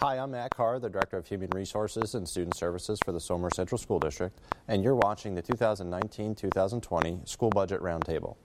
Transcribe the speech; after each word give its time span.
Hi, 0.00 0.16
I'm 0.16 0.30
Matt 0.30 0.54
Carr, 0.54 0.78
the 0.78 0.88
Director 0.88 1.16
of 1.16 1.26
Human 1.26 1.50
Resources 1.50 2.14
and 2.14 2.28
Student 2.28 2.54
Services 2.54 3.00
for 3.04 3.10
the 3.10 3.18
Somers 3.18 3.56
Central 3.56 3.78
School 3.78 3.98
District, 3.98 4.38
and 4.68 4.84
you're 4.84 4.94
watching 4.94 5.34
the 5.34 5.42
2019 5.42 6.36
2020 6.36 7.22
School 7.24 7.50
Budget 7.50 7.80
Roundtable. 7.80 8.36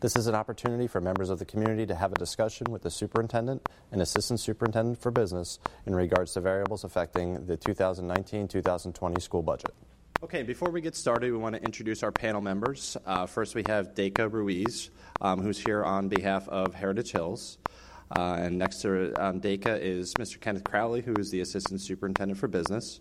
This 0.00 0.16
is 0.16 0.26
an 0.26 0.34
opportunity 0.34 0.86
for 0.86 1.02
members 1.02 1.28
of 1.28 1.38
the 1.38 1.44
community 1.44 1.84
to 1.84 1.94
have 1.94 2.12
a 2.12 2.14
discussion 2.14 2.68
with 2.70 2.80
the 2.80 2.90
superintendent 2.90 3.68
and 3.90 4.00
assistant 4.00 4.40
superintendent 4.40 5.02
for 5.02 5.10
business 5.10 5.58
in 5.84 5.94
regards 5.94 6.32
to 6.32 6.40
variables 6.40 6.82
affecting 6.82 7.44
the 7.44 7.58
2019 7.58 8.48
2020 8.48 9.20
school 9.20 9.42
budget. 9.42 9.74
Okay, 10.22 10.42
before 10.42 10.70
we 10.70 10.80
get 10.80 10.96
started, 10.96 11.30
we 11.30 11.36
want 11.36 11.54
to 11.54 11.62
introduce 11.62 12.02
our 12.02 12.12
panel 12.12 12.40
members. 12.40 12.96
Uh, 13.04 13.26
first, 13.26 13.54
we 13.54 13.64
have 13.66 13.94
Deka 13.94 14.32
Ruiz, 14.32 14.88
um, 15.20 15.42
who's 15.42 15.58
here 15.58 15.84
on 15.84 16.08
behalf 16.08 16.48
of 16.48 16.72
Heritage 16.72 17.12
Hills. 17.12 17.58
Uh, 18.16 18.34
and 18.40 18.58
next 18.58 18.82
to 18.82 19.12
um, 19.22 19.40
is 19.42 20.12
Mr. 20.14 20.38
Kenneth 20.38 20.64
Crowley, 20.64 21.00
who 21.00 21.14
is 21.14 21.30
the 21.30 21.40
Assistant 21.40 21.80
Superintendent 21.80 22.38
for 22.38 22.46
Business. 22.46 23.00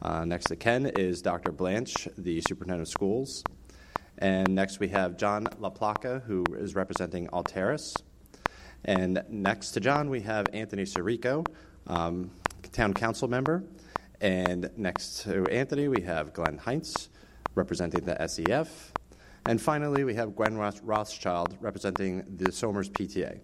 Uh, 0.00 0.24
next 0.24 0.46
to 0.46 0.56
Ken 0.56 0.86
is 0.86 1.22
Dr. 1.22 1.52
Blanche, 1.52 2.08
the 2.18 2.40
Superintendent 2.48 2.88
of 2.88 2.90
Schools. 2.90 3.44
And 4.18 4.52
next 4.54 4.80
we 4.80 4.88
have 4.88 5.16
John 5.16 5.44
LaPlaca, 5.60 6.22
who 6.24 6.44
is 6.56 6.74
representing 6.74 7.28
Alteris. 7.28 7.94
And 8.84 9.22
next 9.28 9.72
to 9.72 9.80
John, 9.80 10.10
we 10.10 10.20
have 10.22 10.46
Anthony 10.52 10.82
Sirico, 10.84 11.46
um, 11.86 12.32
Town 12.72 12.94
Council 12.94 13.28
member. 13.28 13.62
And 14.20 14.70
next 14.76 15.22
to 15.22 15.44
Anthony, 15.50 15.86
we 15.86 16.02
have 16.02 16.32
Glenn 16.32 16.58
Heinz, 16.58 17.10
representing 17.54 18.04
the 18.04 18.26
SEF. 18.26 18.92
And 19.46 19.60
finally, 19.60 20.02
we 20.02 20.14
have 20.14 20.34
Gwen 20.34 20.56
Rothschild, 20.56 21.56
representing 21.60 22.24
the 22.36 22.50
Somers 22.50 22.88
PTA. 22.88 23.40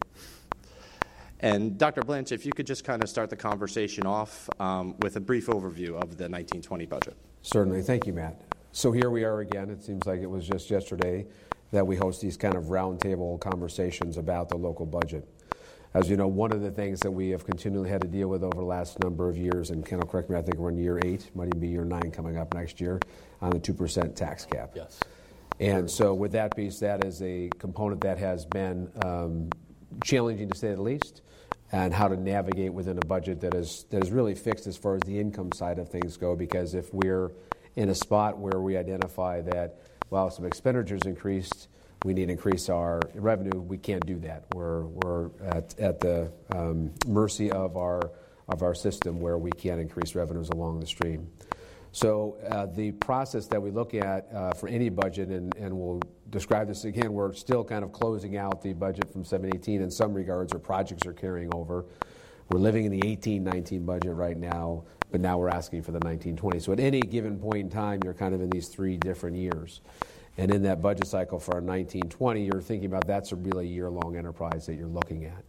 And 1.41 1.78
Dr. 1.78 2.02
Blanche, 2.02 2.33
if 2.33 2.45
you 2.45 2.52
could 2.52 2.66
just 2.66 2.84
kind 2.84 3.02
of 3.02 3.09
start 3.09 3.30
the 3.30 3.37
conversation 3.37 4.06
off 4.06 4.48
um, 4.59 4.96
with 5.01 5.16
a 5.16 5.20
brief 5.20 5.46
overview 5.46 5.91
of 5.91 6.16
the 6.16 6.29
1920 6.29 6.87
budget. 6.87 7.16
Certainly. 7.43 7.82
Thank 7.82 8.07
you, 8.07 8.13
Matt. 8.13 8.43
So 8.73 8.93
here 8.93 9.10
we 9.10 9.24
are 9.24 9.40
again. 9.40 9.71
It 9.71 9.82
seems 9.82 10.07
like 10.07 10.21
it 10.21 10.26
was 10.29 10.46
just 10.46 10.71
yesterday 10.71 11.26
that 11.71 11.87
we 11.87 11.96
host 11.96 12.21
these 12.21 12.37
kind 12.37 12.57
of 12.57 12.65
roundtable 12.65 13.38
conversations 13.40 14.16
about 14.16 14.48
the 14.48 14.57
local 14.57 14.87
budget. 14.87 15.29
As 15.95 16.10
you 16.10 16.16
know, 16.16 16.29
one 16.29 16.52
of 16.52 16.60
the 16.60 16.71
things 16.71 17.01
that 17.01 17.10
we 17.10 17.30
have 17.30 17.45
continually 17.45 17.88
had 17.88 18.02
to 18.02 18.09
deal 18.09 18.29
with 18.29 18.43
over 18.43 18.57
the 18.57 18.63
last 18.63 18.98
number 19.01 19.29
of 19.29 19.37
years, 19.37 19.70
and 19.70 19.87
Ken 19.87 19.98
will 19.98 20.07
correct 20.07 20.29
me, 20.29 20.37
I 20.37 20.43
think 20.43 20.59
we're 20.59 20.68
in 20.68 20.76
year 20.76 21.01
eight, 21.04 21.30
might 21.35 21.46
even 21.46 21.60
be 21.60 21.68
year 21.68 21.85
nine 21.85 22.10
coming 22.10 22.37
up 22.37 22.52
next 22.54 22.80
year, 22.80 23.01
on 23.41 23.51
the 23.51 23.60
2% 23.60 24.15
tax 24.15 24.45
cap. 24.45 24.73
Yes. 24.74 25.01
And 25.60 25.91
so, 25.91 26.15
with 26.15 26.32
that 26.32 26.54
piece, 26.54 26.79
that 26.80 27.04
is 27.04 27.23
a 27.23 27.51
component 27.59 28.01
that 28.02 28.18
has 28.18 28.45
been 28.45 28.91
um, 29.04 29.48
challenging 30.04 30.51
to 30.51 30.59
say 30.59 30.74
the 30.74 30.82
least, 30.82 31.23
and 31.73 31.93
how 31.93 32.09
to 32.09 32.16
navigate 32.16 32.73
within 32.73 32.99
a 32.99 33.07
budget 33.07 33.41
that 33.43 33.55
is, 33.55 33.85
that 33.91 34.02
is 34.02 34.11
really 34.11 34.35
fixed 34.35 34.66
as 34.66 34.77
far 34.77 34.95
as 34.95 35.02
the 35.02 35.19
income 35.19 35.52
side 35.52 35.79
of 35.79 35.88
things 35.88 36.16
go. 36.16 36.35
Because 36.35 36.75
if 36.75 36.93
we're 36.93 37.30
in 37.77 37.91
a 37.91 37.95
spot 37.95 38.38
where 38.38 38.60
we 38.60 38.77
identify 38.77 39.41
that, 39.43 39.79
while 40.09 40.30
some 40.30 40.47
expenditures 40.47 41.02
increased, 41.05 41.69
we 42.05 42.15
need 42.15 42.27
to 42.27 42.33
increase 42.33 42.69
our 42.69 43.01
revenue. 43.15 43.60
We 43.60 43.77
can't 43.77 44.07
do 44.07 44.19
that. 44.21 44.45
We're, 44.55 44.85
we're 44.85 45.30
at, 45.45 45.79
at 45.79 46.01
the 46.01 46.33
um, 46.55 46.93
mercy 47.07 47.51
of 47.51 47.77
our, 47.77 48.13
of 48.49 48.63
our 48.63 48.75
system 48.75 49.21
where 49.21 49.37
we 49.37 49.51
can't 49.51 49.80
increase 49.80 50.15
revenues 50.15 50.49
along 50.49 50.80
the 50.80 50.87
stream. 50.87 51.29
So, 51.93 52.37
uh, 52.51 52.67
the 52.67 52.93
process 52.93 53.47
that 53.47 53.61
we 53.61 53.71
look 53.71 53.95
at 53.95 54.29
uh, 54.33 54.53
for 54.53 54.69
any 54.69 54.89
budget, 54.89 55.31
and, 55.31 55.55
and 55.57 55.77
we'll 55.77 56.01
describe 56.31 56.69
this 56.69 56.85
again, 56.85 57.13
we're 57.13 57.33
still 57.33 57.65
kind 57.65 57.83
of 57.83 57.93
closing 57.93 58.37
out 58.37 58.63
the 58.63 58.75
budget 58.75 59.11
from 59.11 59.25
718 59.25 59.81
in 59.81 59.91
some 59.91 60.13
regards, 60.13 60.53
or 60.53 60.59
projects 60.59 61.07
are 61.07 61.15
carrying 61.15 61.53
over. 61.55 61.87
We're 62.51 62.61
living 62.61 62.85
in 62.85 62.91
the 62.91 63.07
1819 63.07 63.85
budget 63.85 64.15
right 64.15 64.37
now, 64.37 64.84
but 65.11 65.21
now 65.21 65.39
we're 65.39 65.49
asking 65.49 65.83
for 65.83 65.93
the 65.93 65.99
1920. 65.99 66.61
So, 66.61 66.72
at 66.72 66.81
any 66.81 67.00
given 67.00 67.39
point 67.39 67.61
in 67.61 67.71
time, 67.71 68.00
you're 68.05 68.15
kind 68.15 68.34
of 68.34 68.43
in 68.43 68.50
these 68.50 68.69
three 68.69 68.97
different 68.97 69.37
years. 69.37 69.81
And 70.37 70.53
in 70.53 70.62
that 70.62 70.81
budget 70.81 71.09
cycle 71.09 71.41
for 71.41 71.54
our 71.54 71.60
1920, 71.60 72.44
you're 72.44 72.60
thinking 72.60 72.87
about 72.87 73.06
that's 73.06 73.32
a 73.32 73.37
really 73.37 73.66
year 73.66 73.91
long 73.91 74.16
enterprise 74.16 74.66
that 74.66 74.77
you're 74.77 74.87
looking 74.87 75.25
at. 75.25 75.43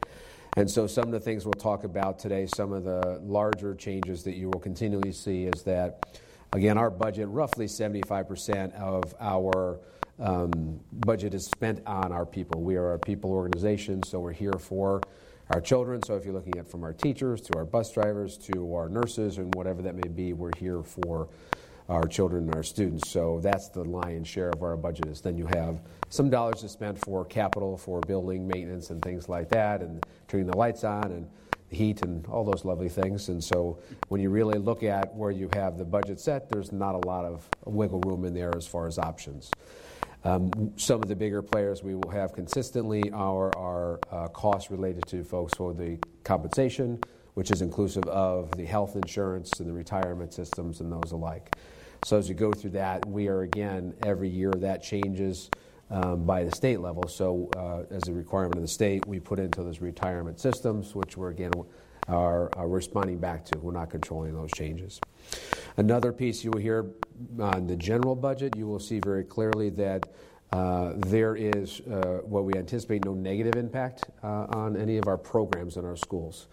And 0.58 0.70
so, 0.70 0.88
some 0.88 1.06
of 1.06 1.12
the 1.12 1.20
things 1.20 1.46
we'll 1.46 1.54
talk 1.54 1.84
about 1.84 2.18
today, 2.18 2.48
some 2.48 2.74
of 2.74 2.84
the 2.84 3.20
larger 3.24 3.76
changes 3.76 4.24
that 4.24 4.36
you 4.36 4.50
will 4.50 4.60
continually 4.60 5.12
see 5.12 5.46
is 5.46 5.64
that, 5.64 6.20
again, 6.54 6.78
our 6.78 6.90
budget, 6.90 7.28
roughly 7.30 7.66
75% 7.66 8.74
of 8.76 9.16
our 9.20 9.80
um, 10.20 10.80
budget 10.92 11.34
is 11.34 11.46
spent 11.46 11.82
on 11.86 12.12
our 12.12 12.26
people. 12.26 12.62
We 12.62 12.76
are 12.76 12.94
a 12.94 13.00
people 13.00 13.32
organization, 13.32 14.04
so 14.04 14.20
we're 14.20 14.34
here 14.34 14.54
for 14.54 15.02
our 15.50 15.62
children. 15.62 16.04
So, 16.04 16.16
if 16.16 16.26
you're 16.26 16.34
looking 16.34 16.58
at 16.58 16.68
from 16.68 16.84
our 16.84 16.94
teachers 16.94 17.42
to 17.42 17.58
our 17.58 17.66
bus 17.66 17.94
drivers 17.94 18.38
to 18.54 18.76
our 18.76 18.90
nurses 18.90 19.38
and 19.38 19.54
whatever 19.56 19.82
that 19.84 19.96
may 19.96 20.10
be, 20.10 20.34
we're 20.34 20.52
here 20.58 20.84
for 20.84 21.30
our 21.90 22.08
children 22.08 22.44
and 22.44 22.56
our 22.56 22.64
students. 22.64 23.10
So 23.10 23.40
that's 23.42 23.70
the 23.70 23.84
lion's 23.84 24.28
share 24.28 24.50
of 24.50 24.62
our 24.62 24.78
budget 24.78 25.08
is. 25.08 25.22
Then 25.22 25.38
you 25.38 25.48
have 25.48 25.82
some 26.10 26.30
dollars 26.30 26.62
to 26.62 26.70
spend 26.70 27.00
for 27.00 27.26
capital, 27.26 27.78
for 27.78 28.00
building 28.02 28.48
maintenance 28.48 28.92
and 28.92 29.02
things 29.02 29.28
like 29.28 29.50
that, 29.50 29.82
and 29.82 30.06
turning 30.28 30.46
the 30.46 30.56
lights 30.56 30.84
on 30.84 31.12
and 31.12 31.28
heat 31.70 32.02
and 32.02 32.26
all 32.28 32.44
those 32.44 32.66
lovely 32.66 32.90
things. 32.90 33.30
And 33.30 33.44
so 33.44 33.80
when 34.08 34.22
you 34.22 34.30
really 34.30 34.58
look 34.58 34.84
at 34.84 35.14
where 35.16 35.32
you 35.32 35.50
have 35.54 35.78
the 35.78 35.86
budget 35.86 36.20
set, 36.20 36.50
there's 36.50 36.72
not 36.72 36.96
a 36.96 37.08
lot 37.08 37.26
of 37.26 37.48
wiggle 37.66 38.02
room 38.02 38.26
in 38.26 38.34
there 38.34 38.52
as 38.56 38.68
far 38.68 38.88
as 38.88 38.98
options. 38.98 39.52
Um, 40.24 40.74
some 40.76 41.02
of 41.02 41.08
the 41.08 41.16
bigger 41.16 41.42
players 41.42 41.82
we 41.82 41.96
will 41.96 42.10
have 42.10 42.34
consistently 42.34 43.10
are 43.12 43.56
our 43.58 44.00
uh, 44.12 44.28
costs 44.28 44.70
related 44.70 45.06
to 45.08 45.24
folks 45.24 45.54
for 45.56 45.74
the 45.74 45.98
compensation, 46.24 47.00
which 47.36 47.52
is 47.52 47.62
inclusive 47.62 48.04
of 48.06 48.52
the 48.58 48.66
health 48.66 48.96
insurance 48.96 49.60
and 49.60 49.70
the 49.70 49.74
retirement 49.74 50.34
systems 50.34 50.82
and 50.82 50.92
those 50.92 51.12
alike. 51.14 51.56
So 52.04 52.18
as 52.18 52.28
you 52.28 52.36
go 52.36 52.52
through 52.52 52.72
that, 52.72 53.06
we 53.06 53.28
are 53.28 53.42
again 53.42 53.94
every 54.04 54.30
year 54.30 54.52
that 54.52 54.84
changes 54.84 55.50
by 55.90 56.44
the 56.44 56.52
state 56.52 56.80
level. 56.80 57.08
So 57.08 57.50
uh, 57.56 57.94
as 57.94 58.08
a 58.08 58.14
requirement 58.14 58.56
of 58.56 58.62
the 58.62 58.68
state, 58.68 59.06
we 59.08 59.20
put 59.20 59.40
into 59.40 59.64
those 59.64 59.82
retirement 59.82 60.40
systems, 60.40 60.96
which 60.96 61.18
we're 61.18 61.30
again 61.30 61.52
are, 62.08 62.50
are 62.56 62.68
responding 62.68 63.18
back 63.18 63.46
to. 63.46 63.60
We're 63.60 63.72
not 63.72 63.90
controlling 63.90 64.34
those 64.34 64.52
changes. 64.52 65.00
Another 65.78 66.12
piece 66.12 66.44
you 66.44 66.52
will 66.52 66.60
hear 66.60 66.86
on 67.40 67.68
the 67.68 67.76
general 67.76 68.16
budget, 68.16 68.56
you 68.56 68.68
will 68.68 68.80
see 68.80 69.00
very 69.00 69.24
clearly 69.24 69.70
that. 69.72 70.08
Uh, 70.52 70.94
there 70.96 71.36
is 71.36 71.80
uh, 71.82 72.22
what 72.24 72.44
we 72.44 72.56
anticipate 72.56 73.06
no 73.06 73.14
negative 73.14 73.56
impact 73.56 74.06
uh, 74.24 74.48
on 74.50 74.76
any 74.76 74.98
of 74.98 75.08
our 75.08 75.16
programs 75.16 75.78
in 75.78 75.86
our 75.86 75.96
schools 75.96 76.48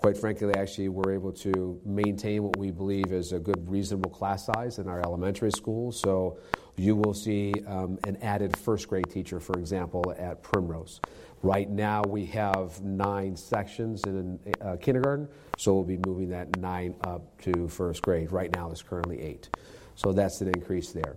quite 0.00 0.16
frankly, 0.16 0.54
actually, 0.54 0.88
we're 0.88 1.12
able 1.12 1.30
to 1.30 1.78
maintain 1.84 2.42
what 2.42 2.56
we 2.56 2.70
believe 2.70 3.12
is 3.12 3.32
a 3.32 3.38
good, 3.38 3.70
reasonable 3.70 4.08
class 4.08 4.46
size 4.46 4.78
in 4.78 4.88
our 4.88 5.00
elementary 5.00 5.52
schools. 5.52 6.00
So 6.00 6.38
you 6.76 6.96
will 6.96 7.12
see 7.12 7.52
um, 7.66 7.98
an 8.04 8.16
added 8.22 8.56
first 8.56 8.88
grade 8.88 9.10
teacher, 9.10 9.40
for 9.40 9.58
example, 9.58 10.14
at 10.18 10.42
Primrose. 10.42 11.00
Right 11.42 11.68
now, 11.68 12.02
we 12.02 12.24
have 12.26 12.80
nine 12.80 13.36
sections 13.36 14.04
in 14.04 14.38
uh, 14.62 14.76
kindergarten, 14.80 15.28
so 15.58 15.74
we'll 15.74 15.84
be 15.84 15.98
moving 16.06 16.30
that 16.30 16.58
nine 16.58 16.94
up 17.04 17.38
to 17.42 17.68
first 17.68 18.00
grade. 18.00 18.32
Right 18.32 18.50
now, 18.54 18.68
there's 18.68 18.82
currently 18.82 19.20
eight. 19.20 19.50
So 19.96 20.12
that's 20.12 20.40
an 20.40 20.48
increase 20.48 20.92
there. 20.92 21.16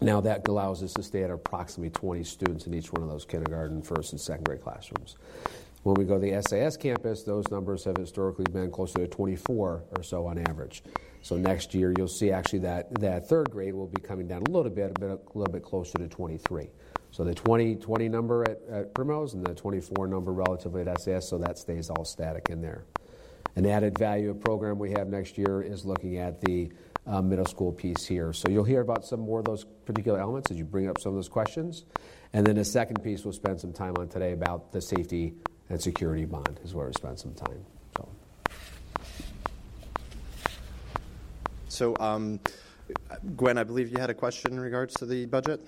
Now, 0.00 0.22
that 0.22 0.48
allows 0.48 0.82
us 0.82 0.94
to 0.94 1.02
stay 1.02 1.22
at 1.24 1.30
approximately 1.30 1.90
20 1.90 2.24
students 2.24 2.66
in 2.66 2.74
each 2.74 2.90
one 2.90 3.02
of 3.02 3.10
those 3.10 3.26
kindergarten, 3.26 3.82
first, 3.82 4.12
and 4.12 4.20
second 4.20 4.44
grade 4.44 4.62
classrooms. 4.62 5.16
When 5.82 5.96
we 5.96 6.04
go 6.04 6.14
to 6.14 6.20
the 6.20 6.40
SIS 6.42 6.76
campus, 6.76 7.24
those 7.24 7.50
numbers 7.50 7.84
have 7.84 7.96
historically 7.96 8.44
been 8.52 8.70
closer 8.70 9.00
to 9.00 9.08
24 9.08 9.84
or 9.96 10.02
so 10.04 10.26
on 10.26 10.38
average. 10.38 10.84
So 11.22 11.36
next 11.36 11.74
year, 11.74 11.92
you'll 11.96 12.06
see 12.06 12.30
actually 12.30 12.60
that, 12.60 12.94
that 13.00 13.28
third 13.28 13.50
grade 13.50 13.74
will 13.74 13.88
be 13.88 14.00
coming 14.00 14.28
down 14.28 14.42
a 14.46 14.50
little 14.50 14.70
bit, 14.70 14.92
a, 14.96 15.00
bit, 15.00 15.10
a 15.10 15.38
little 15.38 15.52
bit 15.52 15.64
closer 15.64 15.98
to 15.98 16.08
23. 16.08 16.68
So 17.10 17.24
the 17.24 17.34
20, 17.34 17.76
20 17.76 18.08
number 18.08 18.44
at, 18.48 18.60
at 18.70 18.94
Primrose 18.94 19.34
and 19.34 19.44
the 19.44 19.54
24 19.54 20.06
number 20.06 20.32
relatively 20.32 20.82
at 20.82 21.00
SIS, 21.00 21.28
so 21.28 21.38
that 21.38 21.58
stays 21.58 21.90
all 21.90 22.04
static 22.04 22.48
in 22.48 22.62
there. 22.62 22.84
An 23.56 23.66
added 23.66 23.98
value 23.98 24.30
of 24.30 24.40
program 24.40 24.78
we 24.78 24.92
have 24.92 25.08
next 25.08 25.36
year 25.36 25.62
is 25.62 25.84
looking 25.84 26.16
at 26.16 26.40
the 26.40 26.70
uh, 27.06 27.20
middle 27.20 27.44
school 27.44 27.72
piece 27.72 28.06
here. 28.06 28.32
So 28.32 28.48
you'll 28.48 28.64
hear 28.64 28.80
about 28.80 29.04
some 29.04 29.20
more 29.20 29.40
of 29.40 29.46
those 29.46 29.64
particular 29.84 30.20
elements 30.20 30.50
as 30.52 30.58
you 30.58 30.64
bring 30.64 30.88
up 30.88 31.00
some 31.00 31.10
of 31.10 31.16
those 31.16 31.28
questions. 31.28 31.84
And 32.32 32.46
then 32.46 32.54
the 32.54 32.64
second 32.64 33.02
piece 33.02 33.24
we'll 33.24 33.34
spend 33.34 33.60
some 33.60 33.72
time 33.72 33.94
on 33.98 34.08
today 34.08 34.32
about 34.32 34.72
the 34.72 34.80
safety 34.80 35.34
and 35.72 35.80
security 35.80 36.26
bond 36.26 36.60
is 36.62 36.74
where 36.74 36.86
we 36.86 36.92
spent 36.92 37.18
some 37.18 37.32
time. 37.32 37.64
So, 37.96 38.08
so 41.68 41.96
um, 41.98 42.38
Gwen, 43.36 43.56
I 43.56 43.64
believe 43.64 43.90
you 43.90 43.98
had 43.98 44.10
a 44.10 44.14
question 44.14 44.52
in 44.52 44.60
regards 44.60 44.94
to 44.96 45.06
the 45.06 45.24
budget. 45.24 45.66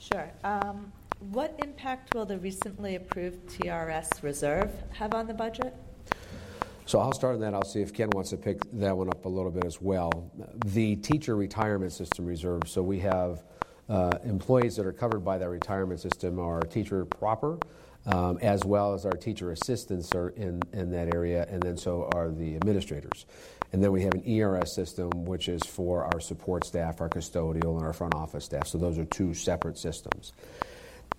Sure. 0.00 0.28
Um, 0.42 0.92
what 1.30 1.54
impact 1.62 2.14
will 2.14 2.24
the 2.24 2.38
recently 2.38 2.96
approved 2.96 3.46
TRS 3.48 4.22
reserve 4.24 4.72
have 4.90 5.14
on 5.14 5.28
the 5.28 5.34
budget? 5.34 5.72
So 6.86 6.98
I'll 6.98 7.12
start 7.12 7.34
on 7.34 7.40
that. 7.42 7.54
I'll 7.54 7.64
see 7.64 7.80
if 7.80 7.92
Ken 7.92 8.10
wants 8.10 8.30
to 8.30 8.36
pick 8.36 8.58
that 8.72 8.96
one 8.96 9.08
up 9.08 9.24
a 9.24 9.28
little 9.28 9.50
bit 9.52 9.64
as 9.64 9.80
well. 9.80 10.32
The 10.66 10.96
teacher 10.96 11.36
retirement 11.36 11.92
system 11.92 12.26
reserve. 12.26 12.62
So 12.66 12.82
we 12.82 12.98
have 13.00 13.44
uh, 13.88 14.18
employees 14.24 14.74
that 14.76 14.86
are 14.86 14.92
covered 14.92 15.24
by 15.24 15.38
that 15.38 15.48
retirement 15.48 16.00
system 16.00 16.40
are 16.40 16.60
teacher 16.60 17.04
proper, 17.04 17.58
um, 18.08 18.38
as 18.40 18.64
well 18.64 18.94
as 18.94 19.04
our 19.04 19.12
teacher 19.12 19.52
assistants 19.52 20.14
are 20.14 20.30
in, 20.30 20.60
in 20.72 20.90
that 20.90 21.14
area, 21.14 21.46
and 21.50 21.62
then 21.62 21.76
so 21.76 22.08
are 22.14 22.30
the 22.30 22.56
administrators. 22.56 23.26
And 23.72 23.84
then 23.84 23.92
we 23.92 24.02
have 24.02 24.14
an 24.14 24.22
ERS 24.26 24.74
system, 24.74 25.10
which 25.26 25.48
is 25.48 25.62
for 25.62 26.04
our 26.04 26.18
support 26.18 26.64
staff, 26.64 27.02
our 27.02 27.08
custodial, 27.08 27.76
and 27.76 27.84
our 27.84 27.92
front 27.92 28.14
office 28.14 28.46
staff. 28.46 28.66
So 28.66 28.78
those 28.78 28.98
are 28.98 29.04
two 29.04 29.34
separate 29.34 29.76
systems. 29.76 30.32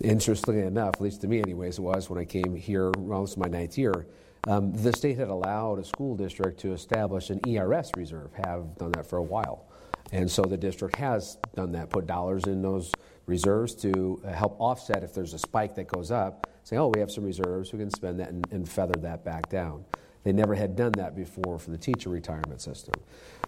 Interestingly 0.00 0.62
enough, 0.62 0.94
at 0.94 1.00
least 1.00 1.20
to 1.20 1.28
me, 1.28 1.40
anyways, 1.40 1.78
it 1.78 1.82
was 1.82 2.10
when 2.10 2.18
I 2.18 2.24
came 2.24 2.56
here, 2.56 2.90
well, 2.98 3.22
this 3.22 3.32
is 3.32 3.36
my 3.36 3.46
ninth 3.46 3.78
year. 3.78 4.06
Um, 4.48 4.72
the 4.72 4.92
state 4.92 5.18
had 5.18 5.28
allowed 5.28 5.78
a 5.78 5.84
school 5.84 6.16
district 6.16 6.60
to 6.60 6.72
establish 6.72 7.30
an 7.30 7.40
ERS 7.46 7.90
reserve, 7.96 8.32
have 8.34 8.76
done 8.78 8.92
that 8.92 9.06
for 9.06 9.18
a 9.18 9.22
while. 9.22 9.66
And 10.12 10.28
so 10.28 10.42
the 10.42 10.56
district 10.56 10.96
has 10.96 11.38
done 11.54 11.72
that, 11.72 11.90
put 11.90 12.06
dollars 12.06 12.44
in 12.44 12.62
those 12.62 12.92
reserves 13.30 13.74
to 13.76 14.20
uh, 14.26 14.32
help 14.32 14.56
offset 14.58 15.02
if 15.04 15.14
there's 15.14 15.32
a 15.32 15.38
spike 15.38 15.74
that 15.76 15.86
goes 15.86 16.10
up, 16.10 16.48
say, 16.64 16.76
oh, 16.76 16.88
we 16.92 17.00
have 17.00 17.10
some 17.10 17.24
reserves, 17.24 17.72
we 17.72 17.78
can 17.78 17.90
spend 17.90 18.18
that 18.20 18.28
and, 18.28 18.46
and 18.50 18.68
feather 18.68 18.98
that 19.00 19.24
back 19.24 19.48
down. 19.48 19.84
They 20.24 20.32
never 20.32 20.54
had 20.54 20.76
done 20.76 20.92
that 20.92 21.16
before 21.16 21.58
for 21.58 21.70
the 21.70 21.78
teacher 21.78 22.10
retirement 22.10 22.60
system. 22.60 22.94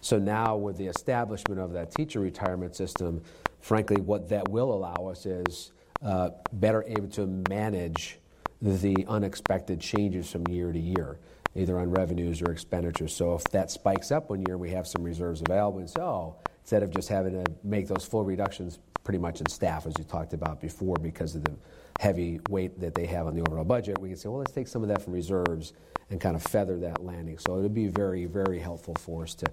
So 0.01 0.19
now, 0.19 0.57
with 0.57 0.79
the 0.79 0.87
establishment 0.87 1.61
of 1.61 1.73
that 1.75 1.91
teacher 1.91 2.21
retirement 2.21 2.75
system, 2.75 3.23
frankly, 3.61 4.01
what 4.01 4.29
that 4.31 4.49
will 4.49 4.73
allow 4.73 5.09
us 5.09 5.27
is 5.27 5.73
uh, 6.03 6.31
better 6.55 6.83
able 6.87 7.09
to 7.09 7.27
manage 7.51 8.19
the 8.63 9.05
unexpected 9.09 9.81
changes 9.81 10.31
from 10.31 10.47
year 10.49 10.73
to 10.73 10.79
year, 10.79 11.19
either 11.55 11.79
on 11.79 11.91
revenues 11.91 12.41
or 12.41 12.53
expenditures. 12.53 13.13
So 13.13 13.35
if 13.35 13.45
that 13.51 13.71
spikes 13.71 14.11
up 14.11 14.31
one 14.31 14.43
year, 14.47 14.57
we 14.57 14.71
have 14.71 14.87
some 14.87 15.03
reserves 15.03 15.43
available, 15.43 15.81
and 15.81 15.91
so 15.91 16.37
instead 16.63 16.83
of 16.83 16.91
just 16.91 17.09
having 17.09 17.33
to 17.33 17.45
make 17.65 17.89
those 17.89 18.05
full 18.05 18.25
reductions 18.25 18.79
pretty 19.05 19.19
much 19.19 19.41
in 19.41 19.47
staff, 19.49 19.87
as 19.87 19.95
you 19.99 20.05
talked 20.05 20.33
about 20.33 20.61
before, 20.61 20.97
because 20.97 21.35
of 21.35 21.45
the 21.45 21.53
heavy 22.01 22.41
weight 22.49 22.81
that 22.81 22.95
they 22.95 23.07
have 23.07 23.27
on 23.27 23.35
the 23.35 23.43
overall 23.43 23.65
budget, 23.65 23.99
we 23.99 24.09
can 24.09 24.17
say, 24.17 24.29
well, 24.29 24.39
let's 24.39 24.53
take 24.53 24.69
some 24.69 24.83
of 24.83 24.89
that 24.89 25.03
from 25.03 25.13
reserves 25.13 25.73
and 26.11 26.21
kind 26.21 26.37
of 26.37 26.43
feather 26.43 26.79
that 26.81 27.05
landing. 27.05 27.39
So 27.39 27.57
it 27.57 27.63
would 27.63 27.75
be 27.75 27.89
very, 27.89 28.27
very 28.27 28.59
helpful 28.59 28.95
for 28.95 29.25
us 29.25 29.35
to, 29.37 29.47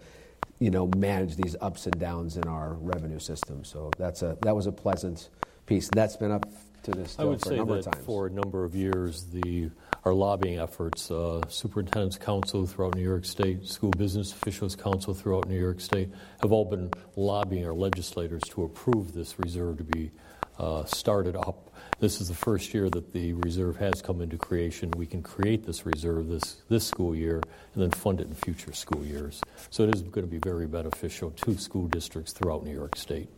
you 0.59 0.69
know, 0.69 0.89
manage 0.97 1.35
these 1.35 1.55
ups 1.61 1.85
and 1.85 1.99
downs 1.99 2.37
in 2.37 2.47
our 2.47 2.73
revenue 2.73 3.19
system. 3.19 3.63
So 3.63 3.91
that's 3.97 4.21
a 4.21 4.37
that 4.41 4.55
was 4.55 4.67
a 4.67 4.71
pleasant 4.71 5.29
piece. 5.65 5.89
That's 5.89 6.17
been 6.17 6.31
up 6.31 6.45
to 6.83 6.91
this 6.91 7.17
I 7.19 7.23
would 7.23 7.41
for 7.41 7.49
say 7.49 7.55
a 7.55 7.57
number 7.57 7.75
that 7.75 7.87
of 7.87 7.93
times. 7.93 8.05
for 8.05 8.27
a 8.27 8.29
number 8.29 8.63
of 8.63 8.75
years, 8.75 9.25
the 9.25 9.69
our 10.05 10.13
lobbying 10.13 10.59
efforts, 10.59 11.11
uh, 11.11 11.41
Superintendent's 11.49 12.17
Council 12.17 12.65
throughout 12.65 12.95
New 12.95 13.03
York 13.03 13.25
State, 13.25 13.67
School 13.67 13.91
Business 13.91 14.31
Officials 14.31 14.75
Council 14.75 15.13
throughout 15.13 15.47
New 15.47 15.59
York 15.59 15.79
State, 15.81 16.09
have 16.41 16.51
all 16.51 16.65
been 16.65 16.91
lobbying 17.15 17.65
our 17.65 17.73
legislators 17.73 18.43
to 18.49 18.63
approve 18.63 19.13
this 19.13 19.37
reserve 19.39 19.77
to 19.77 19.83
be 19.83 20.11
uh, 20.57 20.83
started 20.85 21.35
up. 21.35 21.71
This 21.99 22.21
is 22.21 22.29
the 22.29 22.35
first 22.35 22.73
year 22.73 22.89
that 22.89 23.11
the 23.11 23.33
reserve 23.33 23.77
has 23.77 24.01
come 24.01 24.21
into 24.21 24.37
creation. 24.37 24.91
We 24.91 25.05
can 25.05 25.21
create 25.21 25.65
this 25.65 25.85
reserve 25.85 26.27
this, 26.27 26.61
this 26.69 26.85
school 26.85 27.15
year 27.15 27.41
and 27.73 27.83
then 27.83 27.91
fund 27.91 28.21
it 28.21 28.27
in 28.27 28.35
future 28.35 28.73
school 28.73 29.05
years. 29.05 29.41
So 29.69 29.83
it 29.83 29.95
is 29.95 30.01
going 30.01 30.25
to 30.25 30.31
be 30.31 30.37
very 30.37 30.67
beneficial 30.67 31.31
to 31.31 31.57
school 31.57 31.87
districts 31.87 32.31
throughout 32.31 32.63
New 32.63 32.73
York 32.73 32.95
State. 32.95 33.29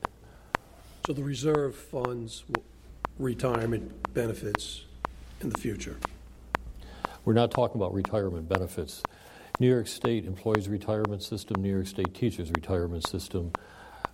So 1.06 1.13
the 1.13 1.24
reserve 1.24 1.75
funds 1.75 2.44
retirement 3.18 4.13
benefits 4.13 4.86
in 5.42 5.50
the 5.50 5.58
future. 5.58 5.98
We're 7.23 7.33
not 7.33 7.51
talking 7.51 7.79
about 7.79 7.94
retirement 7.94 8.50
benefits. 8.50 9.03
New 9.59 9.69
York 9.69 9.88
State 9.88 10.25
Employees 10.25 10.68
Retirement 10.68 11.21
System, 11.21 11.62
New 11.62 11.69
York 11.69 11.88
State 11.88 12.13
Teachers 12.15 12.50
Retirement 12.50 13.07
System 13.07 13.51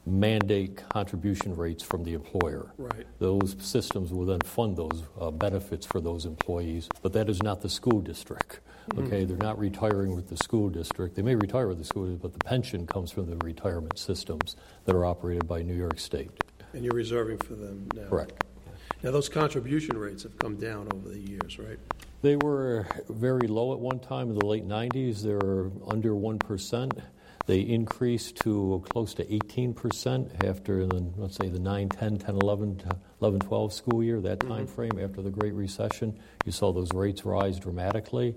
mandate 0.05 0.81
contribution 0.89 1.55
rates 1.55 1.83
from 1.83 2.03
the 2.03 2.13
employer. 2.13 2.71
Right. 2.77 3.05
Those 3.19 3.55
systems 3.59 4.13
will 4.13 4.25
then 4.25 4.39
fund 4.41 4.77
those 4.77 5.03
uh, 5.19 5.31
benefits 5.31 5.85
for 5.85 5.99
those 5.99 6.25
employees, 6.25 6.87
but 7.01 7.13
that 7.13 7.29
is 7.29 7.43
not 7.43 7.61
the 7.61 7.69
school 7.69 7.99
district. 7.99 8.61
Okay, 8.97 9.25
they're 9.25 9.35
not 9.35 9.59
retiring 9.59 10.15
with 10.15 10.29
the 10.29 10.37
school 10.37 10.69
district. 10.69 11.15
They 11.15 11.21
may 11.21 11.35
retire 11.35 11.67
with 11.67 11.77
the 11.77 11.83
school, 11.83 12.05
district, 12.05 12.21
but 12.21 12.31
the 12.31 12.45
pension 12.45 12.87
comes 12.87 13.11
from 13.11 13.29
the 13.29 13.35
retirement 13.45 13.99
systems 13.99 14.55
that 14.85 14.95
are 14.95 15.03
operated 15.03 15.45
by 15.45 15.61
New 15.61 15.73
York 15.73 15.99
State. 15.99 16.31
And 16.71 16.85
you're 16.85 16.93
reserving 16.93 17.39
for 17.39 17.55
them 17.55 17.89
now? 17.93 18.07
Correct. 18.07 18.45
Now, 19.03 19.11
those 19.11 19.27
contribution 19.27 19.97
rates 19.97 20.23
have 20.23 20.39
come 20.39 20.55
down 20.55 20.87
over 20.93 21.09
the 21.09 21.19
years, 21.19 21.59
right? 21.59 21.77
They 22.21 22.35
were 22.35 22.87
very 23.09 23.47
low 23.47 23.73
at 23.73 23.79
one 23.79 23.99
time 23.99 24.29
in 24.29 24.35
the 24.35 24.45
late 24.45 24.67
90s. 24.67 25.21
They 25.21 25.33
were 25.33 25.71
under 25.87 26.11
1%. 26.11 27.01
They 27.45 27.59
increased 27.59 28.37
to 28.37 28.83
close 28.89 29.13
to 29.15 29.23
18% 29.23 30.43
after, 30.43 30.85
the, 30.85 31.11
let's 31.15 31.37
say, 31.37 31.47
the 31.47 31.59
9, 31.59 31.89
10, 31.89 32.17
10, 32.17 32.35
11, 32.35 32.81
11 33.21 33.39
12 33.39 33.73
school 33.73 34.03
year, 34.03 34.19
that 34.21 34.39
mm-hmm. 34.39 34.49
time 34.49 34.67
frame 34.67 34.99
after 34.99 35.21
the 35.21 35.29
Great 35.29 35.53
Recession. 35.53 36.19
You 36.43 36.51
saw 36.51 36.73
those 36.73 36.91
rates 36.93 37.23
rise 37.23 37.59
dramatically. 37.59 38.35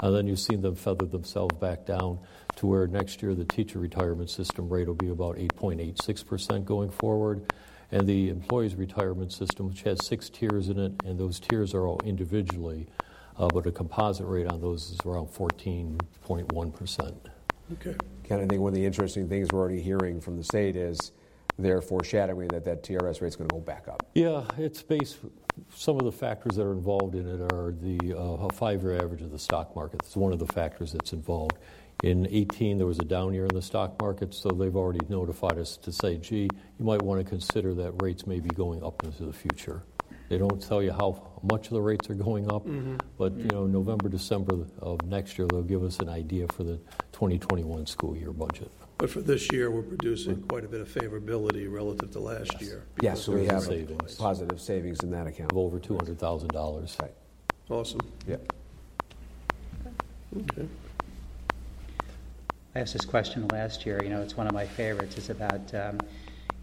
And 0.00 0.14
then 0.14 0.26
you've 0.26 0.38
seen 0.38 0.60
them 0.60 0.74
feather 0.74 1.06
themselves 1.06 1.56
back 1.58 1.86
down 1.86 2.20
to 2.56 2.66
where 2.66 2.86
next 2.86 3.22
year 3.22 3.34
the 3.34 3.44
teacher 3.44 3.78
retirement 3.78 4.30
system 4.30 4.68
rate 4.68 4.86
will 4.86 4.94
be 4.94 5.08
about 5.08 5.36
8.86% 5.36 6.64
going 6.64 6.90
forward. 6.90 7.52
And 7.90 8.06
the 8.06 8.28
employees' 8.28 8.74
retirement 8.74 9.32
system, 9.32 9.68
which 9.68 9.82
has 9.82 10.04
six 10.04 10.28
tiers 10.28 10.68
in 10.68 10.78
it, 10.78 10.92
and 11.04 11.18
those 11.18 11.40
tiers 11.40 11.72
are 11.74 11.86
all 11.86 12.00
individually, 12.04 12.88
but 13.38 13.66
a 13.66 13.72
composite 13.72 14.26
rate 14.26 14.46
on 14.46 14.60
those 14.60 14.90
is 14.90 14.98
around 15.04 15.28
14.1%. 15.28 17.16
Okay. 17.72 17.96
Ken, 18.24 18.40
I 18.40 18.46
think 18.46 18.60
one 18.60 18.70
of 18.70 18.74
the 18.74 18.84
interesting 18.84 19.28
things 19.28 19.48
we're 19.52 19.60
already 19.60 19.80
hearing 19.80 20.20
from 20.20 20.36
the 20.36 20.44
state 20.44 20.76
is 20.76 21.12
they're 21.58 21.80
foreshadowing 21.80 22.48
that 22.48 22.64
that 22.64 22.82
TRS 22.82 23.20
rate 23.20 23.28
is 23.28 23.36
going 23.36 23.48
to 23.48 23.54
go 23.54 23.60
back 23.60 23.88
up. 23.88 24.06
Yeah, 24.14 24.44
it's 24.58 24.82
based. 24.82 25.18
Some 25.74 25.96
of 25.96 26.04
the 26.04 26.12
factors 26.12 26.56
that 26.56 26.64
are 26.64 26.72
involved 26.72 27.14
in 27.14 27.26
it 27.26 27.52
are 27.52 27.72
the 27.72 28.16
uh, 28.16 28.48
five-year 28.52 28.96
average 28.96 29.22
of 29.22 29.30
the 29.30 29.38
stock 29.38 29.74
market. 29.74 30.00
It's 30.02 30.16
one 30.16 30.32
of 30.32 30.38
the 30.38 30.46
factors 30.46 30.92
that's 30.92 31.12
involved. 31.12 31.56
In 32.02 32.28
18, 32.30 32.76
there 32.76 32.86
was 32.86 32.98
a 32.98 33.04
down 33.04 33.32
year 33.32 33.46
in 33.46 33.54
the 33.54 33.62
stock 33.62 33.98
market, 34.00 34.34
so 34.34 34.50
they've 34.50 34.76
already 34.76 35.00
notified 35.08 35.58
us 35.58 35.78
to 35.78 35.90
say, 35.90 36.18
"Gee, 36.18 36.48
you 36.78 36.84
might 36.84 37.00
want 37.00 37.24
to 37.24 37.28
consider 37.28 37.72
that 37.74 38.02
rates 38.02 38.26
may 38.26 38.38
be 38.38 38.50
going 38.50 38.84
up 38.84 39.02
into 39.02 39.24
the 39.24 39.32
future." 39.32 39.82
They 40.28 40.38
don't 40.38 40.60
tell 40.60 40.82
you 40.82 40.92
how 40.92 41.40
much 41.42 41.66
of 41.66 41.74
the 41.74 41.80
rates 41.80 42.10
are 42.10 42.14
going 42.14 42.50
up, 42.50 42.66
but 43.18 43.36
you 43.36 43.48
know, 43.52 43.66
November, 43.66 44.08
December 44.08 44.66
of 44.80 45.04
next 45.06 45.38
year, 45.38 45.46
they'll 45.48 45.62
give 45.62 45.84
us 45.84 45.98
an 46.00 46.08
idea 46.08 46.46
for 46.48 46.64
the 46.64 46.76
2021 47.12 47.86
school 47.86 48.16
year 48.16 48.32
budget. 48.32 48.70
But 48.98 49.10
for 49.10 49.20
this 49.20 49.52
year, 49.52 49.70
we're 49.70 49.82
producing 49.82 50.42
quite 50.48 50.64
a 50.64 50.68
bit 50.68 50.80
of 50.80 50.88
favorability 50.88 51.70
relative 51.70 52.10
to 52.12 52.18
last 52.18 52.60
year. 52.60 52.84
Yes, 53.02 53.22
so 53.22 53.32
we 53.32 53.46
have 53.46 53.62
savings. 53.62 54.14
positive 54.14 54.60
savings 54.60 55.00
in 55.00 55.10
that 55.10 55.26
account. 55.26 55.52
Of 55.52 55.58
over 55.58 55.78
$200,000. 55.78 57.00
Right. 57.00 57.12
Awesome. 57.68 58.00
Yeah. 58.26 58.36
Okay. 60.34 60.66
I 62.74 62.80
asked 62.80 62.94
this 62.94 63.04
question 63.04 63.46
last 63.48 63.84
year. 63.84 64.02
You 64.02 64.08
know, 64.08 64.22
it's 64.22 64.36
one 64.36 64.46
of 64.46 64.54
my 64.54 64.66
favorites. 64.66 65.16
It's 65.18 65.30
about 65.30 65.74
um, 65.74 65.98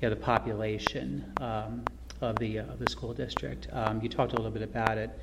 you 0.01 0.09
know 0.09 0.09
the 0.09 0.15
population 0.15 1.31
um, 1.39 1.83
of 2.23 2.39
the 2.39 2.59
uh, 2.59 2.63
of 2.63 2.79
the 2.79 2.89
school 2.89 3.13
district. 3.13 3.67
Um, 3.71 4.01
you 4.01 4.09
talked 4.09 4.33
a 4.33 4.35
little 4.35 4.51
bit 4.51 4.61
about 4.61 4.97
it 4.97 5.19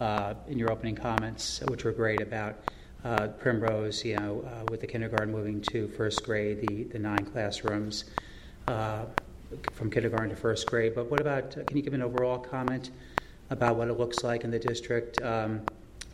uh, 0.00 0.34
in 0.48 0.58
your 0.58 0.70
opening 0.70 0.94
comments, 0.94 1.60
which 1.68 1.84
were 1.84 1.92
great 1.92 2.20
about 2.20 2.56
uh, 3.04 3.28
Primrose. 3.28 4.04
You 4.04 4.16
know, 4.16 4.44
uh, 4.46 4.64
with 4.70 4.80
the 4.80 4.86
kindergarten 4.86 5.32
moving 5.32 5.60
to 5.62 5.88
first 5.88 6.24
grade, 6.24 6.66
the 6.66 6.84
the 6.84 6.98
nine 6.98 7.24
classrooms 7.26 8.04
uh, 8.68 9.04
from 9.72 9.90
kindergarten 9.90 10.30
to 10.30 10.36
first 10.36 10.66
grade. 10.66 10.94
But 10.94 11.10
what 11.10 11.20
about? 11.20 11.56
Uh, 11.56 11.64
can 11.64 11.76
you 11.76 11.82
give 11.82 11.94
an 11.94 12.02
overall 12.02 12.38
comment 12.38 12.90
about 13.50 13.76
what 13.76 13.88
it 13.88 13.98
looks 13.98 14.24
like 14.24 14.44
in 14.44 14.50
the 14.50 14.58
district 14.58 15.20
um, 15.22 15.62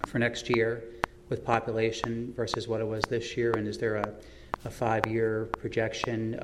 for 0.07 0.19
next 0.19 0.49
year? 0.49 0.83
with 1.31 1.45
population 1.45 2.35
versus 2.37 2.67
what 2.67 2.81
it 2.81 2.87
was 2.87 3.05
this 3.05 3.37
year? 3.37 3.53
And 3.53 3.67
is 3.67 3.79
there 3.79 3.95
a, 3.95 4.13
a 4.65 4.71
five-year 4.71 5.49
projection? 5.59 6.35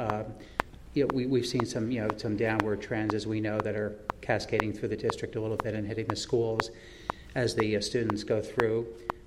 You 0.97 1.03
know, 1.03 1.11
we, 1.13 1.27
we've 1.27 1.47
seen 1.47 1.67
some, 1.67 1.91
you 1.91 2.01
know, 2.01 2.09
some 2.17 2.39
downward 2.39 2.81
trends, 2.81 3.13
as 3.13 3.27
we 3.27 3.39
know, 3.39 3.61
that 3.61 3.77
are 3.77 3.99
cascading 4.23 4.73
through 4.73 4.89
the 4.89 4.97
district 4.97 5.37
a 5.37 5.41
little 5.41 5.59
bit 5.59 5.75
and 5.75 5.87
hitting 5.87 6.07
the 6.07 6.17
schools 6.17 6.71
as 7.35 7.55
the 7.55 7.77
uh, 7.77 7.83
students 7.83 8.25
go 8.25 8.41
through. 8.41 8.87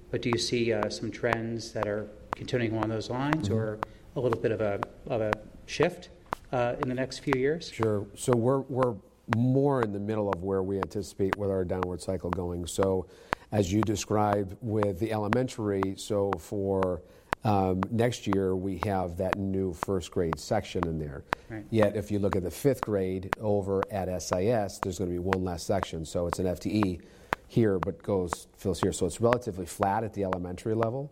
But 0.10 0.24
do 0.24 0.30
you 0.30 0.40
see 0.40 0.74
uh, 0.74 0.90
some 0.90 1.12
trends 1.12 1.72
that 1.74 1.88
are 1.88 2.10
continuing 2.32 2.74
along 2.74 2.90
those 2.90 3.12
lines, 3.12 3.52
or 3.52 3.78
a 4.16 4.20
little 4.20 4.40
bit 4.40 4.52
of 4.52 4.62
a 4.62 4.82
of 5.06 5.22
a 5.22 5.32
shift 5.68 6.10
uh, 6.52 6.74
in 6.82 6.90
the 6.90 6.96
next 6.96 7.20
few 7.20 7.36
years? 7.38 7.70
Sure. 7.70 8.08
So 8.16 8.36
we're, 8.36 8.62
we're 8.62 8.96
more 9.38 9.84
in 9.84 9.94
the 9.94 10.00
middle 10.00 10.28
of 10.28 10.42
where 10.42 10.64
we 10.64 10.78
anticipate 10.78 11.38
with 11.38 11.52
our 11.52 11.64
downward 11.64 12.02
cycle 12.02 12.32
going. 12.32 12.66
So, 12.66 13.06
as 13.52 13.72
you 13.72 13.82
described 13.82 14.58
with 14.62 14.98
the 14.98 15.12
elementary, 15.12 15.94
so 15.98 16.32
for 16.40 17.04
um, 17.44 17.82
next 17.90 18.28
year 18.28 18.56
we 18.56 18.80
have 18.86 19.18
that 19.18 19.38
new 19.38 19.74
first 19.74 20.12
grade 20.12 20.40
section 20.40 20.86
in 20.88 21.00
there. 21.00 21.24
Right. 21.50 21.66
Yet, 21.70 21.96
if 21.96 22.12
you 22.12 22.20
look 22.20 22.36
at 22.36 22.44
the 22.44 22.52
fifth 22.52 22.82
grade 22.82 23.34
over 23.40 23.82
at 23.92 24.08
SIS, 24.22 24.80
there's 24.80 25.00
going 25.00 25.10
to 25.10 25.14
be 25.14 25.20
one 25.20 25.44
less 25.44 25.64
section. 25.64 26.06
So 26.06 26.28
it's 26.28 26.40
an 26.40 26.46
FTE 26.46 27.02
here, 27.48 27.80
but 27.80 28.04
goes 28.04 28.48
fills 28.58 28.82
here. 28.82 28.92
So 28.92 29.06
it's 29.06 29.22
relatively 29.22 29.66
flat 29.66 30.04
at 30.04 30.14
the 30.14 30.24
elementary 30.24 30.76
level. 30.76 31.12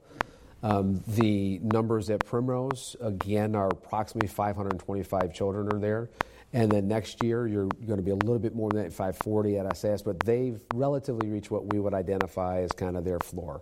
Um, 0.64 1.04
the 1.08 1.60
numbers 1.60 2.10
at 2.10 2.26
Primrose, 2.26 2.96
again, 3.00 3.56
are 3.56 3.68
approximately 3.68 4.28
525 4.28 5.34
children 5.34 5.74
are 5.74 5.80
there. 5.80 6.10
And 6.54 6.72
then 6.72 6.88
next 6.88 7.24
year, 7.24 7.46
you're 7.48 7.68
going 7.86 7.98
to 7.98 8.04
be 8.04 8.12
a 8.12 8.16
little 8.16 8.40
bit 8.40 8.56
more 8.56 8.70
than 8.70 8.84
that, 8.84 8.94
540 8.94 9.60
at 9.60 9.78
SIS, 9.78 10.02
but 10.02 10.20
they've 10.22 10.62
relatively 10.74 11.30
reached 11.30 11.52
what 11.52 11.72
we 11.74 11.80
would 11.80 11.94
identify 11.94 12.62
as 12.62 12.72
kind 12.72 12.98
of 12.98 13.04
their 13.04 13.20
floor. 13.20 13.62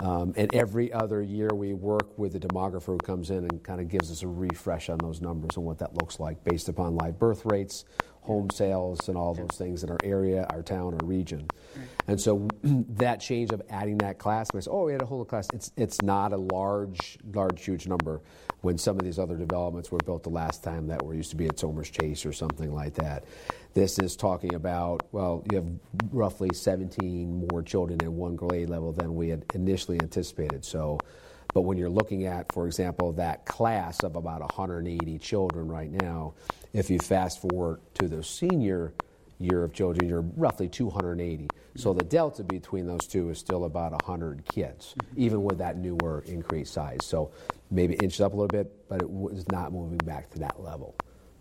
Um, 0.00 0.34
and 0.36 0.54
every 0.54 0.92
other 0.92 1.22
year, 1.22 1.48
we 1.54 1.72
work 1.72 2.18
with 2.18 2.32
the 2.32 2.38
demographer 2.38 2.86
who 2.86 2.98
comes 2.98 3.30
in 3.30 3.38
and 3.38 3.62
kind 3.62 3.80
of 3.80 3.88
gives 3.88 4.10
us 4.10 4.22
a 4.22 4.28
refresh 4.28 4.88
on 4.88 4.98
those 4.98 5.20
numbers 5.20 5.56
and 5.56 5.64
what 5.64 5.78
that 5.78 5.94
looks 5.94 6.20
like 6.20 6.42
based 6.44 6.68
upon 6.68 6.96
live 6.96 7.18
birth 7.18 7.46
rates, 7.46 7.84
home 8.20 8.50
sales, 8.50 9.08
and 9.08 9.16
all 9.16 9.32
those 9.32 9.56
things 9.56 9.84
in 9.84 9.90
our 9.90 9.98
area, 10.04 10.46
our 10.50 10.62
town, 10.62 10.94
our 11.00 11.06
region. 11.06 11.46
And 12.08 12.20
so 12.20 12.46
that 12.62 13.20
change 13.20 13.50
of 13.52 13.62
adding 13.70 13.98
that 13.98 14.18
class, 14.18 14.48
we 14.52 14.60
say, 14.60 14.70
oh, 14.70 14.84
we 14.86 14.92
had 14.92 15.02
a 15.02 15.06
whole 15.06 15.24
class. 15.24 15.48
It's 15.54 15.72
it's 15.76 16.02
not 16.02 16.32
a 16.32 16.36
large, 16.36 17.18
large, 17.32 17.64
huge 17.64 17.86
number 17.86 18.20
when 18.62 18.78
some 18.78 18.96
of 18.96 19.04
these 19.04 19.18
other 19.18 19.36
developments 19.36 19.90
were 19.90 19.98
built 20.04 20.22
the 20.22 20.30
last 20.30 20.64
time 20.64 20.86
that 20.88 21.04
were 21.04 21.14
used 21.14 21.30
to 21.30 21.36
be 21.36 21.46
at 21.46 21.58
Somers 21.58 21.90
Chase 21.90 22.24
or 22.26 22.32
something 22.32 22.74
like 22.74 22.94
that. 22.94 23.24
This 23.74 23.98
is 23.98 24.16
talking 24.16 24.54
about, 24.54 25.06
well, 25.12 25.44
you 25.50 25.56
have 25.56 25.68
roughly 26.10 26.50
17 26.52 27.46
more 27.50 27.62
children 27.62 28.00
in 28.02 28.16
one 28.16 28.34
grade 28.34 28.70
level 28.70 28.92
than 28.92 29.14
we 29.14 29.28
had 29.28 29.44
initially 29.54 30.00
anticipated. 30.00 30.64
So, 30.64 30.98
but 31.54 31.62
when 31.62 31.78
you're 31.78 31.88
looking 31.88 32.26
at, 32.26 32.50
for 32.52 32.66
example, 32.66 33.12
that 33.12 33.44
class 33.46 34.00
of 34.00 34.16
about 34.16 34.40
180 34.40 35.18
children 35.18 35.68
right 35.68 35.90
now, 35.90 36.34
if 36.72 36.90
you 36.90 36.98
fast 36.98 37.40
forward 37.40 37.80
to 37.94 38.08
the 38.08 38.22
senior 38.22 38.92
year 39.38 39.64
of 39.64 39.72
children, 39.72 40.08
you're 40.08 40.24
roughly 40.36 40.68
280. 40.68 41.48
So 41.76 41.92
the 41.92 42.04
delta 42.04 42.42
between 42.42 42.86
those 42.86 43.06
two 43.06 43.30
is 43.30 43.38
still 43.38 43.64
about 43.64 43.92
100 43.92 44.44
kids, 44.46 44.94
mm-hmm. 44.98 45.20
even 45.20 45.42
with 45.42 45.58
that 45.58 45.76
newer 45.76 46.24
increased 46.26 46.72
size. 46.72 47.00
So 47.02 47.30
maybe 47.70 47.94
inched 48.02 48.20
up 48.20 48.32
a 48.32 48.36
little 48.36 48.48
bit, 48.48 48.88
but 48.88 49.02
it 49.02 49.10
was 49.10 49.46
not 49.50 49.72
moving 49.72 49.98
back 49.98 50.30
to 50.30 50.38
that 50.40 50.60
level. 50.60 50.94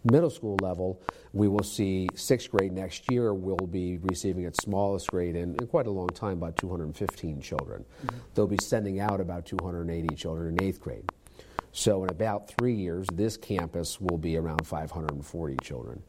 Middle 0.03 0.29
school 0.29 0.55
level, 0.61 1.01
we 1.33 1.47
will 1.47 1.63
see 1.63 2.07
sixth 2.13 2.51
grade 2.51 2.71
next 2.71 3.09
year 3.11 3.33
will 3.33 3.65
be 3.65 3.97
receiving 3.97 4.45
its 4.45 4.63
smallest 4.63 5.09
grade 5.09 5.35
in, 5.35 5.55
in 5.55 5.67
quite 5.67 5.87
a 5.87 5.91
long 5.91 6.09
time, 6.09 6.33
about 6.33 6.57
215 6.57 7.41
children. 7.41 7.83
Mm-hmm. 8.05 8.17
They'll 8.35 8.45
be 8.45 8.59
sending 8.61 8.99
out 8.99 9.19
about 9.19 9.47
280 9.47 10.15
children 10.15 10.57
in 10.57 10.63
eighth 10.63 10.79
grade. 10.79 11.09
So 11.71 12.03
in 12.03 12.09
about 12.09 12.47
three 12.47 12.75
years, 12.75 13.07
this 13.13 13.35
campus 13.35 13.99
will 13.99 14.17
be 14.17 14.37
around 14.37 14.65
540 14.65 15.57
children. 15.61 16.01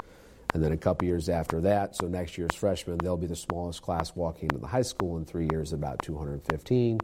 And 0.55 0.63
then 0.63 0.73
a 0.73 0.77
couple 0.77 1.07
years 1.07 1.29
after 1.29 1.61
that, 1.63 1.97
so 1.97 2.07
next 2.07 2.39
year's 2.39 2.55
freshmen, 2.55 2.99
they'll 2.99 3.17
be 3.17 3.27
the 3.27 3.37
smallest 3.37 3.83
class 3.83 4.15
walking 4.15 4.45
into 4.45 4.59
the 4.59 4.67
high 4.67 4.83
school 4.83 5.17
in 5.19 5.25
three 5.25 5.49
years, 5.51 5.73
about 5.73 6.01
215. 6.03 7.01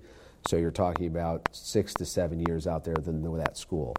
So 0.47 0.57
you're 0.57 0.71
talking 0.71 1.07
about 1.07 1.49
six 1.53 1.95
to 1.95 2.05
seven 2.05 2.41
years 2.41 2.67
out 2.67 2.85
there 2.85 2.95
than 2.95 3.23
with 3.23 3.43
that 3.43 3.57
school. 3.57 3.95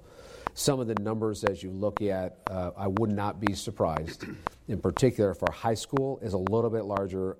Some 0.56 0.80
of 0.80 0.88
the 0.88 0.96
numbers, 0.96 1.44
as 1.44 1.64
you 1.64 1.72
look 1.72 2.02
at, 2.02 2.38
uh, 2.50 2.72
I 2.78 2.88
would 2.88 3.12
not 3.12 3.40
be 3.40 3.54
surprised, 3.54 4.26
in 4.68 4.80
particular 4.80 5.34
for 5.34 5.52
high 5.52 5.74
school, 5.74 6.20
is 6.22 6.34
a 6.34 6.38
little 6.38 6.70
bit 6.70 6.86
larger 6.86 7.38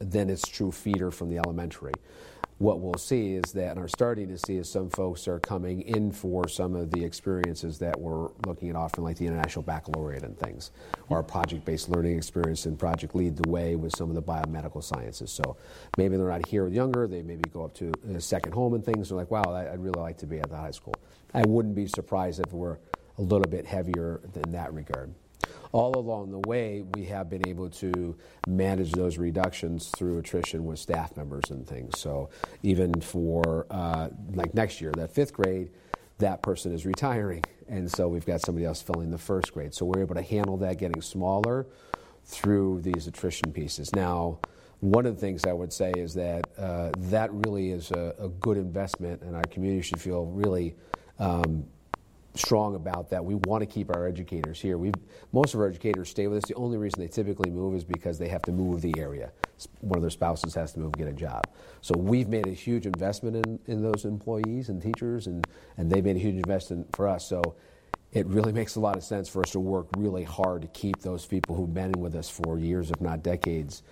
than 0.00 0.30
its 0.30 0.46
true 0.48 0.72
feeder 0.72 1.10
from 1.10 1.30
the 1.30 1.38
elementary. 1.38 1.94
What 2.60 2.80
we'll 2.80 2.92
see 2.98 3.36
is 3.36 3.52
that, 3.52 3.70
and 3.70 3.78
are 3.78 3.88
starting 3.88 4.28
to 4.28 4.36
see, 4.36 4.58
is 4.58 4.70
some 4.70 4.90
folks 4.90 5.26
are 5.26 5.40
coming 5.40 5.80
in 5.80 6.12
for 6.12 6.46
some 6.46 6.76
of 6.76 6.90
the 6.90 7.02
experiences 7.02 7.78
that 7.78 7.98
we're 7.98 8.28
looking 8.44 8.68
at 8.68 8.76
often, 8.76 9.02
like 9.02 9.16
the 9.16 9.26
International 9.26 9.62
Baccalaureate 9.62 10.24
and 10.24 10.38
things, 10.38 10.70
or 11.08 11.22
project 11.22 11.64
based 11.64 11.88
learning 11.88 12.18
experience 12.18 12.66
and 12.66 12.78
Project 12.78 13.14
Lead 13.14 13.38
the 13.38 13.48
Way 13.48 13.76
with 13.76 13.96
some 13.96 14.10
of 14.10 14.14
the 14.14 14.20
biomedical 14.20 14.84
sciences. 14.84 15.32
So 15.32 15.56
maybe 15.96 16.18
they're 16.18 16.28
not 16.28 16.44
here 16.44 16.68
younger, 16.68 17.06
they 17.06 17.22
maybe 17.22 17.48
go 17.48 17.64
up 17.64 17.72
to 17.76 17.94
a 18.14 18.20
second 18.20 18.52
home 18.52 18.74
and 18.74 18.84
things. 18.84 19.08
They're 19.08 19.16
like, 19.16 19.30
wow, 19.30 19.54
I'd 19.54 19.80
really 19.80 19.98
like 19.98 20.18
to 20.18 20.26
be 20.26 20.38
at 20.38 20.50
the 20.50 20.56
high 20.56 20.72
school. 20.72 20.96
I 21.32 21.46
wouldn't 21.46 21.74
be 21.74 21.86
surprised 21.86 22.40
if 22.40 22.52
we're 22.52 22.76
a 23.16 23.22
little 23.22 23.48
bit 23.48 23.64
heavier 23.64 24.20
in 24.34 24.52
that 24.52 24.74
regard. 24.74 25.14
All 25.72 25.96
along 25.96 26.32
the 26.32 26.48
way, 26.48 26.82
we 26.94 27.04
have 27.06 27.30
been 27.30 27.46
able 27.46 27.70
to 27.70 28.16
manage 28.48 28.92
those 28.92 29.18
reductions 29.18 29.88
through 29.90 30.18
attrition 30.18 30.64
with 30.64 30.80
staff 30.80 31.16
members 31.16 31.50
and 31.50 31.66
things. 31.66 31.98
So 32.00 32.30
even 32.62 33.00
for 33.00 33.66
uh, 33.70 34.08
like 34.32 34.52
next 34.52 34.80
year, 34.80 34.90
that 34.92 35.14
fifth 35.14 35.32
grade, 35.32 35.70
that 36.18 36.42
person 36.42 36.72
is 36.72 36.84
retiring, 36.84 37.44
and 37.68 37.90
so 37.90 38.08
we've 38.08 38.26
got 38.26 38.40
somebody 38.40 38.66
else 38.66 38.82
filling 38.82 39.10
the 39.10 39.18
first 39.18 39.54
grade. 39.54 39.72
So 39.72 39.86
we're 39.86 40.02
able 40.02 40.16
to 40.16 40.22
handle 40.22 40.56
that 40.58 40.78
getting 40.78 41.00
smaller 41.00 41.66
through 42.24 42.80
these 42.82 43.06
attrition 43.06 43.52
pieces. 43.52 43.94
Now, 43.94 44.38
one 44.80 45.06
of 45.06 45.14
the 45.14 45.20
things 45.20 45.44
I 45.44 45.52
would 45.52 45.72
say 45.72 45.92
is 45.96 46.14
that 46.14 46.46
uh, 46.58 46.90
that 46.96 47.30
really 47.32 47.70
is 47.70 47.90
a, 47.90 48.14
a, 48.18 48.28
good 48.28 48.56
investment, 48.56 49.22
and 49.22 49.36
our 49.36 49.44
community 49.44 49.82
should 49.82 50.00
feel 50.00 50.26
really 50.26 50.74
um, 51.18 51.66
strong 52.34 52.74
about 52.74 53.10
that. 53.10 53.24
We 53.24 53.34
want 53.34 53.62
to 53.62 53.66
keep 53.66 53.94
our 53.94 54.06
educators 54.06 54.60
here. 54.60 54.78
we 54.78 54.92
most 55.32 55.54
of 55.54 55.60
our 55.60 55.66
educators 55.66 56.08
stay 56.08 56.26
with 56.26 56.38
us. 56.38 56.48
The 56.48 56.54
only 56.54 56.78
reason 56.78 57.00
they 57.00 57.08
typically 57.08 57.50
move 57.50 57.74
is 57.74 57.84
because 57.84 58.18
they 58.18 58.28
have 58.28 58.42
to 58.42 58.52
move 58.52 58.82
the 58.82 58.94
area. 58.98 59.32
One 59.80 59.98
of 59.98 60.02
their 60.02 60.10
spouses 60.10 60.54
has 60.54 60.72
to 60.74 60.80
move 60.80 60.92
get 60.92 61.08
a 61.08 61.12
job. 61.12 61.44
So 61.80 61.94
we've 61.96 62.28
made 62.28 62.46
a 62.46 62.52
huge 62.52 62.86
investment 62.86 63.46
in, 63.46 63.58
in 63.66 63.82
those 63.82 64.04
employees 64.04 64.68
and 64.68 64.80
teachers, 64.80 65.26
and, 65.26 65.46
and 65.76 65.90
they've 65.90 66.04
made 66.04 66.16
a 66.16 66.20
huge 66.20 66.36
investment 66.36 66.94
for 66.94 67.08
us. 67.08 67.26
So 67.28 67.42
it 68.12 68.26
really 68.26 68.52
makes 68.60 68.76
a 68.76 68.80
lot 68.80 68.96
of 68.96 69.02
sense 69.02 69.28
for 69.28 69.42
us 69.42 69.50
to 69.52 69.60
work 69.60 69.88
really 69.96 70.24
hard 70.24 70.62
to 70.62 70.68
keep 70.68 71.00
those 71.00 71.26
people 71.26 71.56
who've 71.56 71.72
been 71.72 71.92
with 71.92 72.14
us 72.14 72.28
for 72.28 72.58
years, 72.58 72.90
if 72.90 73.00
not 73.00 73.22
decades, 73.22 73.82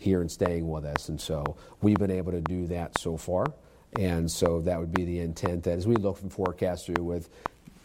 here 0.00 0.20
and 0.20 0.30
staying 0.30 0.68
with 0.68 0.84
us. 0.84 1.08
And 1.08 1.20
so 1.20 1.56
we've 1.80 1.98
been 1.98 2.10
able 2.10 2.32
to 2.32 2.40
do 2.40 2.66
that 2.68 2.98
so 2.98 3.16
far. 3.16 3.46
And 3.98 4.30
so 4.30 4.60
that 4.62 4.80
would 4.80 4.92
be 4.92 5.04
the 5.04 5.20
intent 5.20 5.64
that 5.64 5.76
as 5.76 5.86
we 5.86 5.96
look 5.96 6.22
and 6.22 6.32
forecast 6.32 6.86
through 6.86 7.04
with 7.04 7.28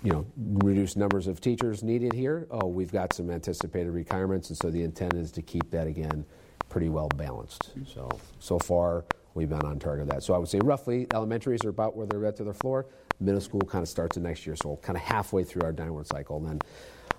you 0.04 0.12
know, 0.12 0.26
reduced 0.38 0.98
numbers 0.98 1.28
of 1.28 1.42
teachers 1.42 1.84
needed 1.84 2.14
here. 2.14 2.48
Oh, 2.52 2.68
we've 2.68 2.92
got 2.92 3.14
some 3.14 3.30
anticipated 3.30 3.92
retirements, 3.92 4.50
and 4.50 4.58
so 4.58 4.70
the 4.70 4.84
intent 4.84 5.16
is 5.16 5.32
to 5.32 5.42
keep 5.42 5.72
that 5.72 5.88
again 5.88 6.26
pretty 6.70 6.90
well 6.90 7.10
balanced. 7.10 7.72
So, 7.94 8.10
so 8.40 8.60
far 8.60 9.06
we've 9.34 9.50
been 9.50 9.66
on 9.66 9.80
target 9.80 10.04
of 10.04 10.10
that. 10.10 10.24
So 10.24 10.34
I 10.34 10.38
would 10.38 10.50
say 10.50 10.60
roughly 10.60 11.08
elementaries 11.12 11.64
are 11.66 11.70
about 11.70 11.96
where 11.96 12.06
they're 12.08 12.26
at 12.26 12.36
to 12.38 12.44
their 12.44 12.54
floor. 12.54 12.86
Middle 13.20 13.42
school 13.42 13.62
kind 13.62 13.82
of 13.82 13.90
starts 13.90 14.18
in 14.18 14.24
next 14.24 14.46
year, 14.46 14.56
so 14.56 14.78
kind 14.78 14.98
of 14.98 15.04
halfway 15.04 15.44
through 15.44 15.64
our 15.64 15.72
downward 15.72 16.08
cycle. 16.08 16.38
And 16.38 16.48
then 16.48 16.60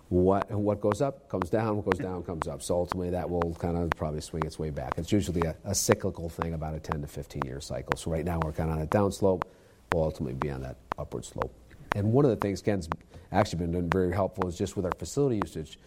what 0.08 0.50
what 0.50 0.80
goes 0.80 1.02
up 1.02 1.28
comes 1.28 1.50
down, 1.50 1.76
what 1.76 1.84
goes 1.84 1.98
down 1.98 2.22
comes 2.22 2.46
up. 2.46 2.62
So 2.62 2.74
ultimately 2.74 3.10
that 3.10 3.28
will 3.28 3.54
kind 3.58 3.76
of 3.76 3.90
probably 3.90 4.20
swing 4.20 4.44
its 4.44 4.58
way 4.58 4.70
back. 4.70 4.94
It's 4.96 5.12
usually 5.12 5.42
a, 5.42 5.56
a 5.64 5.74
cyclical 5.74 6.28
thing, 6.28 6.54
about 6.54 6.74
a 6.74 6.80
10 6.80 7.02
to 7.02 7.06
15 7.06 7.42
year 7.44 7.60
cycle. 7.60 7.96
So 7.96 8.10
right 8.10 8.24
now 8.24 8.40
we're 8.42 8.52
kind 8.52 8.70
of 8.70 8.76
on 8.76 8.82
a 8.82 8.86
down 8.86 9.12
slope. 9.12 9.44
We'll 9.92 10.04
ultimately 10.04 10.34
be 10.34 10.50
on 10.50 10.62
that 10.62 10.76
upward 10.98 11.24
slope. 11.24 11.52
And 11.94 12.12
one 12.12 12.24
of 12.24 12.30
the 12.30 12.36
things 12.36 12.62
Ken's 12.62 12.88
actually 13.32 13.58
been 13.60 13.72
doing 13.72 13.90
very 13.90 14.12
helpful 14.12 14.48
is 14.48 14.56
just 14.56 14.76
with 14.76 14.84
our 14.84 14.92
facility 14.98 15.40
usage. 15.44 15.78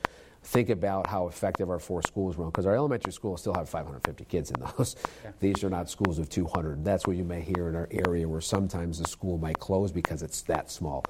Think 0.43 0.69
about 0.69 1.05
how 1.05 1.27
effective 1.27 1.69
our 1.69 1.77
four 1.77 2.01
schools 2.01 2.35
run 2.35 2.49
because 2.49 2.65
our 2.65 2.75
elementary 2.75 3.13
schools 3.13 3.41
still 3.41 3.53
have 3.53 3.69
550 3.69 4.25
kids 4.25 4.51
in 4.51 4.59
those. 4.77 4.95
Yeah. 5.23 5.31
These 5.39 5.63
are 5.63 5.69
not 5.69 5.89
schools 5.89 6.17
of 6.17 6.29
200. 6.29 6.83
That's 6.83 7.05
what 7.05 7.15
you 7.15 7.23
may 7.23 7.41
hear 7.41 7.69
in 7.69 7.75
our 7.75 7.87
area 7.91 8.27
where 8.27 8.41
sometimes 8.41 8.97
the 8.97 9.07
school 9.07 9.37
might 9.37 9.59
close 9.59 9.91
because 9.91 10.23
it's 10.23 10.41
that 10.43 10.71
small. 10.71 11.03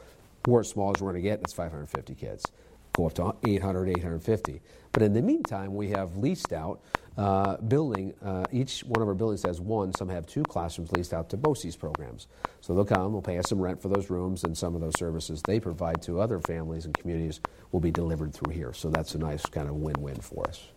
We're 0.46 0.62
as 0.62 0.70
small 0.70 0.92
as 0.96 1.02
we're 1.02 1.12
going 1.12 1.24
to 1.24 1.30
get, 1.30 1.40
it's 1.42 1.54
550 1.54 2.16
kids 2.16 2.46
go 2.94 3.06
up 3.08 3.14
to 3.14 3.36
800, 3.48 3.90
850. 3.90 4.62
But 4.94 5.04
in 5.04 5.14
the 5.14 5.22
meantime, 5.22 5.76
we 5.76 5.90
have 5.90 6.18
leased 6.18 6.54
out 6.54 6.82
uh, 7.18 7.58
building. 7.58 8.14
Uh, 8.24 8.46
each 8.52 8.82
one 8.82 9.02
of 9.02 9.08
our 9.08 9.14
buildings 9.14 9.44
has 9.44 9.60
one. 9.60 9.94
Some 9.94 10.10
have 10.10 10.26
two 10.26 10.44
classrooms 10.44 10.92
leased 10.92 11.14
out 11.14 11.30
to 11.30 11.38
BOCES 11.38 11.78
programs. 11.78 12.28
So 12.62 12.74
they'll 12.74 12.86
come, 12.86 13.12
they'll 13.12 13.22
pay 13.22 13.38
us 13.38 13.50
some 13.50 13.60
rent 13.60 13.82
for 13.82 13.90
those 13.90 14.10
rooms, 14.10 14.44
and 14.44 14.58
some 14.58 14.76
of 14.76 14.82
those 14.82 14.98
services 14.98 15.42
they 15.42 15.60
provide 15.60 16.02
to 16.04 16.20
other 16.20 16.40
families 16.40 16.86
and 16.86 16.98
communities 16.98 17.42
will 17.72 17.80
be 17.80 17.92
delivered 17.92 18.34
through 18.34 18.54
here. 18.54 18.74
So 18.74 18.90
that's 18.90 19.16
a 19.16 19.18
nice 19.18 19.46
kind 19.46 19.68
of 19.68 19.76
win-win 19.76 20.20
for 20.22 20.48
us. 20.48 20.68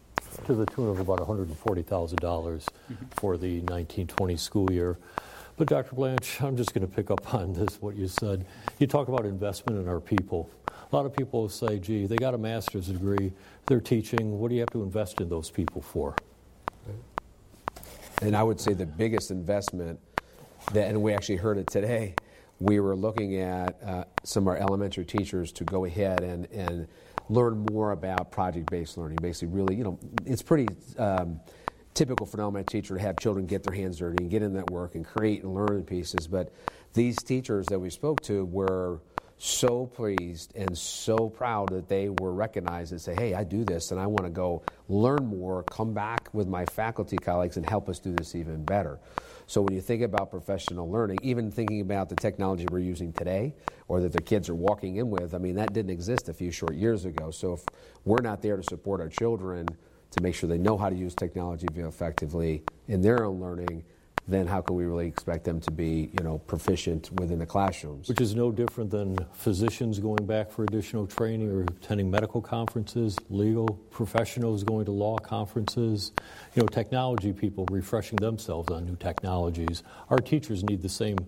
To 0.46 0.54
the 0.54 0.66
tune 0.66 0.88
of 0.88 0.98
about 0.98 1.20
$140,000 1.20 1.54
mm-hmm. 1.86 2.94
for 3.12 3.36
the 3.36 3.60
1920 3.60 4.36
school 4.36 4.72
year. 4.72 4.98
But 5.56 5.68
Dr. 5.68 5.94
Blanche, 5.94 6.42
I'm 6.42 6.56
just 6.56 6.74
going 6.74 6.86
to 6.86 6.92
pick 6.92 7.12
up 7.12 7.32
on 7.32 7.52
this, 7.52 7.80
what 7.80 7.94
you 7.96 8.08
said. 8.08 8.44
You 8.80 8.88
talk 8.88 9.06
about 9.06 9.24
investment 9.24 9.78
in 9.78 9.88
our 9.88 10.00
people. 10.00 10.50
A 10.94 10.96
lot 10.96 11.06
of 11.06 11.16
people 11.16 11.48
say, 11.48 11.80
gee, 11.80 12.06
they 12.06 12.14
got 12.14 12.34
a 12.34 12.38
master's 12.38 12.86
degree, 12.86 13.32
they're 13.66 13.80
teaching, 13.80 14.38
what 14.38 14.48
do 14.48 14.54
you 14.54 14.60
have 14.60 14.70
to 14.70 14.82
invest 14.84 15.20
in 15.20 15.28
those 15.28 15.50
people 15.50 15.82
for? 15.82 16.14
And 18.22 18.36
I 18.36 18.44
would 18.44 18.60
say 18.60 18.74
the 18.74 18.86
biggest 18.86 19.32
investment, 19.32 19.98
that, 20.72 20.86
and 20.90 21.02
we 21.02 21.12
actually 21.12 21.38
heard 21.38 21.58
it 21.58 21.66
today, 21.66 22.14
we 22.60 22.78
were 22.78 22.94
looking 22.94 23.40
at 23.40 23.76
uh, 23.82 24.04
some 24.22 24.44
of 24.44 24.54
our 24.54 24.56
elementary 24.56 25.04
teachers 25.04 25.50
to 25.54 25.64
go 25.64 25.84
ahead 25.84 26.22
and, 26.22 26.46
and 26.52 26.86
learn 27.28 27.66
more 27.72 27.90
about 27.90 28.30
project 28.30 28.70
based 28.70 28.96
learning. 28.96 29.18
Basically, 29.20 29.52
really, 29.52 29.74
you 29.74 29.82
know, 29.82 29.98
it's 30.24 30.42
pretty. 30.42 30.68
Um, 30.96 31.40
typical 31.94 32.26
for 32.26 32.38
an 32.38 32.40
elementary 32.40 32.80
teacher 32.80 32.94
to 32.96 33.00
have 33.00 33.16
children 33.20 33.46
get 33.46 33.62
their 33.62 33.72
hands 33.72 33.98
dirty 33.98 34.16
and 34.20 34.28
get 34.28 34.42
in 34.42 34.52
that 34.52 34.68
work 34.70 34.96
and 34.96 35.04
create 35.04 35.44
and 35.44 35.54
learn 35.54 35.84
pieces. 35.84 36.26
But 36.26 36.52
these 36.92 37.16
teachers 37.22 37.66
that 37.66 37.78
we 37.78 37.88
spoke 37.88 38.20
to 38.22 38.44
were 38.46 38.98
so 39.38 39.86
pleased 39.86 40.56
and 40.56 40.76
so 40.76 41.28
proud 41.28 41.68
that 41.70 41.88
they 41.88 42.08
were 42.08 42.32
recognized 42.32 42.92
and 42.92 43.00
say, 43.00 43.14
hey, 43.14 43.34
I 43.34 43.44
do 43.44 43.64
this 43.64 43.90
and 43.90 44.00
I 44.00 44.06
want 44.06 44.24
to 44.24 44.30
go 44.30 44.62
learn 44.88 45.26
more, 45.26 45.62
come 45.64 45.92
back 45.92 46.28
with 46.32 46.48
my 46.48 46.64
faculty 46.66 47.16
colleagues 47.16 47.56
and 47.56 47.68
help 47.68 47.88
us 47.88 47.98
do 47.98 48.12
this 48.12 48.34
even 48.34 48.64
better. 48.64 48.98
So 49.46 49.60
when 49.60 49.74
you 49.74 49.80
think 49.80 50.02
about 50.02 50.30
professional 50.30 50.90
learning, 50.90 51.18
even 51.22 51.50
thinking 51.50 51.80
about 51.80 52.08
the 52.08 52.16
technology 52.16 52.66
we're 52.70 52.78
using 52.78 53.12
today 53.12 53.54
or 53.88 54.00
that 54.00 54.12
the 54.12 54.22
kids 54.22 54.48
are 54.48 54.54
walking 54.54 54.96
in 54.96 55.10
with, 55.10 55.34
I 55.34 55.38
mean, 55.38 55.56
that 55.56 55.72
didn't 55.72 55.90
exist 55.90 56.28
a 56.28 56.32
few 56.32 56.50
short 56.50 56.74
years 56.74 57.04
ago. 57.04 57.30
So 57.30 57.54
if 57.54 57.64
we're 58.04 58.22
not 58.22 58.40
there 58.40 58.56
to 58.56 58.62
support 58.62 59.00
our 59.00 59.08
children 59.08 59.68
to 60.12 60.22
make 60.22 60.34
sure 60.34 60.48
they 60.48 60.58
know 60.58 60.78
how 60.78 60.88
to 60.88 60.96
use 60.96 61.14
technology 61.14 61.66
effectively 61.74 62.62
in 62.88 63.02
their 63.02 63.24
own 63.24 63.40
learning, 63.40 63.84
then 64.26 64.46
how 64.46 64.60
can 64.60 64.76
we 64.76 64.84
really 64.84 65.06
expect 65.06 65.44
them 65.44 65.60
to 65.60 65.70
be, 65.70 66.10
you 66.16 66.24
know, 66.24 66.38
proficient 66.38 67.10
within 67.12 67.38
the 67.38 67.46
classrooms? 67.46 68.08
Which 68.08 68.20
is 68.20 68.34
no 68.34 68.50
different 68.50 68.90
than 68.90 69.18
physicians 69.34 69.98
going 69.98 70.24
back 70.26 70.50
for 70.50 70.64
additional 70.64 71.06
training 71.06 71.50
or 71.50 71.62
attending 71.62 72.10
medical 72.10 72.40
conferences, 72.40 73.18
legal 73.28 73.68
professionals 73.90 74.64
going 74.64 74.86
to 74.86 74.92
law 74.92 75.18
conferences, 75.18 76.12
you 76.54 76.62
know, 76.62 76.66
technology 76.66 77.32
people 77.32 77.66
refreshing 77.70 78.16
themselves 78.16 78.70
on 78.70 78.86
new 78.86 78.96
technologies. 78.96 79.82
Our 80.08 80.18
teachers 80.18 80.64
need 80.64 80.80
the 80.80 80.88
same 80.88 81.18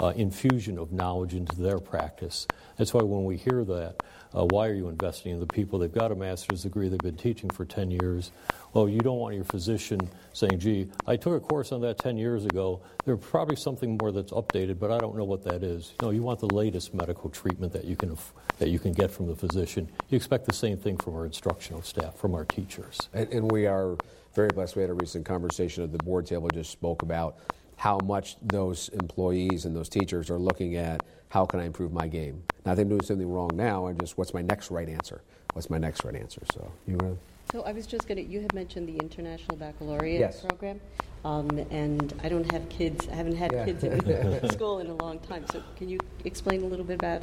uh, 0.00 0.12
infusion 0.16 0.78
of 0.78 0.92
knowledge 0.92 1.34
into 1.34 1.60
their 1.60 1.78
practice. 1.78 2.46
That's 2.76 2.92
why 2.92 3.02
when 3.02 3.24
we 3.24 3.36
hear 3.36 3.64
that, 3.64 4.02
uh, 4.36 4.44
why 4.44 4.68
are 4.68 4.74
you 4.74 4.88
investing 4.88 5.32
in 5.32 5.40
the 5.40 5.46
people? 5.46 5.78
They've 5.78 5.92
got 5.92 6.12
a 6.12 6.14
master's 6.14 6.62
degree, 6.62 6.88
they've 6.88 6.98
been 6.98 7.16
teaching 7.16 7.48
for 7.48 7.64
10 7.64 7.90
years. 7.90 8.32
Well, 8.74 8.88
you 8.88 9.00
don't 9.00 9.18
want 9.18 9.34
your 9.34 9.44
physician 9.44 10.10
saying, 10.34 10.58
gee, 10.58 10.88
I 11.06 11.16
took 11.16 11.32
a 11.32 11.40
course 11.40 11.72
on 11.72 11.80
that 11.80 11.96
10 11.98 12.18
years 12.18 12.44
ago. 12.44 12.82
There's 13.06 13.18
probably 13.20 13.56
something 13.56 13.96
more 13.96 14.12
that's 14.12 14.32
updated, 14.32 14.78
but 14.78 14.90
I 14.90 14.98
don't 14.98 15.16
know 15.16 15.24
what 15.24 15.42
that 15.44 15.62
is. 15.62 15.94
No, 16.02 16.10
you 16.10 16.22
want 16.22 16.40
the 16.40 16.54
latest 16.54 16.92
medical 16.92 17.30
treatment 17.30 17.72
that 17.72 17.86
you 17.86 17.96
can, 17.96 18.18
that 18.58 18.68
you 18.68 18.78
can 18.78 18.92
get 18.92 19.10
from 19.10 19.28
the 19.28 19.36
physician. 19.36 19.88
You 20.10 20.16
expect 20.16 20.44
the 20.44 20.52
same 20.52 20.76
thing 20.76 20.98
from 20.98 21.14
our 21.14 21.24
instructional 21.24 21.80
staff, 21.80 22.16
from 22.16 22.34
our 22.34 22.44
teachers. 22.44 23.08
And, 23.14 23.32
and 23.32 23.50
we 23.50 23.66
are 23.66 23.96
very 24.34 24.48
blessed. 24.48 24.76
We 24.76 24.82
had 24.82 24.90
a 24.90 24.94
recent 24.94 25.24
conversation 25.24 25.82
at 25.82 25.92
the 25.92 25.98
board 26.04 26.26
table, 26.26 26.50
just 26.50 26.70
spoke 26.70 27.00
about 27.00 27.38
how 27.76 27.98
much 28.04 28.36
those 28.42 28.90
employees 28.90 29.64
and 29.64 29.74
those 29.74 29.88
teachers 29.88 30.28
are 30.28 30.38
looking 30.38 30.76
at 30.76 31.02
how 31.28 31.46
can 31.46 31.60
I 31.60 31.64
improve 31.64 31.92
my 31.92 32.08
game. 32.08 32.42
Not 32.66 32.74
that 32.74 32.82
I'm 32.82 32.88
doing 32.88 33.02
something 33.02 33.30
wrong 33.30 33.50
now, 33.54 33.86
I'm 33.86 33.96
just 33.96 34.18
what's 34.18 34.34
my 34.34 34.42
next 34.42 34.72
right 34.72 34.88
answer? 34.88 35.22
What's 35.52 35.70
my 35.70 35.78
next 35.78 36.04
right 36.04 36.16
answer? 36.16 36.42
So 36.52 36.72
you 36.88 36.96
want 36.96 37.18
So 37.52 37.62
I 37.62 37.70
was 37.70 37.86
just 37.86 38.08
going 38.08 38.16
to, 38.18 38.24
you 38.24 38.40
had 38.40 38.52
mentioned 38.54 38.88
the 38.88 38.96
International 38.96 39.56
Baccalaureate 39.56 40.18
Yes. 40.18 40.40
program. 40.40 40.80
Um, 41.24 41.48
and 41.70 42.12
I 42.24 42.28
don't 42.28 42.50
have 42.50 42.68
kids, 42.68 43.06
I 43.08 43.14
haven't 43.14 43.36
had 43.36 43.52
Yeah. 43.52 43.64
kids 43.66 43.84
in 43.84 44.50
school 44.50 44.80
in 44.80 44.88
a 44.88 44.94
long 44.96 45.20
time. 45.20 45.46
So 45.46 45.62
can 45.76 45.88
you 45.88 46.00
explain 46.24 46.62
a 46.62 46.66
little 46.66 46.84
bit 46.84 46.94
about 46.96 47.22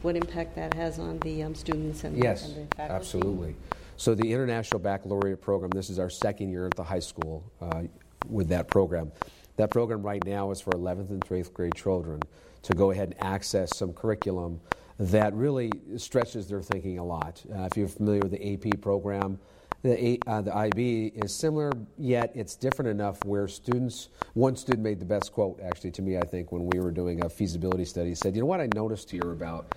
what 0.00 0.16
impact 0.16 0.54
that 0.56 0.72
has 0.72 0.98
on 0.98 1.18
the 1.18 1.42
um, 1.42 1.54
students 1.54 2.04
and, 2.04 2.16
Yes, 2.16 2.46
and 2.46 2.56
the 2.70 2.74
faculty? 2.76 2.94
absolutely. 2.94 3.56
So 3.98 4.14
the 4.14 4.32
International 4.32 4.78
Baccalaureate 4.78 5.42
Program, 5.42 5.70
this 5.70 5.90
is 5.90 5.98
our 5.98 6.08
second 6.08 6.48
year 6.50 6.64
at 6.66 6.74
the 6.76 6.84
high 6.84 7.00
school 7.00 7.44
uh, 7.60 7.82
with 8.26 8.48
that 8.48 8.68
program. 8.68 9.12
That 9.56 9.70
program 9.70 10.02
right 10.02 10.24
now 10.24 10.50
is 10.50 10.62
for 10.62 10.70
11th 10.70 11.10
and 11.10 11.20
12th 11.20 11.52
grade 11.52 11.74
children 11.74 12.22
to 12.68 12.74
go 12.74 12.90
ahead 12.90 13.14
and 13.14 13.24
access 13.24 13.74
some 13.74 13.94
curriculum 13.94 14.60
that 14.98 15.32
really 15.32 15.72
stretches 15.96 16.48
their 16.48 16.60
thinking 16.60 16.98
a 16.98 17.04
lot. 17.04 17.42
Uh, 17.50 17.62
if 17.62 17.78
you're 17.78 17.88
familiar 17.88 18.20
with 18.20 18.32
the 18.32 18.52
AP 18.52 18.80
program, 18.82 19.38
the, 19.82 20.04
A, 20.04 20.18
uh, 20.26 20.42
the 20.42 20.54
IB 20.54 21.12
is 21.14 21.34
similar, 21.34 21.72
yet 21.96 22.30
it's 22.34 22.56
different 22.56 22.90
enough 22.90 23.24
where 23.24 23.48
students, 23.48 24.10
one 24.34 24.54
student 24.54 24.82
made 24.82 24.98
the 24.98 25.06
best 25.06 25.32
quote 25.32 25.58
actually 25.62 25.92
to 25.92 26.02
me, 26.02 26.18
I 26.18 26.24
think, 26.24 26.52
when 26.52 26.66
we 26.66 26.78
were 26.78 26.90
doing 26.90 27.24
a 27.24 27.30
feasibility 27.30 27.86
study, 27.86 28.14
said, 28.14 28.34
You 28.34 28.42
know 28.42 28.46
what 28.46 28.60
I 28.60 28.68
noticed 28.74 29.10
here 29.10 29.32
about 29.32 29.74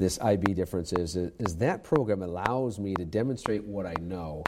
this 0.00 0.18
IB 0.20 0.54
difference 0.54 0.92
is, 0.92 1.14
is 1.14 1.56
that 1.56 1.84
program 1.84 2.22
allows 2.22 2.80
me 2.80 2.94
to 2.94 3.04
demonstrate 3.04 3.62
what 3.62 3.86
I 3.86 3.94
know 4.00 4.42